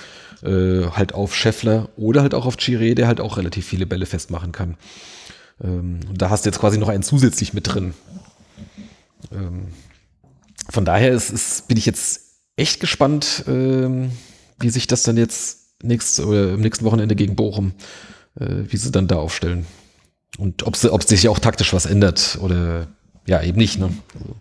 Äh, 0.43 0.91
halt 0.91 1.15
auf 1.15 1.35
Scheffler 1.35 1.89
oder 1.97 2.23
halt 2.23 2.35
auch 2.35 2.47
auf 2.47 2.57
Chiré, 2.57 2.95
der 2.95 3.07
halt 3.07 3.21
auch 3.21 3.39
relativ 3.39 3.67
viele 3.67 3.87
Bälle 3.87 4.07
festmachen 4.07 4.53
kann. 4.53 4.77
Ähm, 5.63 6.01
und 6.09 6.21
da 6.21 6.31
hast 6.31 6.45
du 6.45 6.51
jetzt 6.51 6.59
quasi 6.59 6.79
noch 6.79 6.89
einen 6.89 7.03
zusätzlich 7.03 7.55
mit 7.55 7.73
drin. 7.73 7.95
Ähm, 9.33 9.69
von 10.69 10.85
daher 10.85 11.13
ist, 11.13 11.31
ist, 11.31 11.69
bin 11.69 11.79
ich 11.79 11.87
jetzt 11.87 12.21
echt 12.57 12.81
gespannt, 12.81 13.45
ähm, 13.47 14.11
wie 14.59 14.71
sich 14.71 14.87
das 14.87 15.03
dann 15.05 15.17
jetzt 15.17 15.83
nächst, 15.83 16.21
oder 16.21 16.55
im 16.55 16.61
nächsten 16.61 16.85
Wochenende 16.85 17.15
gegen 17.15 17.37
Bochum, 17.37 17.73
äh, 18.39 18.65
wie 18.69 18.77
sie 18.77 18.91
dann 18.91 19.09
da 19.09 19.17
aufstellen. 19.17 19.67
Und 20.39 20.65
ob, 20.65 20.77
sich 20.77 21.29
auch 21.29 21.39
taktisch 21.39 21.73
was 21.73 21.87
ändert 21.87 22.39
oder 22.41 22.89
ja, 23.27 23.43
eben 23.43 23.59
nicht. 23.59 23.79
Ne? 23.79 23.91
Also, 24.15 24.37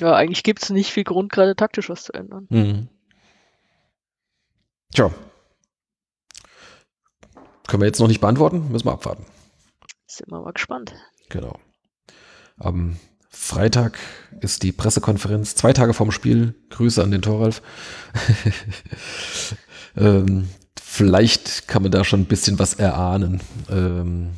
Ja, 0.00 0.14
eigentlich 0.14 0.42
gibt 0.42 0.62
es 0.62 0.70
nicht 0.70 0.92
viel 0.92 1.04
Grund, 1.04 1.32
gerade 1.32 1.56
taktisch 1.56 1.88
was 1.88 2.04
zu 2.04 2.12
ändern. 2.12 2.46
mhm. 2.50 2.88
Tja. 4.92 5.12
Können 7.68 7.82
wir 7.82 7.86
jetzt 7.86 8.00
noch 8.00 8.08
nicht 8.08 8.20
beantworten, 8.20 8.72
müssen 8.72 8.86
wir 8.86 8.92
abwarten. 8.92 9.24
Sind 10.06 10.28
wir 10.32 10.40
mal 10.40 10.52
gespannt. 10.52 10.92
Genau. 11.28 11.56
Am 12.58 12.96
Freitag 13.28 13.98
ist 14.40 14.64
die 14.64 14.72
Pressekonferenz, 14.72 15.54
zwei 15.54 15.72
Tage 15.72 15.94
vorm 15.94 16.10
Spiel. 16.10 16.56
Grüße 16.70 17.00
an 17.00 17.12
den 17.12 17.22
Toralf. 17.22 17.62
ähm, 19.96 20.48
vielleicht 20.82 21.68
kann 21.68 21.82
man 21.82 21.92
da 21.92 22.02
schon 22.02 22.22
ein 22.22 22.26
bisschen 22.26 22.58
was 22.58 22.74
erahnen. 22.74 23.40
Ähm, 23.70 24.30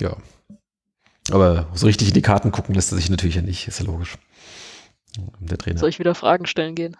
ja. 0.00 0.16
Aber 1.30 1.68
so 1.74 1.86
richtig 1.86 2.08
in 2.08 2.14
die 2.14 2.22
Karten 2.22 2.52
gucken 2.52 2.74
lässt 2.74 2.92
er 2.92 2.96
sich 2.96 3.10
natürlich 3.10 3.36
ja 3.36 3.42
nicht, 3.42 3.66
ist 3.66 3.80
ja 3.80 3.86
logisch. 3.86 4.16
Der 5.40 5.58
Trainer. 5.58 5.78
Soll 5.78 5.88
ich 5.88 5.98
wieder 5.98 6.14
Fragen 6.14 6.46
stellen 6.46 6.74
gehen? 6.74 6.96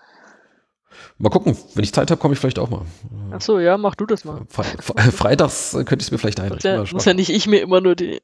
Mal 1.18 1.30
gucken, 1.30 1.56
wenn 1.74 1.84
ich 1.84 1.92
Zeit 1.92 2.10
habe, 2.10 2.20
komme 2.20 2.34
ich 2.34 2.40
vielleicht 2.40 2.58
auch 2.58 2.70
mal. 2.70 2.86
Ach 3.30 3.40
so, 3.40 3.58
ja, 3.58 3.76
mach 3.76 3.94
du 3.94 4.06
das 4.06 4.24
mal. 4.24 4.46
Fre 4.48 4.64
Fre 4.64 5.12
Freitags 5.12 5.74
äh, 5.74 5.84
könnte 5.84 6.02
ich 6.02 6.08
es 6.08 6.10
mir 6.10 6.18
vielleicht 6.18 6.40
einrichten. 6.40 6.84
ja, 6.84 6.92
muss 6.92 7.04
ja 7.04 7.14
nicht 7.14 7.30
ich 7.30 7.46
mir 7.46 7.60
immer 7.60 7.80
nur 7.80 7.94
die, 7.94 8.22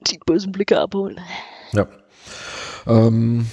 die 0.00 0.18
bösen 0.24 0.52
Blicke 0.52 0.80
abholen. 0.80 1.20
Ja. 1.72 1.86
Ähm, 2.86 3.46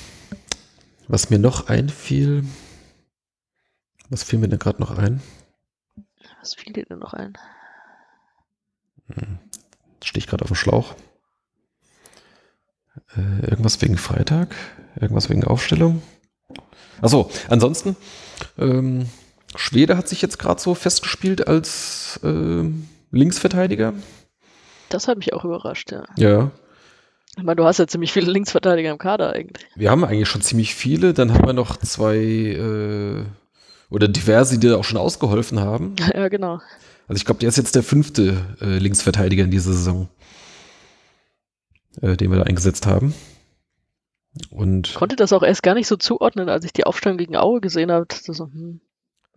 was 1.07 1.29
mir 1.29 1.39
noch 1.39 1.67
einfiel, 1.67 2.45
was 4.09 4.23
fiel 4.23 4.39
mir 4.39 4.47
denn 4.47 4.59
gerade 4.59 4.81
noch 4.81 4.97
ein? 4.97 5.21
Was 6.39 6.55
fiel 6.55 6.73
dir 6.73 6.85
denn 6.85 6.99
noch 6.99 7.13
ein? 7.13 7.33
Stehe 10.03 10.19
ich 10.19 10.27
gerade 10.27 10.43
auf 10.43 10.49
dem 10.49 10.55
Schlauch. 10.55 10.95
Äh, 13.15 13.49
irgendwas 13.49 13.81
wegen 13.81 13.97
Freitag? 13.97 14.55
Irgendwas 14.99 15.29
wegen 15.29 15.43
Aufstellung? 15.43 16.01
Achso, 17.01 17.29
ansonsten, 17.49 17.95
ähm, 18.57 19.07
Schwede 19.55 19.97
hat 19.97 20.07
sich 20.07 20.21
jetzt 20.21 20.39
gerade 20.39 20.61
so 20.61 20.75
festgespielt 20.75 21.47
als 21.47 22.19
ähm, 22.23 22.87
Linksverteidiger. 23.11 23.93
Das 24.89 25.07
hat 25.07 25.17
mich 25.17 25.33
auch 25.33 25.43
überrascht, 25.43 25.91
ja. 25.91 26.03
Ja. 26.17 26.51
Ich 27.37 27.43
meine, 27.43 27.55
du 27.55 27.63
hast 27.63 27.79
ja 27.79 27.87
ziemlich 27.87 28.13
viele 28.13 28.31
Linksverteidiger 28.31 28.91
im 28.91 28.99
Kader 28.99 29.33
eigentlich. 29.33 29.65
Wir 29.75 29.89
haben 29.89 30.03
eigentlich 30.03 30.29
schon 30.29 30.41
ziemlich 30.41 30.75
viele. 30.75 31.13
Dann 31.13 31.33
haben 31.33 31.47
wir 31.47 31.53
noch 31.53 31.77
zwei 31.77 32.15
äh, 32.17 33.23
oder 33.89 34.07
diverse, 34.07 34.59
die 34.59 34.67
da 34.67 34.77
auch 34.77 34.83
schon 34.83 34.99
ausgeholfen 34.99 35.59
haben. 35.59 35.95
ja, 36.13 36.27
genau. 36.27 36.59
Also 37.07 37.17
ich 37.17 37.25
glaube, 37.25 37.39
der 37.39 37.49
ist 37.49 37.57
jetzt 37.57 37.75
der 37.75 37.83
fünfte 37.83 38.37
äh, 38.61 38.77
Linksverteidiger 38.77 39.43
in 39.43 39.51
dieser 39.51 39.73
Saison, 39.73 40.09
äh, 42.01 42.15
den 42.15 42.31
wir 42.31 42.37
da 42.37 42.43
eingesetzt 42.43 42.85
haben. 42.85 43.13
Und 44.49 44.87
Ich 44.87 44.95
konnte 44.95 45.15
das 45.15 45.33
auch 45.33 45.43
erst 45.43 45.63
gar 45.63 45.75
nicht 45.75 45.87
so 45.87 45.95
zuordnen, 45.95 46.49
als 46.49 46.65
ich 46.65 46.73
die 46.73 46.85
Aufstellung 46.85 47.17
gegen 47.17 47.35
Aue 47.35 47.61
gesehen 47.61 47.91
habe. 47.91 48.07
So, 48.11 48.45
hm, 48.45 48.81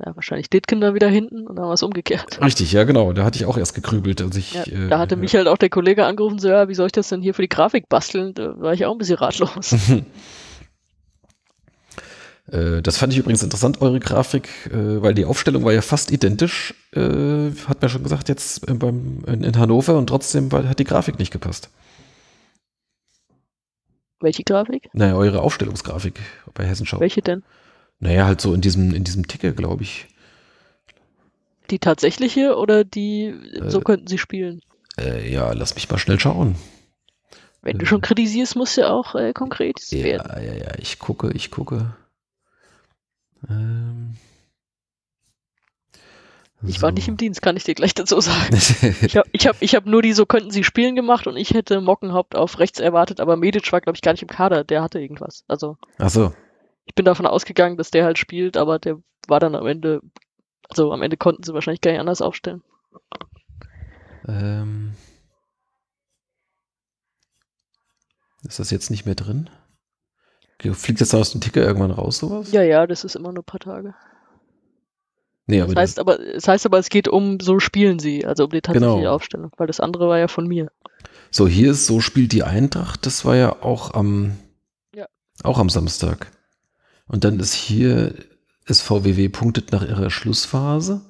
ja, 0.05 0.15
wahrscheinlich 0.15 0.49
Ditken 0.49 0.81
da 0.81 0.95
wieder 0.95 1.09
hinten 1.09 1.47
und 1.47 1.57
dann 1.57 1.67
war 1.67 1.75
es 1.75 1.83
umgekehrt. 1.83 2.41
richtig, 2.43 2.73
ja 2.73 2.85
genau, 2.85 3.13
da 3.13 3.25
hatte 3.25 3.39
ich 3.39 3.47
auch 3.47 3.59
erst 3.59 3.75
gegrübelt. 3.75 4.23
Also 4.23 4.39
ich, 4.39 4.55
Ja, 4.55 4.63
äh, 4.65 4.89
da 4.89 4.99
hatte 4.99 5.17
mich 5.17 5.35
halt 5.35 5.49
auch 5.49 5.59
der 5.59 5.71
Kollege 5.71 6.07
angerufen, 6.07 6.39
so, 6.39 6.49
ja, 6.49 6.69
wie 6.69 6.75
soll 6.75 6.87
ich 6.87 6.93
das 6.93 7.09
denn 7.09 7.23
hier 7.23 7.35
für 7.35 7.43
die 7.43 7.49
Grafik 7.49 7.89
basteln? 7.89 8.33
Da 8.35 8.59
war 8.59 8.73
ich 8.73 8.85
auch 8.87 8.93
ein 8.93 8.99
bisschen 8.99 9.17
ratlos. 9.17 9.75
Äh, 12.51 12.83
das 12.83 12.99
fand 12.99 13.13
ich 13.13 13.19
übrigens 13.19 13.43
interessant, 13.43 13.81
eure 13.81 14.01
Grafik, 14.01 14.49
äh, 14.67 15.03
weil 15.03 15.15
die 15.15 15.25
Aufstellung 15.25 15.65
war 15.65 15.73
ja 15.73 15.83
fast 15.83 16.13
identisch, 16.13 16.75
äh, 16.93 17.51
hat 17.67 17.81
man 17.83 17.89
schon 17.89 18.03
gesagt, 18.03 18.29
jetzt 18.29 18.67
beim, 18.79 19.25
in, 19.27 19.59
Hannover 19.59 19.97
und 19.97 20.07
trotzdem 20.07 20.51
hat 20.53 20.79
die 20.79 20.85
Grafik 20.85 21.19
nicht 21.19 21.33
gepasst. 21.33 21.71
Welche 24.21 24.45
Grafik? 24.45 24.89
Naja, 24.93 25.15
eure 25.15 25.43
Aufstellungsgrafik 25.43 26.21
bei 26.55 26.65
Hessenschau. 26.65 27.01
Welche 27.01 27.21
denn? 27.21 27.43
Naja, 27.99 28.27
halt 28.27 28.41
so 28.41 28.55
in 28.55 28.61
diesem, 28.61 28.95
in 28.95 29.05
diesem 29.05 29.27
Ticker, 29.27 29.53
glaube 29.53 29.83
ich. 29.83 30.07
Die 31.71 31.79
tatsächliche 31.79 32.57
oder 32.57 32.85
die, 32.85 33.35
so 33.67 33.81
Äh, 33.81 33.83
könnten 33.83 34.07
sie 34.07 34.19
spielen? 34.19 34.61
Äh, 34.99 35.31
ja, 35.33 35.53
lass 35.53 35.75
mich 35.75 35.91
mal 35.91 35.99
schnell 35.99 36.21
schauen. 36.21 36.57
Wenn 37.63 37.79
du 37.79 37.87
schon 37.87 38.01
kritisierst, 38.01 38.55
musst 38.55 38.77
du 38.77 38.83
ja 38.83 38.91
auch 38.91 39.15
äh, 39.17 39.33
konkret 39.33 39.81
Ja, 39.91 40.05
werden. 40.05 40.45
ja, 40.45 40.55
ja, 40.55 40.79
ich 40.79 40.99
gucke, 41.01 41.33
ich 41.33 41.51
gucke. 41.51 41.97
Ähm, 43.49 44.17
Ich 46.67 46.81
war 46.83 46.91
so. 46.91 46.95
nicht 46.95 47.09
im 47.09 47.17
Dienst, 47.17 47.43
kann 47.43 47.57
ich 47.57 47.65
dir 47.65 47.75
gleich 47.75 47.95
dazu 47.95 48.21
sagen. 48.21 48.57
Ich 49.03 49.17
habe 49.17 49.29
ich 49.33 49.47
hab, 49.47 49.57
ich 49.61 49.75
hab 49.75 49.87
nur 49.87 50.03
die 50.03 50.13
so 50.13 50.27
könnten 50.27 50.51
sie 50.51 50.65
spielen 50.65 50.97
gemacht 50.97 51.27
und 51.27 51.37
ich 51.37 51.51
hätte 51.55 51.81
Mockenhaupt 51.81 52.35
auf 52.35 52.59
rechts 52.59 52.81
erwartet, 52.81 53.21
aber 53.21 53.37
Medic 53.37 53.71
war, 53.73 53.81
glaube 53.81 53.97
ich, 53.97 54.03
gar 54.03 54.13
nicht 54.13 54.23
im 54.23 54.29
Kader. 54.29 54.65
Der 54.65 54.83
hatte 54.83 54.99
irgendwas. 55.01 55.45
Also 55.49 55.77
Ach 55.99 56.11
so. 56.11 56.33
ich 56.87 56.95
bin 56.95 57.05
davon 57.05 57.27
ausgegangen, 57.27 57.77
dass 57.77 57.91
der 57.91 58.05
halt 58.05 58.19
spielt, 58.19 58.57
aber 58.57 58.79
der 58.79 59.01
war 59.29 59.39
dann 59.41 59.55
am 59.55 59.67
Ende, 59.67 60.01
also 60.69 60.93
am 60.93 61.03
Ende 61.03 61.17
konnten 61.17 61.43
sie 61.43 61.53
wahrscheinlich 61.55 61.81
gar 61.81 61.91
nicht 61.93 62.01
anders 62.01 62.23
aufstellen. 62.23 62.63
Ähm, 64.29 64.95
ist 68.43 68.59
das 68.59 68.71
jetzt 68.71 68.91
nicht 68.91 69.05
mehr 69.07 69.15
drin? 69.15 69.51
Fliegt 70.73 71.01
das 71.01 71.15
aus 71.15 71.33
dem 71.33 71.41
Ticker 71.41 71.63
irgendwann 71.63 71.91
raus, 71.91 72.19
sowas? 72.19 72.51
Ja, 72.53 72.63
ja, 72.63 72.87
das 72.87 73.05
ist 73.05 73.15
immer 73.17 73.33
nur 73.33 73.43
ein 73.43 73.47
paar 73.47 73.61
Tage. 73.61 73.95
Nee, 75.47 75.61
aber 75.61 75.75
Das 75.75 75.81
heißt 75.83 75.99
aber, 76.01 76.19
es 76.19 76.49
heißt 76.49 76.67
aber, 76.67 76.79
es 76.79 76.89
geht 76.89 77.07
um 77.09 77.39
so 77.41 77.61
spielen 77.61 77.99
sie, 77.99 78.27
also 78.27 78.45
um 78.45 78.51
die 78.51 78.61
tatsächliche 78.63 78.97
Genau. 79.01 79.13
Aufstellung, 79.15 79.53
weil 79.59 79.67
das 79.69 79.79
andere 79.81 80.09
war 80.09 80.19
ja 80.19 80.29
von 80.29 80.49
mir. 80.49 80.73
das, 80.91 81.11
so 81.31 81.47
hier 81.47 81.71
ist, 81.73 81.87
so 81.87 82.01
spielt 82.01 82.33
die 82.33 82.43
Eintracht, 82.43 83.07
das 83.07 83.25
war 83.25 83.37
ja 83.37 83.63
auch 83.63 83.95
am, 83.95 84.33
Ja. 84.95 85.07
auch 85.45 85.59
am 85.59 85.69
Samstag. 85.71 86.33
Und 87.07 87.23
dann 87.23 87.39
ist 87.39 87.53
hier, 87.53 88.15
ist 88.65 88.81
VWW 88.83 89.29
punktet 89.29 89.71
nach 89.71 89.87
ihrer 89.87 90.11
Schlussphase. 90.11 91.03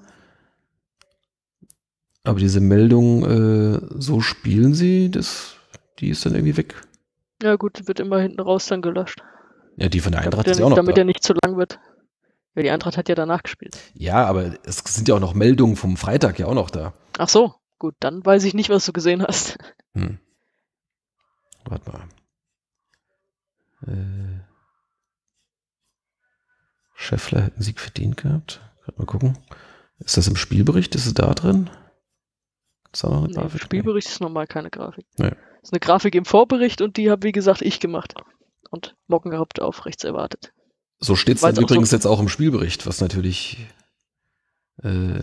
Aber 2.24 2.38
diese 2.40 2.60
Meldung, 2.60 3.24
äh, 3.24 3.80
so 3.98 4.20
spielen 4.20 4.74
sie, 4.74 5.10
das, 5.10 5.54
die 6.00 6.10
ist 6.10 6.26
dann 6.26 6.34
irgendwie 6.34 6.56
weg. 6.56 6.74
Ja 7.42 7.56
gut, 7.56 7.86
wird 7.86 8.00
immer 8.00 8.18
hinten 8.20 8.40
raus 8.40 8.66
dann 8.66 8.82
gelöscht. 8.82 9.22
Ja, 9.76 9.88
die 9.88 10.00
von 10.00 10.12
der 10.12 10.22
Eintracht 10.22 10.46
ist 10.46 10.58
ja 10.58 10.64
auch 10.64 10.70
noch 10.70 10.76
damit 10.76 10.96
da. 10.96 11.02
er 11.02 11.04
nicht 11.04 11.22
zu 11.22 11.34
lang 11.44 11.56
wird. 11.56 11.78
Ja, 12.54 12.62
die 12.62 12.70
Eintracht 12.70 12.96
hat 12.96 13.08
ja 13.08 13.14
danach 13.14 13.42
gespielt. 13.42 13.78
Ja, 13.94 14.24
aber 14.24 14.54
es 14.64 14.78
sind 14.78 15.08
ja 15.08 15.14
auch 15.14 15.20
noch 15.20 15.34
Meldungen 15.34 15.76
vom 15.76 15.96
Freitag 15.96 16.38
ja 16.38 16.46
auch 16.46 16.54
noch 16.54 16.70
da. 16.70 16.94
Ach 17.18 17.28
so, 17.28 17.54
gut, 17.78 17.94
dann 18.00 18.24
weiß 18.24 18.44
ich 18.44 18.54
nicht, 18.54 18.70
was 18.70 18.86
du 18.86 18.92
gesehen 18.92 19.22
hast. 19.22 19.58
Hm. 19.94 20.18
Warte 21.66 21.90
mal. 21.90 22.08
Äh. 23.86 24.40
Scheffler 26.94 27.44
hat 27.44 27.52
einen 27.54 27.62
Sieg 27.62 27.78
verdient 27.78 28.16
gehabt. 28.16 28.62
Mal 28.96 29.04
gucken. 29.04 29.36
Ist 29.98 30.16
das 30.16 30.28
im 30.28 30.36
Spielbericht? 30.36 30.94
Ist 30.94 31.06
es 31.06 31.14
da 31.14 31.32
drin? 31.34 31.68
Ist 32.92 33.04
da 33.04 33.08
noch 33.08 33.18
eine 33.18 33.26
Nee, 33.26 33.34
Im 33.34 33.40
Grafik? 33.42 33.60
Spielbericht 33.62 34.08
ist 34.08 34.20
normal 34.20 34.46
keine 34.46 34.70
Grafik. 34.70 35.06
Nee. 35.18 35.32
ist 35.62 35.72
eine 35.72 35.80
Grafik 35.80 36.14
im 36.14 36.24
Vorbericht 36.24 36.80
und 36.80 36.96
die 36.96 37.10
habe, 37.10 37.24
wie 37.24 37.32
gesagt, 37.32 37.60
ich 37.62 37.80
gemacht. 37.80 38.14
Und 38.70 38.96
Mockenhaupt 39.06 39.60
auf 39.60 39.86
rechts 39.86 40.04
erwartet. 40.04 40.52
So 40.98 41.14
steht 41.16 41.36
es 41.36 41.42
dann 41.42 41.52
auch 41.52 41.56
so- 41.56 41.62
übrigens 41.62 41.90
jetzt 41.90 42.06
auch 42.06 42.20
im 42.20 42.28
Spielbericht, 42.28 42.86
was 42.86 43.00
natürlich 43.00 43.58
äh, 44.82 45.20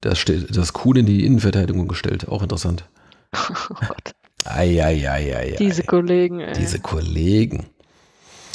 das, 0.00 0.18
steht, 0.18 0.56
das 0.56 0.72
Kuhn 0.72 0.96
in 0.96 1.06
die 1.06 1.24
Innenverteidigung 1.24 1.88
gestellt. 1.88 2.28
Auch 2.28 2.42
interessant. 2.42 2.84
oh 3.34 3.74
Gott, 3.88 4.12
Eieieiei. 4.44 5.56
diese 5.58 5.82
Kollegen, 5.82 6.40
ey. 6.40 6.54
Diese 6.54 6.78
Kollegen. 6.80 7.66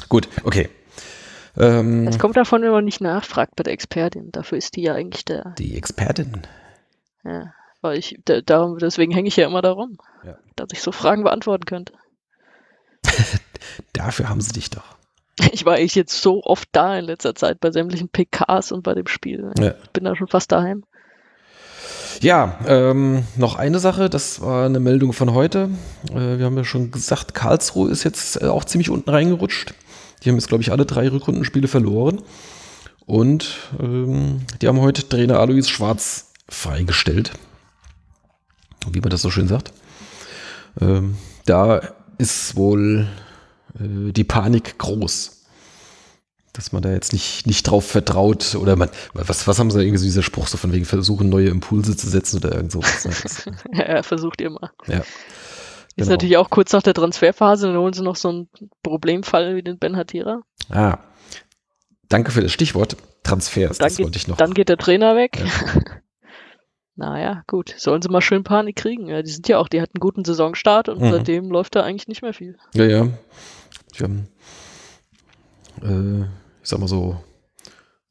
Gut, 0.09 0.27
okay. 0.43 0.69
Ähm, 1.57 2.07
Es 2.07 2.17
kommt 2.19 2.37
davon, 2.37 2.61
wenn 2.61 2.71
man 2.71 2.85
nicht 2.85 3.01
nachfragt 3.01 3.55
bei 3.55 3.63
der 3.63 3.73
Expertin. 3.73 4.31
Dafür 4.31 4.57
ist 4.57 4.75
die 4.75 4.83
ja 4.83 4.93
eigentlich 4.93 5.25
der. 5.25 5.53
die 5.57 5.75
Expertin. 5.75 6.43
Ja, 7.23 7.53
weil 7.81 7.97
ich, 7.97 8.19
da, 8.25 8.41
darum, 8.41 8.77
deswegen 8.77 9.11
hänge 9.11 9.27
ich 9.27 9.35
ja 9.35 9.47
immer 9.47 9.61
darum, 9.61 9.97
Ja. 10.23 10.37
dass 10.55 10.69
ich 10.71 10.81
so 10.81 10.91
Fragen 10.91 11.23
beantworten 11.23 11.65
könnte. 11.65 11.93
Dafür 13.93 14.29
haben 14.29 14.41
sie 14.41 14.53
dich 14.53 14.69
doch. 14.69 14.95
Ich 15.51 15.65
war 15.65 15.75
eigentlich 15.75 15.95
jetzt 15.95 16.21
so 16.21 16.43
oft 16.43 16.69
da 16.71 16.97
in 16.97 17.05
letzter 17.05 17.35
Zeit 17.35 17.59
bei 17.59 17.71
sämtlichen 17.71 18.09
PKs 18.09 18.71
und 18.71 18.83
bei 18.83 18.93
dem 18.93 19.07
Spiel. 19.07 19.51
Ja. 19.57 19.73
Ich 19.83 19.89
bin 19.91 20.03
da 20.03 20.15
schon 20.15 20.27
fast 20.27 20.51
daheim. 20.51 20.83
Ja, 22.19 22.59
ähm, 22.67 23.23
noch 23.35 23.55
eine 23.55 23.79
Sache, 23.79 24.09
das 24.09 24.41
war 24.41 24.65
eine 24.65 24.79
Meldung 24.79 25.13
von 25.13 25.33
heute. 25.33 25.69
Äh, 26.11 26.37
wir 26.37 26.45
haben 26.45 26.57
ja 26.57 26.63
schon 26.63 26.91
gesagt, 26.91 27.33
Karlsruhe 27.33 27.89
ist 27.89 28.03
jetzt 28.03 28.41
äh, 28.41 28.45
auch 28.45 28.63
ziemlich 28.63 28.89
unten 28.89 29.09
reingerutscht. 29.09 29.73
Die 30.23 30.29
haben 30.29 30.35
jetzt, 30.35 30.49
glaube 30.49 30.61
ich, 30.61 30.71
alle 30.71 30.85
drei 30.85 31.09
Rückrundenspiele 31.09 31.67
verloren. 31.67 32.21
Und 33.07 33.55
ähm, 33.79 34.41
die 34.61 34.67
haben 34.67 34.79
heute 34.79 35.07
Trainer 35.07 35.39
Alois 35.39 35.67
Schwarz 35.67 36.31
freigestellt. 36.47 37.31
Wie 38.91 38.99
man 38.99 39.09
das 39.09 39.23
so 39.23 39.31
schön 39.31 39.47
sagt. 39.47 39.73
Ähm, 40.79 41.17
da 41.45 41.81
ist 42.21 42.55
wohl 42.55 43.07
äh, 43.79 44.11
die 44.11 44.23
Panik 44.23 44.77
groß 44.77 45.41
dass 46.53 46.73
man 46.73 46.81
da 46.81 46.91
jetzt 46.91 47.13
nicht, 47.13 47.47
nicht 47.47 47.63
drauf 47.63 47.85
vertraut 47.85 48.55
oder 48.55 48.75
man, 48.75 48.89
was, 49.13 49.47
was 49.47 49.57
haben 49.59 49.71
sie 49.71 49.79
irgendwie 49.79 49.97
so 49.97 50.05
dieser 50.05 50.23
Spruch 50.23 50.47
so 50.47 50.57
von 50.57 50.73
wegen 50.73 50.85
versuchen, 50.85 51.29
neue 51.29 51.47
Impulse 51.47 51.95
zu 51.95 52.09
setzen 52.09 52.37
oder 52.37 52.53
irgend 52.53 52.71
sowas. 52.71 53.05
Ne? 53.05 53.55
ja, 53.87 54.03
versucht 54.03 54.41
ihr 54.41 54.49
mal. 54.49 54.69
Ja. 54.87 54.97
Ist 54.97 55.07
genau. 55.95 56.11
natürlich 56.11 56.37
auch 56.37 56.49
kurz 56.49 56.73
nach 56.73 56.83
der 56.83 56.93
Transferphase, 56.93 57.67
dann 57.67 57.77
holen 57.77 57.93
sie 57.93 58.03
noch 58.03 58.15
so 58.15 58.29
einen 58.29 58.49
Problemfall 58.83 59.55
wie 59.55 59.63
den 59.63 59.77
Ben 59.77 59.95
Hatira. 59.95 60.41
Ah. 60.69 60.97
Danke 62.09 62.31
für 62.31 62.41
das 62.41 62.51
Stichwort. 62.51 62.97
Transfers, 63.23 63.77
dann 63.77 63.87
das 63.87 63.97
geht, 63.97 64.05
wollte 64.05 64.17
ich 64.17 64.27
noch. 64.27 64.37
Dann 64.37 64.53
geht 64.53 64.67
der 64.67 64.77
Trainer 64.77 65.15
weg. 65.15 65.39
Ja. 65.39 65.81
naja, 67.01 67.41
gut. 67.47 67.73
Sollen 67.77 68.03
sie 68.03 68.09
mal 68.09 68.21
schön 68.21 68.43
Panik 68.43 68.75
kriegen. 68.75 69.07
Ja, 69.07 69.23
die 69.23 69.31
sind 69.31 69.47
ja 69.47 69.57
auch, 69.57 69.67
die 69.67 69.81
hatten 69.81 69.95
einen 69.95 70.01
guten 70.01 70.23
Saisonstart 70.23 70.87
und 70.87 71.01
mhm. 71.01 71.09
seitdem 71.09 71.49
läuft 71.49 71.75
da 71.75 71.81
eigentlich 71.81 72.07
nicht 72.07 72.21
mehr 72.21 72.33
viel. 72.33 72.59
Ja, 72.75 72.85
ja. 72.85 73.07
Die 73.95 74.03
haben, 74.03 74.27
äh, 75.81 76.21
ich 76.61 76.69
sag 76.69 76.79
mal 76.79 76.87
so, 76.87 77.19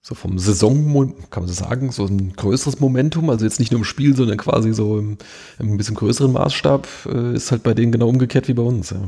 so 0.02 0.16
vom 0.16 0.40
Saison, 0.40 1.14
kann 1.30 1.44
man 1.44 1.48
so 1.48 1.54
sagen, 1.54 1.92
so 1.92 2.04
ein 2.04 2.32
größeres 2.32 2.80
Momentum, 2.80 3.30
also 3.30 3.44
jetzt 3.44 3.60
nicht 3.60 3.70
nur 3.70 3.78
im 3.78 3.84
Spiel, 3.84 4.16
sondern 4.16 4.38
quasi 4.38 4.72
so 4.74 4.98
im, 4.98 5.18
im 5.60 5.74
ein 5.74 5.76
bisschen 5.76 5.94
größeren 5.94 6.32
Maßstab, 6.32 6.88
äh, 7.06 7.34
ist 7.34 7.52
halt 7.52 7.62
bei 7.62 7.74
denen 7.74 7.92
genau 7.92 8.08
umgekehrt 8.08 8.48
wie 8.48 8.54
bei 8.54 8.64
uns. 8.64 8.90
Ja. 8.90 9.02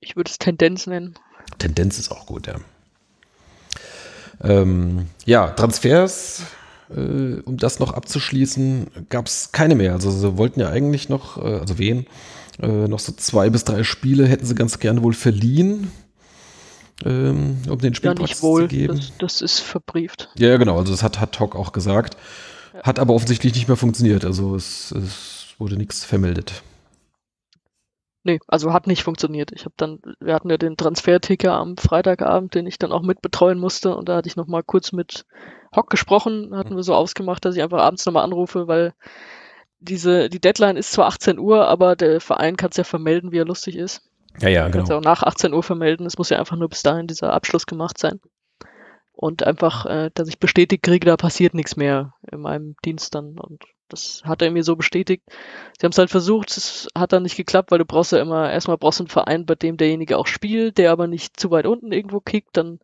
Ich 0.00 0.16
würde 0.16 0.30
es 0.30 0.38
Tendenz 0.38 0.86
nennen. 0.86 1.18
Tendenz 1.58 1.98
ist 1.98 2.10
auch 2.10 2.24
gut, 2.24 2.46
ja. 2.46 2.54
Ähm, 4.40 5.10
ja, 5.26 5.50
Transfers, 5.50 6.44
äh, 6.90 7.40
um 7.44 7.56
das 7.56 7.78
noch 7.78 7.92
abzuschließen, 7.92 8.86
gab 9.08 9.26
es 9.26 9.52
keine 9.52 9.74
mehr. 9.74 9.92
Also 9.92 10.10
sie 10.10 10.36
wollten 10.36 10.60
ja 10.60 10.70
eigentlich 10.70 11.08
noch, 11.08 11.38
äh, 11.38 11.58
also 11.60 11.78
wen, 11.78 12.06
äh, 12.60 12.66
noch 12.66 13.00
so 13.00 13.12
zwei 13.12 13.50
bis 13.50 13.64
drei 13.64 13.82
Spiele 13.82 14.26
hätten 14.26 14.46
sie 14.46 14.54
ganz 14.54 14.78
gerne 14.78 15.02
wohl 15.02 15.14
verliehen 15.14 15.90
ähm, 17.04 17.58
um 17.68 17.78
den 17.78 17.94
Spielplatz 17.94 18.30
ja, 18.30 18.42
wohl. 18.42 18.62
zu 18.62 18.68
geben. 18.68 18.96
Das, 18.96 19.12
das, 19.18 19.42
ist 19.42 19.60
verbrieft. 19.60 20.30
Ja, 20.38 20.56
genau. 20.56 20.78
Also 20.78 20.92
das 20.92 21.02
hat, 21.02 21.20
hat 21.20 21.32
Talk 21.32 21.56
auch 21.56 21.72
gesagt. 21.72 22.16
Ja. 22.72 22.82
Hat 22.82 22.98
aber 22.98 23.14
offensichtlich 23.14 23.54
nicht 23.54 23.68
mehr 23.68 23.76
funktioniert. 23.76 24.24
Also 24.24 24.54
es, 24.54 24.92
es 24.92 25.54
wurde 25.58 25.76
nichts 25.76 26.04
vermeldet. 26.04 26.62
Nee, 28.26 28.38
also 28.48 28.72
hat 28.72 28.86
nicht 28.86 29.02
funktioniert. 29.02 29.52
Ich 29.52 29.66
habe 29.66 29.74
dann, 29.76 29.98
wir 30.18 30.34
hatten 30.34 30.48
ja 30.48 30.56
den 30.56 30.78
Transferticker 30.78 31.52
am 31.52 31.76
Freitagabend, 31.76 32.54
den 32.54 32.66
ich 32.66 32.78
dann 32.78 32.90
auch 32.90 33.02
mitbetreuen 33.02 33.58
musste 33.58 33.94
und 33.94 34.08
da 34.08 34.16
hatte 34.16 34.28
ich 34.28 34.36
nochmal 34.36 34.62
kurz 34.62 34.92
mit 34.92 35.26
Hock 35.76 35.90
gesprochen, 35.90 36.56
hatten 36.56 36.76
wir 36.76 36.82
so 36.82 36.94
ausgemacht, 36.94 37.44
dass 37.44 37.56
ich 37.56 37.62
einfach 37.62 37.80
abends 37.80 38.06
nochmal 38.06 38.24
anrufe, 38.24 38.68
weil 38.68 38.94
diese, 39.80 40.28
die 40.28 40.40
Deadline 40.40 40.76
ist 40.76 40.92
zwar 40.92 41.06
18 41.06 41.38
Uhr, 41.38 41.68
aber 41.68 41.96
der 41.96 42.20
Verein 42.20 42.56
kann 42.56 42.70
es 42.70 42.76
ja 42.76 42.84
vermelden, 42.84 43.32
wie 43.32 43.38
er 43.38 43.44
lustig 43.44 43.76
ist. 43.76 44.02
Ja, 44.40 44.48
ja, 44.48 44.64
genau. 44.64 44.78
Kannst 44.78 44.92
auch 44.92 45.00
nach 45.00 45.22
18 45.22 45.52
Uhr 45.52 45.62
vermelden. 45.62 46.06
Es 46.06 46.18
muss 46.18 46.30
ja 46.30 46.38
einfach 46.38 46.56
nur 46.56 46.68
bis 46.68 46.82
dahin 46.82 47.06
dieser 47.06 47.32
Abschluss 47.32 47.66
gemacht 47.66 47.98
sein. 47.98 48.20
Und 49.12 49.44
einfach, 49.44 49.86
äh, 49.86 50.10
dass 50.12 50.28
ich 50.28 50.38
bestätigt 50.38 50.82
kriege, 50.82 51.06
da 51.06 51.16
passiert 51.16 51.54
nichts 51.54 51.76
mehr 51.76 52.14
in 52.30 52.40
meinem 52.40 52.74
Dienst 52.84 53.14
dann. 53.14 53.38
Und 53.38 53.62
das 53.88 54.22
hat 54.24 54.42
er 54.42 54.50
mir 54.50 54.64
so 54.64 54.74
bestätigt. 54.74 55.22
Sie 55.78 55.84
haben 55.84 55.92
es 55.92 55.98
halt 55.98 56.10
versucht, 56.10 56.50
es 56.56 56.88
hat 56.96 57.12
dann 57.12 57.22
nicht 57.22 57.36
geklappt, 57.36 57.70
weil 57.70 57.78
du 57.78 57.84
brauchst 57.84 58.12
ja 58.12 58.20
immer, 58.20 58.50
erstmal 58.50 58.76
brauchst 58.76 58.98
du 58.98 59.04
einen 59.04 59.10
Verein, 59.10 59.46
bei 59.46 59.54
dem 59.54 59.76
derjenige 59.76 60.18
auch 60.18 60.26
spielt, 60.26 60.78
der 60.78 60.90
aber 60.90 61.06
nicht 61.06 61.38
zu 61.38 61.50
weit 61.50 61.66
unten 61.66 61.92
irgendwo 61.92 62.20
kickt, 62.20 62.56
dann 62.56 62.80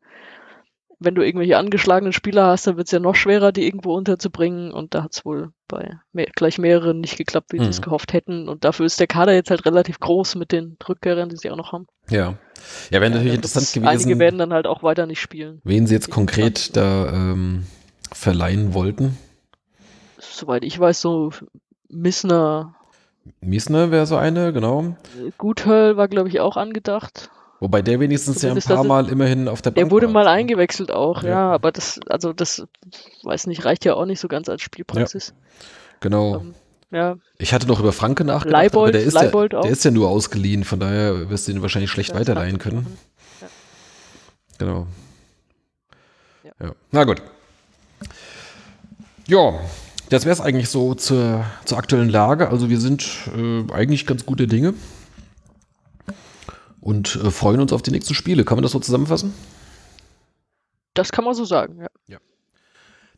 wenn 1.00 1.14
du 1.14 1.22
irgendwelche 1.22 1.56
angeschlagenen 1.56 2.12
Spieler 2.12 2.46
hast, 2.46 2.66
dann 2.66 2.76
wird 2.76 2.88
es 2.88 2.92
ja 2.92 3.00
noch 3.00 3.14
schwerer, 3.14 3.52
die 3.52 3.66
irgendwo 3.66 3.94
unterzubringen. 3.94 4.70
Und 4.70 4.94
da 4.94 5.02
hat 5.02 5.14
es 5.14 5.24
wohl 5.24 5.50
bei 5.66 5.98
mehr, 6.12 6.26
gleich 6.34 6.58
mehreren 6.58 7.00
nicht 7.00 7.16
geklappt, 7.16 7.52
wie 7.52 7.58
mhm. 7.58 7.64
sie 7.64 7.70
es 7.70 7.82
gehofft 7.82 8.12
hätten. 8.12 8.48
Und 8.48 8.64
dafür 8.64 8.84
ist 8.84 9.00
der 9.00 9.06
Kader 9.06 9.32
jetzt 9.32 9.50
halt 9.50 9.64
relativ 9.64 9.98
groß 9.98 10.34
mit 10.34 10.52
den 10.52 10.76
Rückkehrern, 10.86 11.30
die 11.30 11.36
sie 11.36 11.50
auch 11.50 11.56
noch 11.56 11.72
haben. 11.72 11.86
Ja. 12.10 12.34
Ja, 12.90 13.00
wäre 13.00 13.10
natürlich 13.10 13.34
interessant 13.34 13.72
gewesen. 13.72 13.88
Einige 13.88 14.18
werden 14.18 14.38
dann 14.38 14.52
halt 14.52 14.66
auch 14.66 14.82
weiter 14.82 15.06
nicht 15.06 15.20
spielen. 15.20 15.62
Wen 15.64 15.86
sie 15.86 15.94
jetzt 15.94 16.10
konkret 16.10 16.76
da 16.76 17.10
ähm, 17.10 17.64
verleihen 18.12 18.74
wollten? 18.74 19.16
Soweit 20.18 20.64
ich 20.64 20.78
weiß, 20.78 21.00
so 21.00 21.30
Missner. 21.88 22.74
Missner 23.40 23.90
wäre 23.90 24.04
so 24.04 24.16
eine, 24.16 24.52
genau. 24.52 24.96
Guthöll 25.38 25.96
war, 25.96 26.08
glaube 26.08 26.28
ich, 26.28 26.40
auch 26.40 26.58
angedacht. 26.58 27.30
Wobei 27.60 27.82
der 27.82 28.00
wenigstens 28.00 28.40
ja 28.40 28.52
ein 28.52 28.58
paar 28.58 28.84
Mal 28.84 29.10
immerhin 29.10 29.46
auf 29.46 29.60
der 29.60 29.70
Bank 29.70 29.76
Der 29.84 29.90
wurde 29.90 30.06
war. 30.06 30.14
mal 30.14 30.28
eingewechselt 30.28 30.90
auch, 30.90 31.22
ja. 31.22 31.28
ja. 31.28 31.52
aber 31.52 31.70
das, 31.70 32.00
also 32.08 32.32
das, 32.32 32.66
weiß 33.22 33.46
nicht, 33.46 33.66
reicht 33.66 33.84
ja 33.84 33.94
auch 33.94 34.06
nicht 34.06 34.18
so 34.18 34.28
ganz 34.28 34.48
als 34.48 34.62
Spielpraxis. 34.62 35.28
Ja. 35.28 35.34
Genau. 36.00 36.36
Ähm, 36.36 36.54
ja. 36.90 37.16
Ich 37.36 37.52
hatte 37.52 37.66
noch 37.66 37.78
über 37.78 37.92
Franke 37.92 38.24
nachgedacht, 38.24 38.50
Leibold, 38.50 38.94
aber 38.94 38.98
der 38.98 39.02
ist, 39.02 39.12
Leibold 39.12 39.52
ja, 39.52 39.60
der 39.60 39.70
ist 39.70 39.84
ja 39.84 39.90
nur 39.90 40.08
ausgeliehen, 40.08 40.64
von 40.64 40.80
daher 40.80 41.28
wirst 41.28 41.46
du 41.46 41.52
ihn 41.52 41.60
wahrscheinlich 41.60 41.90
schlecht 41.90 42.14
weiterleihen 42.14 42.58
können. 42.58 42.86
Ja. 43.42 43.48
Genau. 44.58 44.86
Ja. 46.44 46.72
Na 46.90 47.04
gut. 47.04 47.22
Ja, 49.26 49.60
das 50.08 50.24
wäre 50.24 50.32
es 50.32 50.40
eigentlich 50.40 50.70
so 50.70 50.94
zur, 50.94 51.44
zur 51.66 51.78
aktuellen 51.78 52.08
Lage. 52.08 52.48
Also 52.48 52.70
wir 52.70 52.80
sind 52.80 53.06
äh, 53.36 53.70
eigentlich 53.72 54.06
ganz 54.06 54.24
gute 54.24 54.46
Dinge 54.46 54.72
und 56.80 57.16
äh, 57.16 57.30
freuen 57.30 57.60
uns 57.60 57.72
auf 57.72 57.82
die 57.82 57.90
nächsten 57.90 58.14
Spiele. 58.14 58.44
Kann 58.44 58.56
man 58.56 58.62
das 58.62 58.72
so 58.72 58.80
zusammenfassen? 58.80 59.32
Das 60.94 61.12
kann 61.12 61.24
man 61.24 61.34
so 61.34 61.44
sagen, 61.44 61.78
ja. 61.80 61.86
ja. 62.08 62.18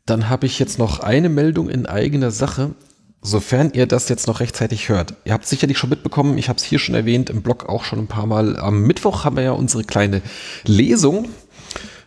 Dann 0.05 0.29
habe 0.29 0.45
ich 0.45 0.59
jetzt 0.59 0.79
noch 0.79 0.99
eine 0.99 1.29
Meldung 1.29 1.69
in 1.69 1.85
eigener 1.85 2.31
Sache, 2.31 2.75
sofern 3.21 3.71
ihr 3.73 3.87
das 3.87 4.09
jetzt 4.09 4.27
noch 4.27 4.41
rechtzeitig 4.41 4.89
hört. 4.89 5.15
Ihr 5.23 5.33
habt 5.33 5.45
sicherlich 5.45 5.77
schon 5.77 5.89
mitbekommen, 5.89 6.37
ich 6.37 6.49
habe 6.49 6.57
es 6.57 6.63
hier 6.63 6.79
schon 6.79 6.95
erwähnt, 6.95 7.29
im 7.29 7.41
Blog 7.41 7.69
auch 7.69 7.83
schon 7.83 7.99
ein 7.99 8.07
paar 8.07 8.25
Mal. 8.25 8.57
Am 8.57 8.81
Mittwoch 8.83 9.23
haben 9.23 9.37
wir 9.37 9.43
ja 9.43 9.51
unsere 9.51 9.83
kleine 9.83 10.21
Lesung. 10.65 11.29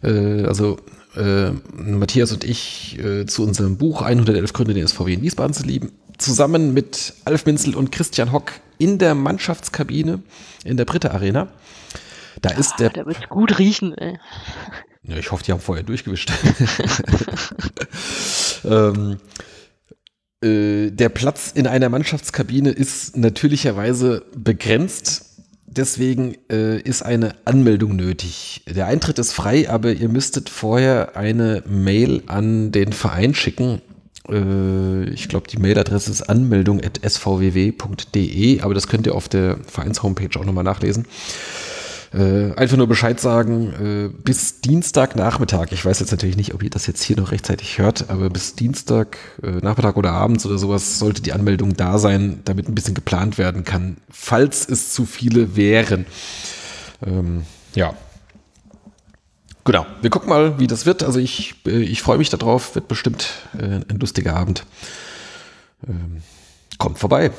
Äh, 0.03 0.45
also 0.45 0.79
äh, 1.17 1.51
Matthias 1.75 2.33
und 2.33 2.45
ich 2.45 2.99
äh, 2.99 3.25
zu 3.27 3.43
unserem 3.43 3.79
Buch 3.79 4.03
111 4.03 4.53
Gründe, 4.53 4.75
den 4.75 4.87
SVW 4.87 5.15
in 5.15 5.23
Wiesbaden 5.23 5.55
zu 5.55 5.65
lieben, 5.65 5.93
zusammen 6.19 6.75
mit 6.75 7.15
Alf 7.25 7.47
Minzel 7.47 7.75
und 7.75 7.93
Christian 7.93 8.33
Hock 8.33 8.53
in 8.79 8.99
der 8.99 9.15
Mannschaftskabine 9.15 10.23
in 10.65 10.77
der 10.77 10.85
Britta 10.85 11.11
Arena. 11.11 11.49
Da 12.43 12.51
ist 12.51 12.77
der. 12.79 12.91
Da 12.91 13.07
wird 13.07 13.29
gut 13.29 13.59
riechen, 13.59 13.97
ey. 13.97 14.19
Ja, 15.03 15.17
ich 15.17 15.31
hoffe, 15.31 15.45
die 15.45 15.53
haben 15.53 15.61
vorher 15.61 15.85
durchgewischt. 15.85 16.33
ähm, 18.65 19.19
äh, 20.43 20.91
der 20.91 21.09
Platz 21.09 21.53
in 21.55 21.67
einer 21.67 21.89
Mannschaftskabine 21.89 22.71
ist 22.71 23.17
natürlicherweise 23.17 24.25
begrenzt. 24.37 25.23
Deswegen 25.67 26.37
äh, 26.51 26.81
ist 26.81 27.03
eine 27.03 27.37
Anmeldung 27.45 27.97
nötig. 27.97 28.63
Der 28.67 28.87
Eintritt 28.87 29.19
ist 29.19 29.33
frei, 29.33 29.71
aber 29.71 29.93
ihr 29.93 30.09
müsstet 30.09 30.49
vorher 30.49 31.17
eine 31.17 31.63
Mail 31.67 32.23
an 32.27 32.73
den 32.73 32.93
Verein 32.93 33.35
schicken 33.35 33.81
ich 34.29 35.29
glaube, 35.29 35.47
die 35.49 35.59
Mailadresse 35.59 36.11
ist 36.11 36.23
anmeldung.svww.de, 36.23 38.61
aber 38.61 38.75
das 38.75 38.89
könnt 38.89 39.07
ihr 39.07 39.15
auf 39.15 39.29
der 39.29 39.59
Vereins-Homepage 39.67 40.37
auch 40.39 40.45
nochmal 40.45 40.65
nachlesen. 40.65 41.07
Äh, 42.17 42.55
einfach 42.55 42.77
nur 42.77 42.87
Bescheid 42.87 43.21
sagen, 43.21 43.73
äh, 43.73 44.23
bis 44.23 44.61
Dienstagnachmittag, 44.61 45.73
ich 45.73 45.85
weiß 45.85 46.01
jetzt 46.01 46.13
natürlich 46.13 46.37
nicht, 46.37 46.55
ob 46.55 46.63
ihr 46.63 46.71
das 46.71 46.87
jetzt 46.87 47.03
hier 47.03 47.17
noch 47.17 47.33
rechtzeitig 47.33 47.79
hört, 47.79 48.09
aber 48.09 48.31
bis 48.31 48.55
Dienstag, 48.55 49.19
äh, 49.43 49.59
oder 49.59 50.13
abends 50.13 50.47
oder 50.47 50.57
sowas 50.57 50.99
sollte 50.99 51.21
die 51.21 51.33
Anmeldung 51.33 51.77
da 51.77 51.99
sein, 51.99 52.41
damit 52.45 52.69
ein 52.69 52.75
bisschen 52.75 52.95
geplant 52.95 53.39
werden 53.39 53.65
kann, 53.65 53.97
falls 54.09 54.67
es 54.69 54.93
zu 54.93 55.05
viele 55.05 55.57
wären. 55.57 56.07
Ähm, 57.05 57.43
ja, 57.75 57.95
Genau, 59.67 59.85
wir 60.01 60.11
gucken 60.11 60.29
mal, 60.29 60.61
wie 60.61 60.69
das 60.69 60.87
wird. 60.87 61.03
Also 61.03 61.19
ich, 61.19 61.57
äh, 61.67 61.83
ich 61.83 62.01
freue 62.01 62.19
mich 62.19 62.31
darauf, 62.31 62.77
wird 62.77 62.87
bestimmt 62.87 63.29
äh, 63.59 63.81
ein 63.89 63.99
lustiger 64.01 64.37
Abend. 64.37 64.65
Ähm, 65.87 66.23
kommt 66.79 66.99
vorbei. 66.99 67.33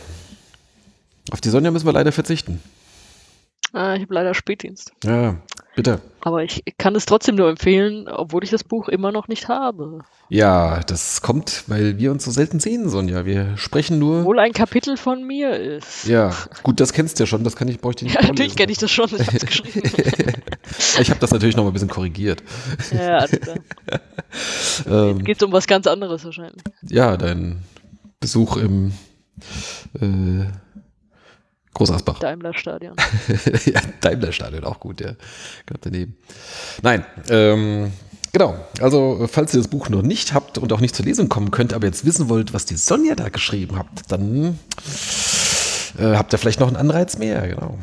Auf 1.32 1.40
die 1.40 1.50
Sonja 1.50 1.72
müssen 1.72 1.86
wir 1.86 1.94
leider 1.94 2.12
verzichten. 2.12 2.62
Ah, 3.74 3.96
ich 3.96 4.02
habe 4.04 4.14
leider 4.14 4.34
Spätdienst. 4.34 4.94
Ja, 5.04 5.36
bitte. 5.76 6.02
Aber 6.22 6.44
ich 6.44 6.64
kann 6.78 6.96
es 6.96 7.06
trotzdem 7.06 7.36
nur 7.36 7.50
empfehlen, 7.50 8.08
obwohl 8.08 8.44
ich 8.44 8.50
das 8.50 8.64
Buch 8.64 8.88
immer 8.88 9.12
noch 9.12 9.28
nicht 9.28 9.50
habe. 9.50 10.00
Ja, 10.30 10.82
das 10.82 11.22
kommt, 11.22 11.64
weil 11.68 11.98
wir 11.98 12.12
uns 12.12 12.26
so 12.26 12.32
selten 12.32 12.60
sehen, 12.60 12.90
Sonja. 12.90 13.26
Wir 13.26 13.58
sprechen 13.58 14.00
nur. 14.00 14.22
Obwohl 14.22 14.40
ein 14.40 14.54
Kapitel 14.54 14.98
von 14.98 15.24
mir 15.24 15.58
ist. 15.58 16.06
Ja, 16.06 16.34
gut, 16.64 16.80
das 16.80 16.94
kennst 16.94 17.20
du 17.20 17.24
ja 17.24 17.28
schon, 17.28 17.44
das 17.44 17.56
kann 17.56 17.68
ich, 17.68 17.80
brauche 17.80 17.92
ich 17.92 17.96
dir 17.98 18.06
nicht 18.06 18.16
Ja, 18.16 18.28
natürlich 18.28 18.56
kenne 18.56 18.72
ich 18.72 18.78
das 18.78 18.92
schon, 18.92 19.10
ich 19.14 19.28
habe 19.28 19.40
geschrieben. 19.46 19.82
ich 21.00 21.10
habe 21.10 21.20
das 21.20 21.32
natürlich 21.32 21.56
noch 21.56 21.64
mal 21.64 21.70
ein 21.70 21.74
bisschen 21.74 21.90
korrigiert. 21.90 22.44
Ja, 22.92 23.28
klar. 23.28 23.58
ähm, 25.10 25.24
Geht 25.24 25.44
um 25.44 25.52
was 25.52 25.68
ganz 25.68 25.88
anderes 25.88 26.24
wahrscheinlich. 26.26 26.64
Ja, 26.90 27.18
dein 27.18 27.64
Besuch 28.20 28.58
im 28.58 28.94
äh, 30.02 30.46
Großasbach. 31.78 32.18
Daimler-Stadion. 32.18 32.96
ja, 33.66 33.82
Daimler-Stadion, 34.02 34.64
auch 34.64 34.80
gut, 34.80 35.00
ja. 35.00 35.14
Gerade 35.68 35.82
daneben. 35.82 36.18
Nein, 36.82 37.06
ähm, 37.30 37.94
genau. 38.34 38.56
Also, 38.82 39.28
falls 39.32 39.54
ihr 39.54 39.60
das 39.60 39.68
Buch 39.68 39.88
noch 39.90 40.02
nicht 40.02 40.34
habt 40.34 40.58
und 40.58 40.74
auch 40.74 40.80
nicht 40.80 40.96
zur 40.96 41.06
Lesung 41.06 41.30
kommen 41.30 41.52
könnt, 41.52 41.74
aber 41.74 41.86
jetzt 41.86 42.04
wissen 42.04 42.30
wollt, 42.30 42.52
was 42.52 42.66
die 42.66 42.78
Sonja 42.78 43.14
da 43.14 43.30
geschrieben 43.30 43.78
hat, 43.78 43.86
dann 44.08 44.58
äh, 46.00 46.16
habt 46.16 46.34
ihr 46.34 46.40
vielleicht 46.40 46.60
noch 46.60 46.68
einen 46.68 46.78
Anreiz 46.78 47.20
mehr, 47.20 47.48
genau. 47.48 47.78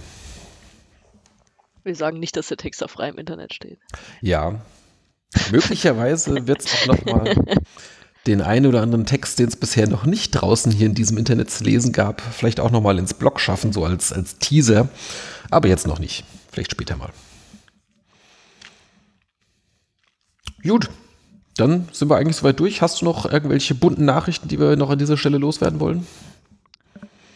Wir 1.84 1.94
sagen 1.94 2.18
nicht, 2.18 2.36
dass 2.36 2.48
der 2.48 2.56
Text 2.56 2.82
auf 2.82 2.90
frei 2.90 3.10
im 3.10 3.18
Internet 3.18 3.54
steht. 3.54 3.78
Ja. 4.20 4.60
Möglicherweise 5.52 6.48
wird 6.48 6.64
es 6.64 6.74
auch 6.74 6.86
noch 6.86 7.04
mal 7.04 7.32
den 8.26 8.40
einen 8.40 8.66
oder 8.66 8.82
anderen 8.82 9.06
Text, 9.06 9.38
den 9.38 9.48
es 9.48 9.56
bisher 9.56 9.88
noch 9.88 10.06
nicht 10.06 10.30
draußen 10.30 10.72
hier 10.72 10.86
in 10.86 10.94
diesem 10.94 11.18
Internet 11.18 11.50
zu 11.50 11.64
lesen 11.64 11.92
gab, 11.92 12.20
vielleicht 12.20 12.58
auch 12.60 12.70
noch 12.70 12.80
mal 12.80 12.98
ins 12.98 13.14
Blog 13.14 13.40
schaffen, 13.40 13.72
so 13.72 13.84
als, 13.84 14.12
als 14.12 14.38
Teaser. 14.38 14.88
Aber 15.50 15.68
jetzt 15.68 15.86
noch 15.86 15.98
nicht. 15.98 16.24
Vielleicht 16.50 16.70
später 16.70 16.96
mal. 16.96 17.10
Gut, 20.62 20.88
dann 21.56 21.88
sind 21.92 22.08
wir 22.08 22.16
eigentlich 22.16 22.36
soweit 22.36 22.58
durch. 22.58 22.80
Hast 22.80 23.00
du 23.00 23.04
noch 23.04 23.30
irgendwelche 23.30 23.74
bunten 23.74 24.04
Nachrichten, 24.04 24.48
die 24.48 24.58
wir 24.58 24.76
noch 24.76 24.90
an 24.90 24.98
dieser 24.98 25.16
Stelle 25.16 25.38
loswerden 25.38 25.78
wollen? 25.78 26.06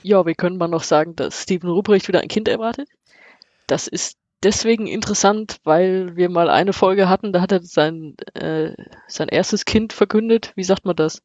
Ja, 0.03 0.25
wir 0.25 0.35
können 0.35 0.57
mal 0.57 0.69
noch 0.69 0.83
sagen, 0.85 1.15
dass 1.17 1.43
Steven 1.43 1.69
Ruprecht 1.69 2.09
wieder 2.09 2.21
ein 2.21 2.29
Kind 2.29 2.49
erwartet. 2.49 2.89
Das 3.67 3.87
ist 3.87 4.18
deswegen 4.43 4.87
interessant, 4.87 5.59
weil 5.65 6.17
wir 6.17 6.29
mal 6.29 6.51
eine 6.51 6.73
Folge 6.73 7.09
hatten, 7.09 7.33
da 7.33 7.41
hat 7.41 7.53
er 7.53 7.63
sein, 7.63 8.17
äh, 8.35 8.73
sein 9.07 9.29
erstes 9.29 9.65
Kind 9.65 9.93
verkündet. 9.93 10.53
Wie 10.55 10.65
sagt 10.65 10.85
man 10.85 10.97
das? 10.97 11.23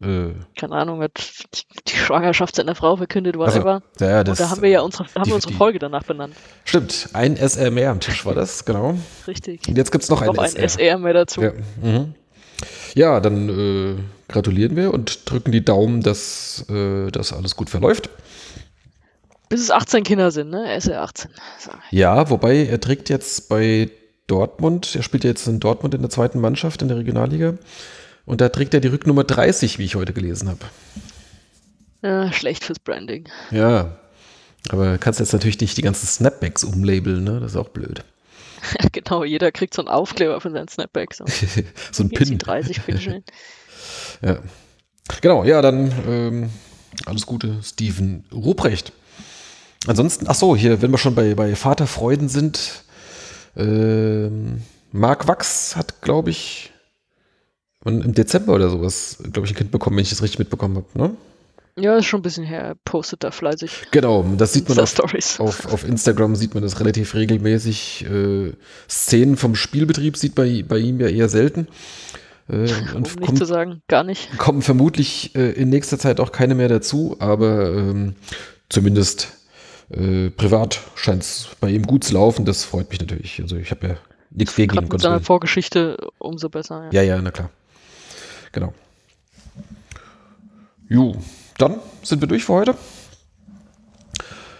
Äh, 0.00 0.30
Keine 0.56 0.76
Ahnung, 0.76 1.02
hat 1.02 1.18
die 1.88 1.96
Schwangerschaft 1.96 2.54
seiner 2.54 2.76
Frau 2.76 2.96
verkündet, 2.96 3.36
whatever. 3.36 3.82
Also, 3.94 4.04
ja, 4.04 4.22
das, 4.22 4.38
Und 4.38 4.44
da 4.44 4.50
haben 4.50 4.62
wir 4.62 4.70
ja 4.70 4.80
unsere, 4.82 5.04
haben 5.06 5.24
die, 5.24 5.30
wir 5.30 5.34
unsere 5.34 5.54
Folge 5.54 5.80
danach 5.80 6.04
benannt. 6.04 6.34
Stimmt, 6.64 7.08
ein 7.14 7.36
SR 7.36 7.72
mehr 7.72 7.90
am 7.90 7.98
Tisch 7.98 8.24
war 8.24 8.34
das, 8.34 8.64
genau. 8.64 8.96
Richtig. 9.26 9.66
Und 9.66 9.76
jetzt 9.76 9.90
gibt 9.90 10.04
es 10.04 10.10
noch, 10.10 10.24
noch 10.24 10.38
ein, 10.38 10.54
ein 10.54 10.56
SR. 10.56 10.98
mehr 10.98 11.14
dazu. 11.14 11.42
Ja, 11.42 11.52
mhm. 11.82 12.14
ja 12.94 13.18
dann 13.18 13.48
äh, 13.48 14.32
gratulieren 14.32 14.76
wir 14.76 14.94
und 14.94 15.28
drücken 15.28 15.50
die 15.50 15.64
Daumen, 15.64 16.00
dass 16.02 16.64
äh, 16.70 17.10
das 17.10 17.32
alles 17.32 17.56
gut 17.56 17.68
verläuft. 17.68 18.08
Bis 19.48 19.60
es 19.60 19.70
18 19.70 20.04
Kinder 20.04 20.30
sind, 20.30 20.50
ne? 20.50 20.68
Er 20.68 20.76
ist 20.76 20.88
ja 20.88 21.02
18. 21.02 21.30
So. 21.58 21.70
Ja, 21.90 22.28
wobei 22.30 22.66
er 22.66 22.80
trägt 22.80 23.08
jetzt 23.08 23.48
bei 23.48 23.90
Dortmund, 24.26 24.94
er 24.94 25.02
spielt 25.02 25.24
jetzt 25.24 25.46
in 25.46 25.58
Dortmund 25.58 25.94
in 25.94 26.02
der 26.02 26.10
zweiten 26.10 26.40
Mannschaft 26.40 26.82
in 26.82 26.88
der 26.88 26.98
Regionalliga. 26.98 27.54
Und 28.26 28.42
da 28.42 28.50
trägt 28.50 28.74
er 28.74 28.80
die 28.80 28.88
Rücknummer 28.88 29.24
30, 29.24 29.78
wie 29.78 29.84
ich 29.84 29.94
heute 29.94 30.12
gelesen 30.12 30.50
habe. 30.50 30.60
Ja, 32.02 32.30
schlecht 32.32 32.64
fürs 32.64 32.78
Branding. 32.78 33.28
Ja, 33.50 33.96
aber 34.68 34.98
kannst 34.98 35.18
jetzt 35.18 35.32
natürlich 35.32 35.60
nicht 35.60 35.76
die 35.78 35.82
ganzen 35.82 36.06
Snapbacks 36.06 36.62
umlabeln, 36.62 37.24
ne? 37.24 37.40
Das 37.40 37.52
ist 37.52 37.56
auch 37.56 37.70
blöd. 37.70 38.04
Ja, 38.80 38.88
genau, 38.92 39.24
jeder 39.24 39.50
kriegt 39.50 39.72
so 39.74 39.82
einen 39.82 39.88
Aufkleber 39.88 40.40
von 40.40 40.52
seinen 40.52 40.68
Snapbacks. 40.68 41.18
so 41.92 42.02
ein 42.02 42.10
Pin. 42.10 42.38
30 42.38 42.80
schön. 43.00 43.24
ja. 44.22 44.38
Genau, 45.22 45.42
ja, 45.44 45.62
dann 45.62 45.90
ähm, 46.06 46.50
alles 47.06 47.24
Gute, 47.24 47.62
Steven 47.62 48.24
Ruprecht. 48.30 48.92
Ansonsten, 49.86 50.26
ach 50.28 50.34
so, 50.34 50.56
hier, 50.56 50.82
wenn 50.82 50.90
wir 50.90 50.98
schon 50.98 51.14
bei, 51.14 51.34
bei 51.34 51.54
Vaterfreuden 51.54 52.28
sind, 52.28 52.84
ähm, 53.56 54.62
Marc 54.92 55.28
Wachs 55.28 55.76
hat, 55.76 56.02
glaube 56.02 56.30
ich, 56.30 56.72
im 57.84 58.12
Dezember 58.12 58.54
oder 58.54 58.70
sowas, 58.70 59.18
glaube 59.32 59.46
ich, 59.46 59.52
ein 59.52 59.56
Kind 59.56 59.70
bekommen, 59.70 59.96
wenn 59.96 60.02
ich 60.02 60.10
das 60.10 60.22
richtig 60.22 60.38
mitbekommen 60.40 60.76
habe, 60.76 60.86
ne? 60.98 61.16
Ja, 61.80 61.96
ist 61.96 62.06
schon 62.06 62.20
ein 62.20 62.22
bisschen 62.22 62.44
her, 62.44 62.74
postet 62.84 63.22
da 63.22 63.30
fleißig. 63.30 63.86
Genau, 63.92 64.24
das 64.36 64.52
sieht 64.52 64.68
man 64.68 64.80
auf, 64.80 64.98
auf, 65.38 65.72
auf, 65.72 65.88
Instagram, 65.88 66.34
sieht 66.34 66.54
man 66.54 66.64
das 66.64 66.80
relativ 66.80 67.14
regelmäßig. 67.14 68.04
Äh, 68.04 68.52
Szenen 68.90 69.36
vom 69.36 69.54
Spielbetrieb 69.54 70.16
sieht 70.16 70.34
bei, 70.34 70.64
bei 70.66 70.78
ihm 70.78 71.00
ja 71.00 71.06
eher 71.06 71.28
selten. 71.28 71.68
Äh, 72.48 72.68
um 72.94 73.02
nicht 73.02 73.20
kommt, 73.20 73.38
zu 73.38 73.44
sagen, 73.44 73.82
gar 73.86 74.02
nicht. 74.02 74.36
Kommen 74.38 74.62
vermutlich 74.62 75.36
äh, 75.36 75.52
in 75.52 75.68
nächster 75.68 76.00
Zeit 76.00 76.18
auch 76.18 76.32
keine 76.32 76.56
mehr 76.56 76.68
dazu, 76.68 77.16
aber 77.20 77.70
ähm, 77.70 78.16
zumindest 78.68 79.37
äh, 79.90 80.30
privat 80.30 80.80
scheint 80.94 81.22
es 81.22 81.48
bei 81.60 81.70
ihm 81.70 81.86
gut 81.86 82.04
zu 82.04 82.14
laufen. 82.14 82.44
Das 82.44 82.64
freut 82.64 82.90
mich 82.90 83.00
natürlich. 83.00 83.40
Also 83.40 83.56
ich 83.56 83.70
habe 83.70 83.88
ja 83.88 83.96
nichts 84.30 84.54
gegen 84.56 84.76
ihn. 84.76 84.88
Mit 84.88 85.00
seiner 85.00 85.20
Vorgeschichte 85.20 85.96
umso 86.18 86.48
besser. 86.48 86.84
Ja. 86.92 87.02
ja, 87.02 87.14
ja, 87.14 87.22
na 87.22 87.30
klar. 87.30 87.50
Genau. 88.52 88.72
Jo, 90.88 91.14
dann 91.58 91.80
sind 92.02 92.20
wir 92.20 92.28
durch 92.28 92.44
für 92.44 92.54
heute. 92.54 92.74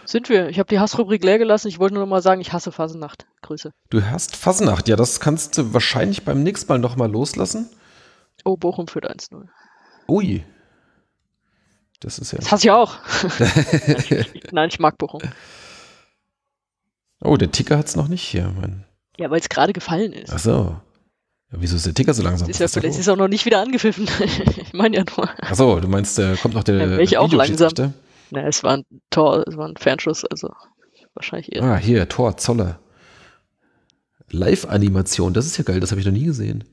Sind 0.05 0.31
wir. 0.31 0.49
Ich 0.49 0.59
habe 0.59 0.69
die 0.69 0.79
Hassrubrik 0.79 1.23
leer 1.23 1.39
gelassen. 1.39 1.69
Ich 1.69 1.79
wollte 1.79 1.95
nur 1.95 2.05
noch 2.05 2.11
mal 2.11 2.23
sagen, 2.23 2.41
ich 2.41 2.53
hasse 2.53 2.73
Fasenacht. 2.73 3.27
Grüße. 3.43 3.73
Du 3.91 4.03
hast 4.03 4.37
Fasenacht. 4.37 4.89
Ja, 4.89 4.97
das 4.97 5.21
kannst 5.21 5.59
du 5.59 5.75
wahrscheinlich 5.75 6.25
beim 6.25 6.43
nächsten 6.43 6.69
Mal 6.73 6.79
noch 6.79 6.97
mal 6.97 7.11
loslassen. 7.11 7.69
Oh, 8.45 8.57
Bochum 8.57 8.89
führt 8.89 9.11
1-0. 9.11 9.47
Ui. 10.09 10.45
Das 12.01 12.19
ist 12.19 12.33
ja. 12.33 12.39
Das 12.39 12.53
hasse 12.53 12.67
ich 12.67 12.71
auch. 12.71 12.97
Nein, 14.53 14.69
ich 14.71 14.79
mag 14.79 14.99
Bochum. 14.99 15.21
Oh, 17.21 17.37
der 17.37 17.51
Ticker 17.51 17.79
hat 17.79 17.87
es 17.87 17.97
noch 17.97 18.09
nicht 18.09 18.23
hier, 18.23 18.49
Mann. 18.49 18.85
Ja, 19.19 19.31
weil 19.31 19.41
es 19.41 19.49
gerade 19.49 19.73
gefallen 19.73 20.13
ist. 20.13 20.33
Ach 20.33 20.39
so. 20.39 20.81
Ja, 21.51 21.59
wieso 21.61 21.77
ist 21.77 21.87
der 21.87 21.95
Ticker 21.95 22.15
so 22.15 22.23
langsam? 22.23 22.49
Ist 22.49 22.61
ja, 22.61 22.67
ist 22.67 23.09
auch 23.09 23.17
noch 23.17 23.29
nicht 23.29 23.47
wieder 23.47 23.61
angepfiffen. 23.61 24.09
ich 24.21 24.73
meine 24.73 24.99
ja 24.99 25.05
nur. 25.17 25.29
Ach 25.41 25.55
so, 25.55 25.81
du 25.81 25.89
meinst, 25.89 26.19
da 26.19 26.37
kommt 26.37 26.55
noch 26.55 26.63
der. 26.63 26.77
Ja, 26.77 26.99
ich 26.99 27.19
auch 27.19 27.33
langsam. 27.33 27.95
Na, 28.31 28.47
es 28.47 28.63
war 28.63 28.77
ein 28.77 28.85
Tor, 29.11 29.45
es 29.49 29.57
war 29.57 29.67
ein 29.67 29.77
Fernschuss, 29.77 30.25
also 30.25 30.53
wahrscheinlich 31.15 31.55
eher. 31.55 31.63
Ah, 31.63 31.77
hier, 31.77 32.09
Tor, 32.09 32.37
Zoller. 32.37 32.79
Live-Animation, 34.31 35.33
das 35.33 35.47
ist 35.47 35.57
ja 35.57 35.65
geil, 35.65 35.81
das 35.81 35.91
habe 35.91 36.01
ich 36.01 36.07
noch 36.07 36.13
nie 36.13 36.27
gesehen. 36.27 36.65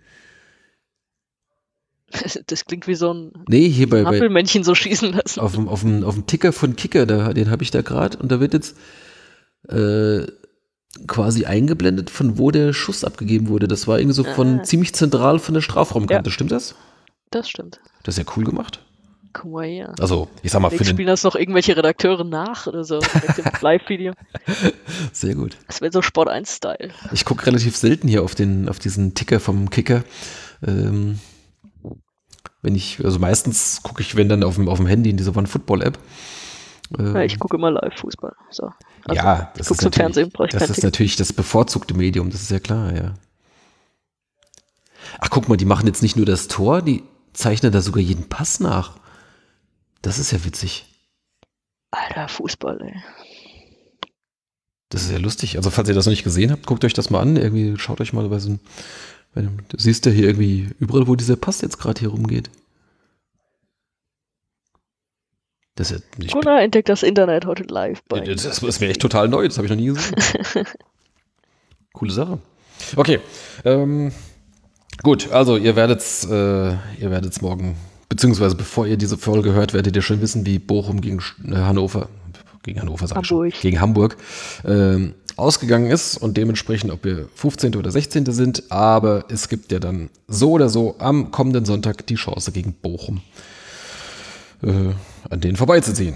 Das 2.48 2.66
klingt 2.66 2.88
wie 2.88 2.96
so 2.96 3.14
ein 3.14 3.32
nee, 3.48 3.70
hier 3.70 3.90
bei, 3.90 4.04
Hampelmännchen 4.04 4.64
so 4.64 4.76
schießen 4.76 5.14
lassen. 5.14 5.40
Auf 5.40 5.54
dem, 5.54 5.68
auf 5.68 5.82
dem, 5.82 6.04
auf 6.04 6.16
dem 6.16 6.28
Ticker 6.28 6.54
von 6.54 6.76
Kicker, 6.76 7.06
da, 7.06 7.34
den 7.34 7.50
habe 7.50 7.64
ich 7.64 7.72
da 7.72 7.82
gerade 7.82 8.18
und 8.18 8.32
da 8.32 8.40
wird 8.40 8.54
jetzt 8.54 8.78
äh, 9.70 10.26
quasi 11.08 11.46
eingeblendet, 11.46 12.10
von 12.10 12.38
wo 12.38 12.52
der 12.52 12.74
Schuss 12.74 13.04
abgegeben 13.04 13.50
wurde. 13.50 13.68
Das 13.68 13.88
war 13.88 14.00
irgendwie 14.00 14.16
so 14.16 14.24
von 14.24 14.60
ah. 14.60 14.64
ziemlich 14.64 14.94
zentral 14.94 15.40
von 15.40 15.54
der 15.54 15.62
Strafraumkante. 15.62 16.30
Ja. 16.30 16.34
Stimmt 16.34 16.52
das? 16.52 16.76
Das 17.32 17.50
stimmt. 17.50 17.80
Das 18.04 18.18
ist 18.18 18.26
ja 18.26 18.34
cool 18.38 18.44
gemacht. 18.44 18.80
Guck 19.34 19.52
mal 19.52 19.66
hier. 19.66 19.94
Also, 20.00 20.30
ich 20.44 20.52
sag 20.52 20.62
mal, 20.62 20.70
für 20.70 20.86
spielen 20.86 21.08
das 21.08 21.24
noch 21.24 21.36
irgendwelche 21.36 21.76
Redakteure 21.76 22.24
nach 22.24 22.68
oder 22.68 22.86
so, 22.86 23.02
Live-Video. 23.62 24.14
Sehr 25.12 25.36
gut. 25.36 25.58
Das 25.68 25.82
wäre 25.82 25.92
so 25.92 26.02
Sport 26.02 26.30
1-Style. 26.30 26.92
Ich 27.12 27.26
gucke 27.26 27.46
relativ 27.46 27.76
selten 27.76 28.08
hier 28.08 28.24
auf, 28.24 28.34
den, 28.34 28.70
auf 28.70 28.80
diesen 28.80 29.14
Ticker 29.14 29.42
vom 29.42 29.70
Kicker. 29.70 30.06
Ähm, 30.66 31.20
wenn 32.66 32.76
ich, 32.76 33.00
also 33.06 33.20
meistens 33.20 33.82
gucke 33.84 34.02
ich, 34.02 34.16
wenn 34.16 34.28
dann 34.28 34.44
auf 34.44 34.56
dem, 34.56 34.68
auf 34.68 34.80
dem 34.80 34.88
Handy 34.88 35.12
in 35.12 35.18
dieser 35.18 35.38
One-Football-App. 35.38 36.00
Ähm, 36.98 37.16
ja, 37.16 37.22
ich 37.22 37.40
gucke 37.40 37.58
immer 37.58 37.70
Live-Fußball. 37.70 38.34
So. 38.50 38.72
Also, 39.06 39.16
ja, 39.16 39.52
das, 39.56 39.70
ist, 39.70 39.84
natürlich, 39.84 40.34
das 40.50 40.70
ist 40.70 40.84
natürlich 40.84 41.16
das 41.16 41.32
bevorzugte 41.32 41.94
Medium, 41.94 42.32
das 42.32 42.42
ist 42.42 42.52
ja 42.52 42.60
klar, 42.60 42.94
ja. 42.94 43.14
Ach, 45.20 45.30
guck 45.30 45.48
mal, 45.48 45.58
die 45.58 45.66
machen 45.66 45.86
jetzt 45.86 46.02
nicht 46.02 46.18
nur 46.18 46.26
das 46.26 46.48
Tor, 46.48 46.82
die 46.82 47.04
zeichnen 47.34 47.72
da 47.72 47.82
sogar 47.82 48.02
jeden 48.02 48.28
Pass 48.28 48.60
nach. 48.60 48.98
Das 50.02 50.18
ist 50.18 50.32
ja 50.32 50.44
witzig. 50.44 50.86
Alter, 51.92 52.28
Fußball, 52.28 52.82
ey. 52.82 52.96
Das 54.90 55.04
ist 55.04 55.12
ja 55.12 55.20
lustig. 55.20 55.58
Also, 55.58 55.70
falls 55.70 55.88
ihr 55.88 55.96
das 55.96 56.06
noch 56.06 56.12
nicht 56.12 56.24
gesehen 56.24 56.52
habt, 56.52 56.66
guckt 56.66 56.84
euch 56.84 56.94
das 56.94 57.12
mal 57.12 57.22
an. 57.22 57.36
Irgendwie 57.36 57.78
schaut 57.78 58.02
euch 58.02 58.14
mal 58.14 58.28
bei 58.28 58.40
so 58.40 58.50
einem. 58.50 58.60
Du 59.36 59.78
siehst 59.78 60.06
ja 60.06 60.12
hier 60.12 60.28
irgendwie 60.28 60.70
überall, 60.80 61.08
wo 61.08 61.16
dieser 61.16 61.36
Pass 61.36 61.62
jetzt 61.62 61.78
gerade 61.78 62.00
hier 62.00 62.10
rumgeht. 62.10 62.50
Das 65.76 65.92
ist 65.92 66.04
ja 66.18 66.28
Gunnar 66.32 66.62
entdeckt 66.62 66.88
das 66.88 67.04
Internet 67.04 67.46
heute 67.46 67.64
live. 67.64 68.02
Bei 68.08 68.22
das, 68.22 68.44
das 68.44 68.64
ist 68.64 68.80
mir 68.80 68.88
echt 68.88 69.02
total 69.02 69.28
neu, 69.28 69.46
das 69.46 69.58
habe 69.58 69.68
ich 69.68 69.72
noch 69.72 69.78
nie 69.78 69.88
gesehen. 69.88 70.16
Coole 71.94 72.14
Sache. 72.14 72.40
Okay. 72.96 73.20
Ähm, 73.66 74.14
gut, 75.04 75.32
also 75.32 75.58
ihr 75.58 75.76
werdet 75.76 76.00
es 76.00 76.24
äh, 76.24 76.70
ihr 76.70 77.12
werdet's 77.12 77.42
morgen, 77.42 77.76
beziehungsweise 78.08 78.56
bevor 78.56 78.88
ihr 78.88 78.96
diese 78.96 79.18
Folge 79.18 79.52
hört, 79.52 79.74
werdet 79.74 79.94
ihr 79.98 80.02
schon 80.02 80.22
wissen, 80.22 80.46
wie 80.46 80.60
Bochum 80.60 81.02
gegen 81.02 81.22
äh, 81.46 81.56
Hannover, 81.56 82.08
gegen 82.64 82.80
Hannover 82.80 83.08
sag 83.08 83.18
Hamburg. 83.18 83.48
Ich 83.48 83.56
schon, 83.56 83.62
gegen 83.62 83.82
Hamburg 83.82 84.16
ähm, 84.64 85.14
ausgegangen 85.38 85.92
ist 85.92 86.18
und 86.18 86.38
dementsprechend, 86.38 86.92
ob 86.92 87.04
wir 87.04 87.28
15. 87.36 87.76
oder 87.76 87.92
16. 87.92 88.26
sind. 88.32 88.72
Aber 88.72 89.26
es 89.30 89.50
gibt 89.50 89.72
ja 89.72 89.80
dann 89.80 90.10
so 90.28 90.52
oder 90.52 90.70
so 90.70 90.96
am 91.00 91.32
kommenden 91.32 91.66
Sonntag 91.66 92.06
die 92.08 92.16
Chance 92.16 92.52
gegen 92.52 92.74
Bochum 92.74 93.22
äh, 94.64 94.94
an 95.30 95.42
denen 95.42 95.58
vorbeizuziehen. 95.58 96.16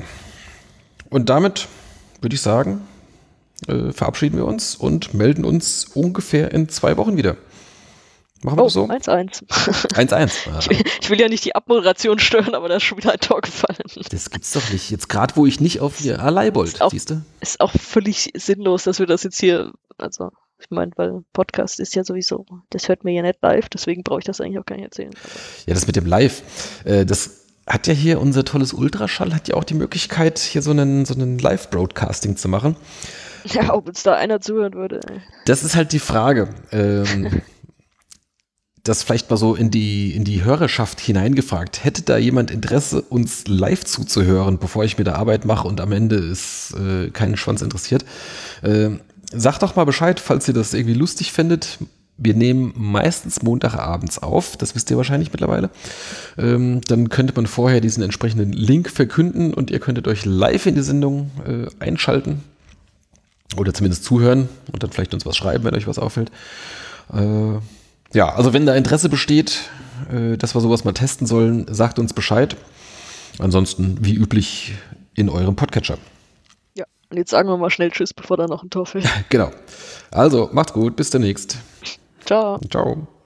Und 1.09 1.29
damit 1.29 1.67
würde 2.21 2.35
ich 2.35 2.41
sagen, 2.41 2.81
äh, 3.67 3.91
verabschieden 3.91 4.37
wir 4.37 4.45
uns 4.45 4.75
und 4.75 5.13
melden 5.13 5.45
uns 5.45 5.85
ungefähr 5.93 6.51
in 6.53 6.69
zwei 6.69 6.97
Wochen 6.97 7.17
wieder. 7.17 7.35
Machen 8.41 8.57
wir 8.57 8.61
oh, 8.61 8.65
das 8.65 8.73
so? 8.73 8.85
1-1. 8.85 9.45
1-1. 9.47 10.69
Ich, 10.71 10.85
ich, 11.01 11.09
will 11.09 11.19
ja 11.19 11.27
nicht 11.27 11.43
die 11.43 11.55
Abmoderation 11.55 12.19
stören, 12.19 12.55
aber 12.55 12.69
da 12.69 12.77
ist 12.77 12.83
schon 12.83 12.97
wieder 12.97 13.11
ein 13.11 13.19
Tor 13.19 13.41
gefallen. 13.41 13.77
Das 14.11 14.29
gibt's 14.29 14.53
doch 14.53 14.69
nicht. 14.71 14.89
Jetzt 14.91 15.09
gerade, 15.09 15.35
wo 15.35 15.45
ich 15.45 15.59
nicht 15.59 15.81
auf 15.81 15.99
ihr 16.01 16.17
Leibold, 16.17 16.79
siehst 16.89 17.09
du? 17.09 17.21
Ist 17.41 17.59
auch 17.59 17.71
völlig 17.71 18.31
sinnlos, 18.35 18.83
dass 18.83 18.99
wir 18.99 19.07
das 19.07 19.23
jetzt 19.23 19.39
hier, 19.39 19.71
also 19.97 20.31
ich 20.59 20.69
meine, 20.69 20.91
weil 20.95 21.23
Podcast 21.33 21.79
ist 21.79 21.95
ja 21.95 22.03
sowieso, 22.03 22.45
das 22.69 22.87
hört 22.87 23.03
mir 23.03 23.11
ja 23.11 23.21
nicht 23.21 23.39
live, 23.41 23.69
deswegen 23.69 24.03
brauche 24.03 24.19
ich 24.19 24.25
das 24.25 24.39
eigentlich 24.39 24.59
auch 24.59 24.65
gar 24.65 24.75
nicht 24.75 24.85
erzählen. 24.85 25.13
Ja, 25.65 25.73
das 25.73 25.87
mit 25.87 25.95
dem 25.95 26.05
Live, 26.05 26.43
äh, 26.85 27.05
das 27.05 27.45
hat 27.67 27.87
ja 27.87 27.93
hier 27.93 28.19
unser 28.19 28.43
tolles 28.45 28.73
Ultraschall, 28.73 29.33
hat 29.33 29.47
ja 29.47 29.55
auch 29.55 29.63
die 29.63 29.75
Möglichkeit, 29.75 30.39
hier 30.39 30.61
so 30.61 30.71
einen, 30.71 31.05
so 31.05 31.13
einen 31.13 31.39
Live-Broadcasting 31.39 32.35
zu 32.35 32.47
machen. 32.47 32.75
Ja, 33.45 33.73
ob 33.73 33.87
uns 33.87 34.03
da 34.03 34.15
einer 34.15 34.41
zuhören 34.41 34.73
würde. 34.73 34.99
Das 35.45 35.63
ist 35.63 35.75
halt 35.75 35.93
die 35.93 35.99
Frage. 35.99 36.49
Ähm, 36.71 37.41
das 38.83 39.03
vielleicht 39.03 39.29
mal 39.29 39.37
so 39.37 39.55
in 39.55 39.71
die, 39.71 40.15
in 40.15 40.23
die 40.23 40.43
Hörerschaft 40.43 40.99
hineingefragt. 40.99 41.83
Hätte 41.83 42.01
da 42.01 42.17
jemand 42.17 42.51
Interesse, 42.51 43.01
uns 43.01 43.47
live 43.47 43.83
zuzuhören, 43.83 44.57
bevor 44.57 44.83
ich 44.83 44.97
mir 44.97 45.03
da 45.03 45.15
Arbeit 45.15 45.45
mache 45.45 45.67
und 45.67 45.81
am 45.81 45.91
Ende 45.91 46.15
ist 46.15 46.73
äh, 46.73 47.09
keinen 47.09 47.37
Schwanz 47.37 47.61
interessiert? 47.61 48.05
Äh, 48.61 48.91
sagt 49.31 49.63
doch 49.63 49.75
mal 49.75 49.85
Bescheid, 49.85 50.19
falls 50.19 50.47
ihr 50.47 50.53
das 50.53 50.73
irgendwie 50.73 50.95
lustig 50.95 51.31
findet. 51.31 51.79
Wir 52.17 52.33
nehmen 52.33 52.73
meistens 52.75 53.43
Montagabends 53.43 54.19
auf, 54.19 54.57
das 54.57 54.75
wisst 54.75 54.91
ihr 54.91 54.97
wahrscheinlich 54.97 55.31
mittlerweile. 55.31 55.69
Ähm, 56.37 56.81
dann 56.81 57.09
könnte 57.09 57.33
man 57.33 57.47
vorher 57.47 57.79
diesen 57.79 58.03
entsprechenden 58.03 58.51
Link 58.51 58.89
verkünden 58.89 59.53
und 59.53 59.71
ihr 59.71 59.79
könntet 59.79 60.07
euch 60.07 60.25
live 60.25 60.65
in 60.65 60.75
die 60.75 60.81
Sendung 60.81 61.31
äh, 61.47 61.67
einschalten 61.83 62.43
oder 63.55 63.73
zumindest 63.73 64.03
zuhören 64.03 64.49
und 64.71 64.83
dann 64.83 64.91
vielleicht 64.91 65.13
uns 65.13 65.25
was 65.25 65.37
schreiben, 65.37 65.63
wenn 65.63 65.75
euch 65.75 65.87
was 65.87 65.97
auffällt. 65.97 66.29
Äh, 67.13 67.59
ja, 68.13 68.33
also 68.33 68.53
wenn 68.53 68.65
da 68.65 68.75
Interesse 68.75 69.09
besteht, 69.09 69.69
äh, 70.11 70.37
dass 70.37 70.55
wir 70.55 70.61
sowas 70.61 70.83
mal 70.83 70.93
testen 70.93 71.27
sollen, 71.27 71.65
sagt 71.69 71.99
uns 71.99 72.13
Bescheid. 72.13 72.55
Ansonsten, 73.39 73.97
wie 74.01 74.15
üblich, 74.15 74.73
in 75.15 75.29
eurem 75.29 75.55
Podcatcher. 75.55 75.97
Ja, 76.75 76.85
und 77.09 77.17
jetzt 77.17 77.31
sagen 77.31 77.49
wir 77.49 77.57
mal 77.57 77.69
schnell 77.69 77.91
Tschüss, 77.91 78.13
bevor 78.13 78.37
da 78.37 78.47
noch 78.47 78.63
ein 78.63 78.69
Tor 78.69 78.85
fällt. 78.85 79.07
genau. 79.29 79.51
Also, 80.11 80.49
macht's 80.51 80.73
gut, 80.73 80.95
bis 80.95 81.09
demnächst. 81.09 81.57
Ciao. 82.25 82.59
Ciao. 82.69 83.18